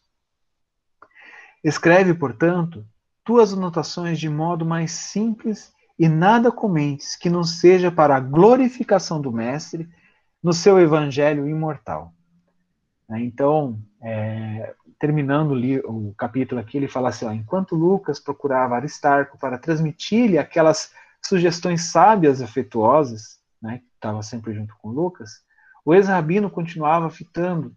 [1.63, 2.85] Escreve, portanto,
[3.23, 9.21] tuas anotações de modo mais simples e nada comentes que não seja para a glorificação
[9.21, 9.89] do Mestre
[10.43, 12.13] no seu evangelho imortal.
[13.07, 15.53] Né, então, é, terminando
[15.85, 20.91] o capítulo aqui, ele fala assim: ó, enquanto Lucas procurava Aristarco para transmitir-lhe aquelas
[21.23, 25.43] sugestões sábias e afetuosas, né, que estava sempre junto com Lucas,
[25.83, 27.75] o ex-rabino continuava fitando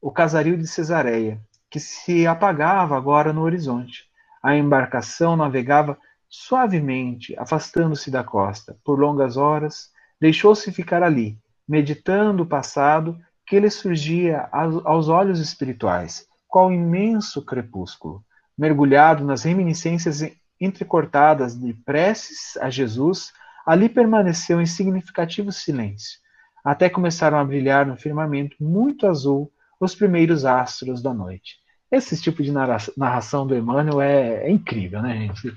[0.00, 1.40] o casario de Cesareia,
[1.70, 4.10] que se apagava agora no horizonte.
[4.42, 5.96] A embarcação navegava
[6.28, 8.76] suavemente, afastando-se da costa.
[8.84, 9.90] Por longas horas,
[10.20, 11.38] deixou-se ficar ali,
[11.68, 13.18] meditando o passado
[13.52, 18.24] que lhe surgia aos olhos espirituais, qual imenso crepúsculo,
[18.56, 20.22] mergulhado nas reminiscências
[20.58, 23.30] entrecortadas de preces a Jesus,
[23.66, 26.18] ali permaneceu em significativo silêncio,
[26.64, 31.56] até começaram a brilhar no firmamento muito azul os primeiros astros da noite.
[31.90, 35.54] Esse tipo de narração do Emmanuel é, é incrível, né, gente?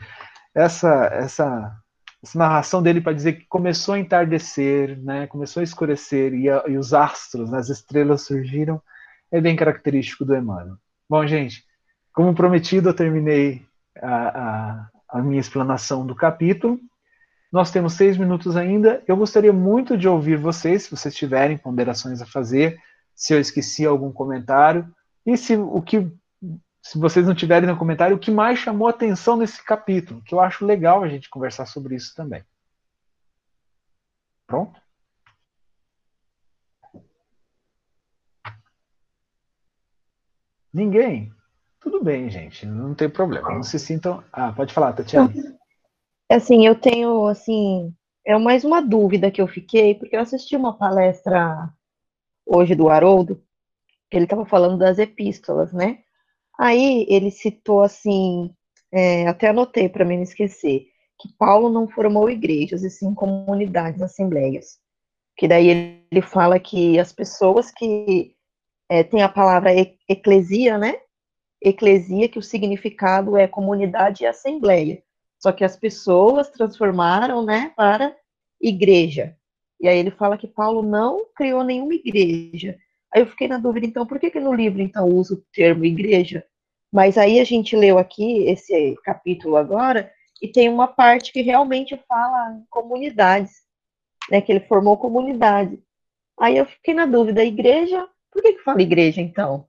[0.53, 1.73] Essa, essa,
[2.23, 6.63] essa narração dele para dizer que começou a entardecer, né, começou a escurecer e, a,
[6.67, 8.81] e os astros, né, as estrelas surgiram,
[9.31, 10.77] é bem característico do Emmanuel.
[11.09, 11.63] Bom, gente,
[12.13, 13.65] como prometido, eu terminei
[14.01, 16.79] a, a, a minha explanação do capítulo.
[17.51, 19.03] Nós temos seis minutos ainda.
[19.07, 22.77] Eu gostaria muito de ouvir vocês, se vocês tiverem ponderações a fazer,
[23.13, 24.87] se eu esqueci algum comentário
[25.25, 26.09] e se o que
[26.85, 30.39] se vocês não tiverem no comentário, o que mais chamou atenção nesse capítulo, que eu
[30.39, 32.45] acho legal a gente conversar sobre isso também.
[34.45, 34.79] Pronto?
[40.71, 41.33] Ninguém?
[41.79, 43.49] Tudo bem, gente, não tem problema.
[43.49, 44.23] Não se sintam.
[44.31, 45.33] Ah, pode falar, Tatiana.
[46.31, 50.77] Assim, eu tenho, assim, é mais uma dúvida que eu fiquei, porque eu assisti uma
[50.77, 51.67] palestra
[52.45, 53.43] hoje do Haroldo,
[54.11, 56.04] ele estava falando das epístolas, né?
[56.59, 58.49] Aí ele citou assim,
[58.91, 60.87] é, até anotei para mim não esquecer,
[61.19, 64.79] que Paulo não formou igrejas, e sim comunidades, assembleias.
[65.37, 68.35] Que daí ele fala que as pessoas que
[68.89, 69.71] é, tem a palavra
[70.07, 70.95] eclesia, né?
[71.61, 75.01] Eclesia, que o significado é comunidade e assembleia.
[75.39, 78.15] Só que as pessoas transformaram, né, para
[78.61, 79.35] igreja.
[79.79, 82.77] E aí ele fala que Paulo não criou nenhuma igreja.
[83.15, 85.85] Aí eu fiquei na dúvida, então, por que, que no livro, então, usa o termo
[85.85, 86.43] igreja?
[86.91, 90.11] Mas aí a gente leu aqui esse capítulo agora,
[90.41, 93.53] e tem uma parte que realmente fala em comunidades,
[94.29, 95.79] né, que ele formou comunidade.
[96.37, 98.05] Aí eu fiquei na dúvida, igreja
[98.35, 99.65] por que, que fala igreja, então?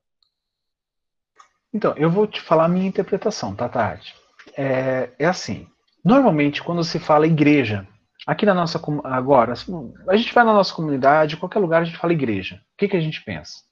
[1.72, 4.12] Então, eu vou te falar a minha interpretação, tá, Tati?
[4.56, 5.68] É, é assim,
[6.04, 7.86] normalmente quando se fala igreja,
[8.26, 9.54] aqui na nossa, agora,
[10.08, 12.56] a gente vai na nossa comunidade, qualquer lugar a gente fala igreja.
[12.56, 13.62] O que, que a gente pensa?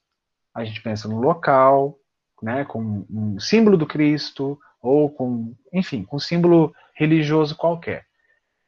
[0.53, 1.99] A gente pensa no local,
[2.41, 8.05] né, com um símbolo do Cristo, ou com, enfim, com um símbolo religioso qualquer.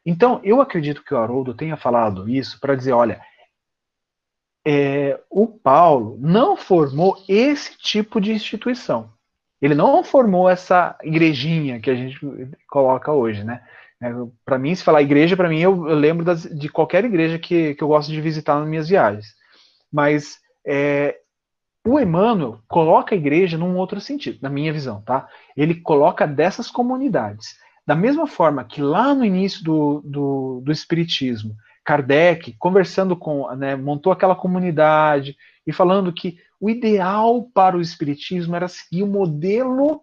[0.06, 3.22] Então, eu acredito que o Haroldo tenha falado isso para dizer, olha,
[4.66, 9.14] é, o Paulo não formou esse tipo de instituição.
[9.62, 12.20] Ele não formou essa igrejinha que a gente
[12.70, 13.64] coloca hoje, né?
[14.02, 14.12] É,
[14.46, 17.74] para mim, se falar igreja, para mim eu, eu lembro das, de qualquer igreja que,
[17.76, 19.28] que eu gosto de visitar nas minhas viagens.
[19.92, 21.18] Mas é,
[21.86, 25.28] o Emmanuel coloca a igreja num outro sentido, na minha visão, tá?
[25.56, 27.56] Ele coloca dessas comunidades.
[27.86, 31.56] Da mesma forma que lá no início do, do, do Espiritismo,
[31.86, 38.56] Kardec, conversando com, né, montou aquela comunidade e falando que o ideal para o espiritismo
[38.58, 40.02] era seguir o modelo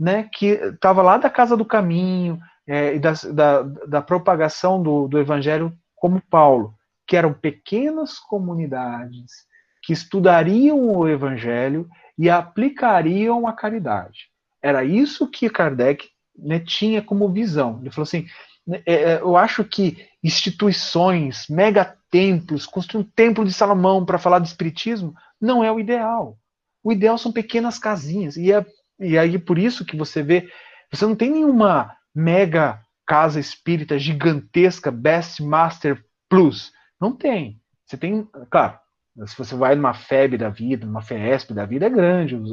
[0.00, 5.06] né, que estava lá da Casa do Caminho é, e da, da, da propagação do,
[5.06, 6.74] do Evangelho como Paulo,
[7.06, 9.46] que eram pequenas comunidades
[9.82, 11.88] que estudariam o Evangelho
[12.18, 14.28] e aplicariam a caridade.
[14.60, 17.78] Era isso que Kardec né, tinha como visão.
[17.80, 18.26] Ele falou assim:
[18.66, 24.40] né, é, é, eu acho que instituições, megatemplos, construir um templo de Salomão para falar
[24.40, 26.36] de espiritismo, não é o ideal.
[26.82, 28.36] O ideal são pequenas casinhas.
[28.36, 28.64] E, é,
[28.98, 30.48] e aí por isso que você vê,
[30.90, 36.72] você não tem nenhuma mega casa espírita gigantesca, Best Master Plus.
[37.00, 37.60] Não tem.
[37.84, 38.78] Você tem, claro,
[39.26, 42.50] se você vai numa FEB da vida, numa FESP da vida, é grande os,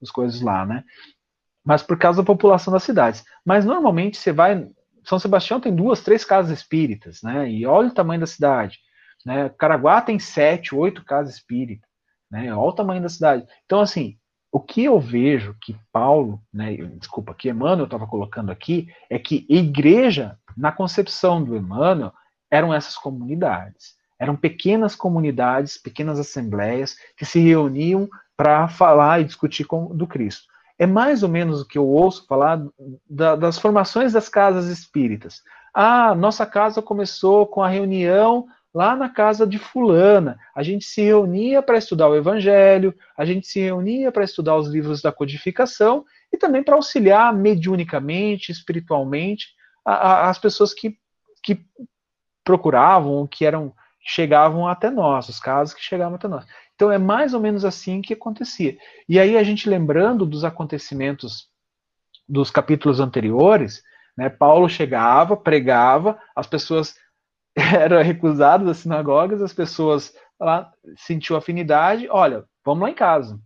[0.00, 0.82] os, coisas lá, né?
[1.64, 3.24] Mas por causa da população das cidades.
[3.44, 4.66] Mas normalmente você vai
[5.04, 7.48] são Sebastião tem duas, três casas espíritas, né?
[7.50, 8.78] E olha o tamanho da cidade.
[9.24, 9.48] Né?
[9.50, 11.88] Caraguá tem sete, oito casas espíritas.
[12.30, 12.52] Né?
[12.52, 13.46] Olha o tamanho da cidade.
[13.64, 14.18] Então, assim,
[14.50, 19.46] o que eu vejo que Paulo, né, desculpa, que Emmanuel estava colocando aqui, é que
[19.48, 22.12] igreja, na concepção do Emmanuel,
[22.50, 23.96] eram essas comunidades.
[24.18, 30.48] Eram pequenas comunidades, pequenas assembleias que se reuniam para falar e discutir com, do Cristo
[30.78, 32.64] é mais ou menos o que eu ouço falar
[33.10, 35.42] da, das formações das casas espíritas.
[35.74, 40.38] Ah, nossa casa começou com a reunião lá na casa de fulana.
[40.54, 44.68] A gente se reunia para estudar o evangelho, a gente se reunia para estudar os
[44.68, 49.48] livros da codificação e também para auxiliar mediunicamente, espiritualmente,
[49.84, 50.96] a, a, as pessoas que,
[51.42, 51.64] que
[52.44, 56.46] procuravam, que eram chegavam até nós, os casos que chegavam até nós.
[56.74, 58.78] Então é mais ou menos assim que acontecia.
[59.06, 61.48] E aí a gente lembrando dos acontecimentos
[62.26, 63.82] dos capítulos anteriores,
[64.16, 66.94] né, Paulo chegava, pregava, as pessoas
[67.78, 73.40] eram recusadas das sinagogas, as pessoas lá sentiu afinidade, olha, vamos lá em casa.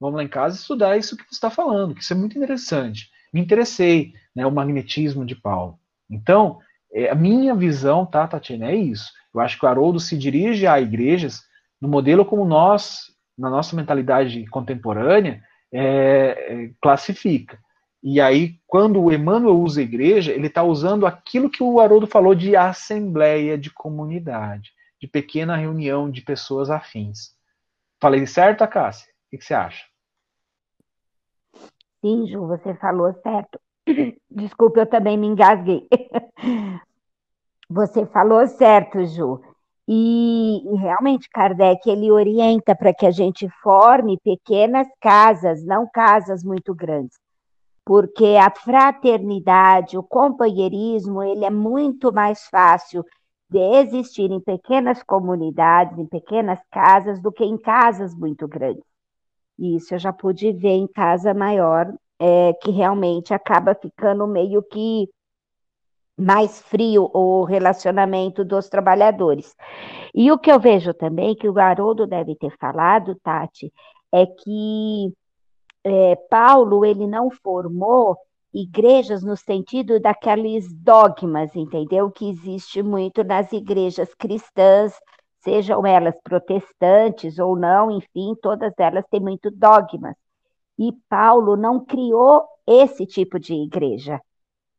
[0.00, 3.08] Vamos lá em casa estudar isso que você está falando, que isso é muito interessante.
[3.32, 5.78] Me interessei, né, o magnetismo de Paulo.
[6.08, 6.58] Então,
[6.92, 9.10] é, a minha visão, tá, Tatiana, é isso.
[9.34, 11.42] Eu acho que o Haroldo se dirige a igrejas
[11.80, 15.42] no modelo como nós, na nossa mentalidade contemporânea,
[15.72, 17.58] é, é, classifica.
[18.02, 22.34] E aí, quando o Emmanuel usa igreja, ele está usando aquilo que o Haroldo falou
[22.34, 27.36] de assembleia, de comunidade, de pequena reunião de pessoas afins.
[28.00, 29.10] Falei certo, Cássia?
[29.26, 29.84] O que, você acha?
[32.00, 33.60] Sim, Ju, você falou certo.
[34.30, 35.88] Desculpe, eu também me engasguei.
[37.70, 39.42] Você falou certo, Ju.
[39.86, 46.42] E, e, realmente Kardec ele orienta para que a gente forme pequenas casas, não casas
[46.42, 47.18] muito grandes,
[47.88, 53.02] porque a fraternidade, o companheirismo, ele é muito mais fácil
[53.48, 58.84] de existir em pequenas comunidades, em pequenas casas, do que em casas muito grandes.
[59.58, 64.62] E isso eu já pude ver em casa maior, é, que realmente acaba ficando meio
[64.62, 65.08] que
[66.14, 69.56] mais frio o relacionamento dos trabalhadores.
[70.14, 73.72] E o que eu vejo também, que o Haroldo deve ter falado, Tati,
[74.12, 75.10] é que
[75.88, 78.16] é, Paulo ele não formou
[78.52, 82.10] igrejas no sentido daqueles dogmas, entendeu?
[82.10, 84.94] Que existe muito nas igrejas cristãs,
[85.40, 90.14] sejam elas protestantes ou não, enfim, todas elas têm muito dogmas.
[90.78, 94.20] E Paulo não criou esse tipo de igreja.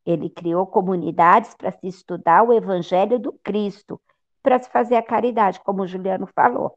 [0.04, 4.00] Ele criou comunidades para se estudar o evangelho do Cristo,
[4.42, 6.76] para se fazer a caridade, como o Juliano falou.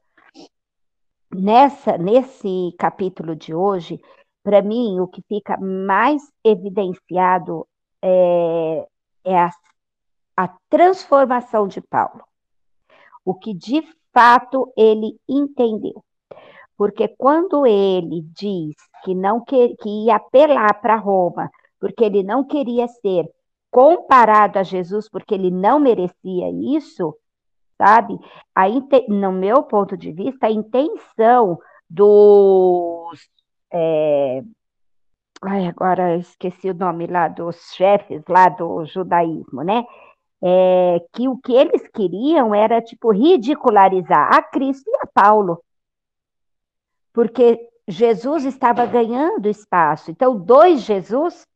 [1.34, 4.00] Nessa, nesse capítulo de hoje,
[4.44, 7.66] para mim, o que fica mais evidenciado
[8.02, 8.88] é,
[9.24, 9.50] é a,
[10.36, 12.24] a transformação de Paulo.
[13.24, 13.82] O que de
[14.14, 16.04] fato ele entendeu.
[16.78, 21.50] Porque quando ele diz que não que, que ia apelar para Roma
[21.84, 23.30] porque ele não queria ser
[23.70, 27.14] comparado a Jesus, porque ele não merecia isso,
[27.78, 28.18] sabe?
[28.56, 28.70] A,
[29.10, 31.60] no meu ponto de vista, a intenção
[31.90, 33.20] dos.
[33.74, 34.44] É,
[35.42, 39.84] ai, agora esqueci o nome lá dos chefes lá do judaísmo, né?
[40.42, 45.64] É, que o que eles queriam era tipo ridicularizar a Cristo e a Paulo.
[47.14, 50.12] Porque Jesus estava ganhando espaço.
[50.12, 51.48] Então, dois Jesus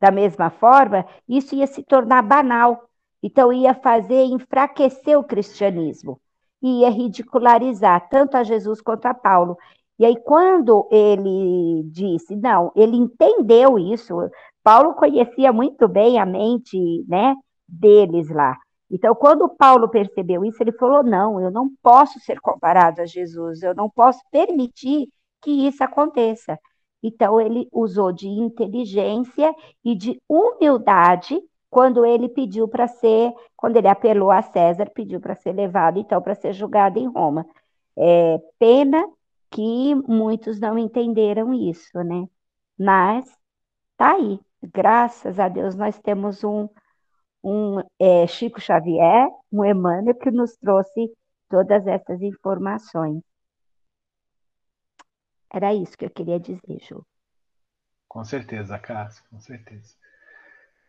[0.00, 2.88] da mesma forma, isso ia se tornar banal.
[3.22, 6.20] Então, ia fazer enfraquecer o cristianismo.
[6.62, 9.56] Ia ridicularizar tanto a Jesus quanto a Paulo.
[9.98, 14.14] E aí, quando ele disse, não, ele entendeu isso,
[14.62, 17.34] Paulo conhecia muito bem a mente né,
[17.66, 18.56] deles lá.
[18.90, 23.62] Então, quando Paulo percebeu isso, ele falou: não, eu não posso ser comparado a Jesus,
[23.62, 25.08] eu não posso permitir
[25.42, 26.58] que isso aconteça.
[27.02, 29.54] Então, ele usou de inteligência
[29.84, 35.34] e de humildade quando ele pediu para ser, quando ele apelou a César, pediu para
[35.34, 37.46] ser levado, então, para ser julgado em Roma.
[37.96, 39.04] É, pena
[39.50, 42.26] que muitos não entenderam isso, né?
[42.78, 43.24] Mas
[43.96, 44.40] tá aí.
[44.62, 46.68] Graças a Deus nós temos um,
[47.42, 51.12] um é, Chico Xavier, um Emmanuel, que nos trouxe
[51.48, 53.22] todas essas informações.
[55.52, 57.04] Era isso que eu queria dizer, Ju.
[58.06, 59.94] Com certeza, Cássio, com certeza.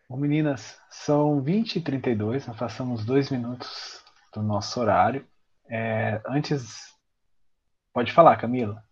[0.09, 4.03] Bom, meninas, são 20 e 32, nós passamos dois minutos
[4.33, 5.25] do nosso horário.
[5.69, 6.97] É, antes,
[7.93, 8.83] pode falar, Camila.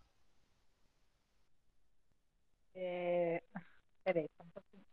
[2.76, 3.42] É...
[4.04, 4.84] Peraí, um pouquinho.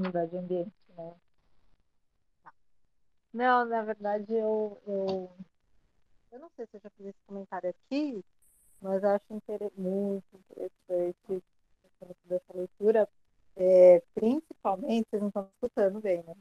[0.00, 1.14] mudar de ambiente, né?
[2.42, 2.52] Tá.
[3.32, 5.30] Não, na verdade, eu, eu,
[6.32, 8.24] eu não sei se eu já fiz esse comentário aqui,
[8.80, 9.24] mas acho
[9.76, 11.42] muito interessante
[12.24, 13.08] dessa leitura,
[13.56, 16.34] é, principalmente, vocês não estão escutando bem, né?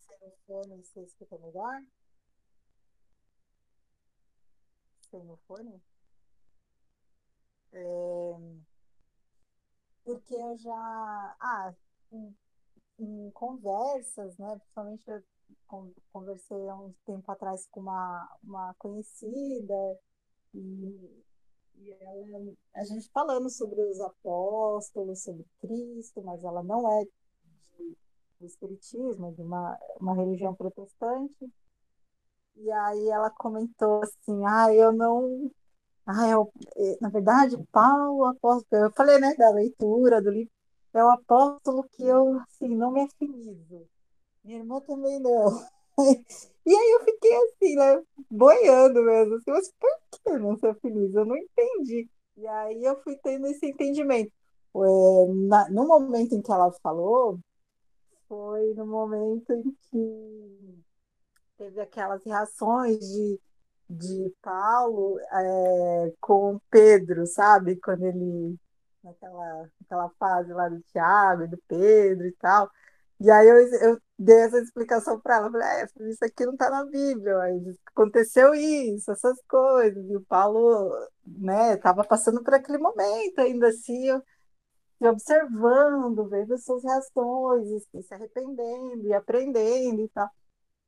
[0.00, 1.82] Sem o fone, você escuta melhor?
[5.10, 5.80] Sem o fone?
[7.72, 8.36] É,
[10.04, 11.36] porque eu já.
[11.40, 11.72] Ah,
[12.12, 12.34] em,
[12.98, 14.56] em conversas, né?
[14.58, 15.22] Principalmente eu
[16.12, 19.98] conversei há um tempo atrás com uma, uma conhecida
[20.54, 21.24] e,
[21.76, 27.04] e ela, a gente falando sobre os apóstolos, sobre Cristo, mas ela não é
[27.78, 27.96] de,
[28.40, 31.50] do espiritismo, é de uma, uma religião protestante.
[32.56, 35.50] E aí ela comentou assim, ah, eu não.
[36.06, 36.52] Ah, eu,
[37.00, 40.50] na verdade, Paulo, apóstolo, eu falei, né, da leitura do livro,
[40.94, 43.86] é o apóstolo que eu, assim, não me afinizo.
[44.44, 45.64] Minha irmã também não.
[46.66, 51.14] E aí eu fiquei assim, né, boiando mesmo, assim, mas por que não ser feliz?
[51.14, 52.08] Eu não entendi.
[52.36, 54.30] E aí eu fui tendo esse entendimento.
[54.76, 57.40] É, na, no momento em que ela falou,
[58.28, 60.78] foi no momento em que
[61.60, 63.40] teve aquelas reações de,
[63.90, 67.76] de Paulo é, com Pedro, sabe?
[67.76, 68.58] Quando ele,
[69.04, 72.70] naquela, naquela fase lá do Tiago e do Pedro e tal.
[73.20, 73.56] E aí eu,
[73.90, 75.50] eu dei essa explicação para ela.
[75.50, 77.36] Falei, é, isso aqui não está na Bíblia.
[77.88, 80.02] Aconteceu isso, essas coisas.
[80.08, 80.90] E o Paulo
[81.26, 84.06] né, estava passando por aquele momento ainda assim,
[84.98, 90.30] se observando, vendo as suas reações, e se arrependendo e aprendendo e tal.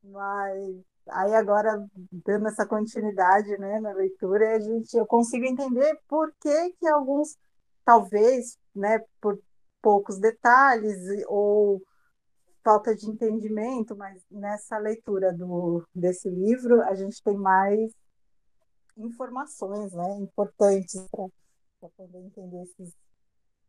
[0.02, 1.84] Mas aí agora,
[2.24, 7.36] dando essa continuidade né, na leitura, a gente, eu consigo entender por que, que alguns,
[7.84, 9.38] talvez, né, por
[9.80, 10.96] poucos detalhes
[11.28, 11.82] ou
[12.62, 17.92] falta de entendimento, mas nessa leitura do, desse livro a gente tem mais
[18.96, 22.94] informações né, importantes para poder entender esses,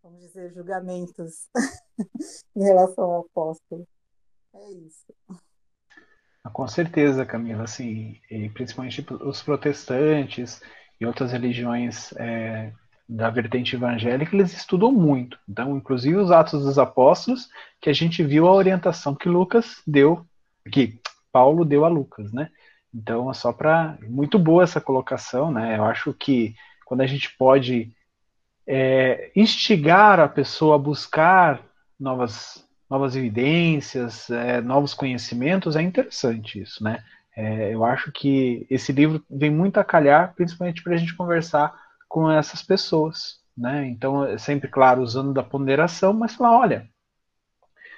[0.03, 1.49] vamos dizer, julgamentos
[2.55, 3.87] em relação ao apóstolo.
[4.53, 5.13] É isso.
[6.43, 8.19] Ah, com certeza, Camila, assim,
[8.53, 10.61] principalmente os protestantes
[10.99, 12.73] e outras religiões é,
[13.07, 15.39] da vertente evangélica, eles estudam muito.
[15.47, 17.49] Então, inclusive os Atos dos Apóstolos,
[17.79, 20.25] que a gente viu a orientação que Lucas deu,
[20.71, 20.99] que
[21.31, 22.49] Paulo deu a Lucas, né?
[22.93, 25.77] Então, é só para muito boa essa colocação, né?
[25.77, 26.55] Eu acho que
[26.85, 27.91] quando a gente pode
[28.67, 31.61] é, instigar a pessoa a buscar
[31.99, 32.62] novas
[32.93, 37.03] novas evidências, é, novos conhecimentos, é interessante isso, né?
[37.35, 41.73] É, eu acho que esse livro vem muito a calhar, principalmente para a gente conversar
[42.07, 43.87] com essas pessoas, né?
[43.87, 46.87] Então, é sempre, claro, usando da ponderação, mas falar, olha,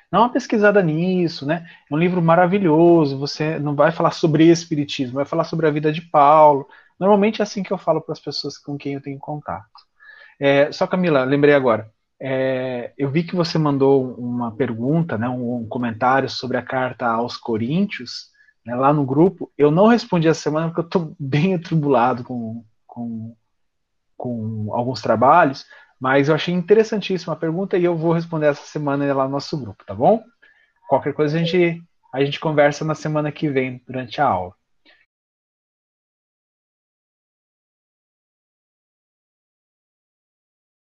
[0.09, 1.67] dá uma pesquisada nisso, né?
[1.91, 5.91] É um livro maravilhoso, você não vai falar sobre espiritismo, vai falar sobre a vida
[5.91, 6.69] de Paulo.
[6.97, 9.67] Normalmente é assim que eu falo para as pessoas com quem eu tenho contato.
[10.39, 15.62] É, só, Camila, lembrei agora, é, eu vi que você mandou uma pergunta, né, um,
[15.62, 18.30] um comentário sobre a carta aos Coríntios,
[18.66, 19.52] né, lá no grupo.
[19.58, 23.36] Eu não respondi essa semana porque eu estou bem atribulado com, com
[24.18, 25.66] com alguns trabalhos,
[26.00, 29.58] mas eu achei interessantíssima a pergunta e eu vou responder essa semana lá no nosso
[29.58, 30.24] grupo, tá bom?
[30.88, 31.82] Qualquer coisa a gente,
[32.14, 34.54] a gente conversa na semana que vem durante a aula.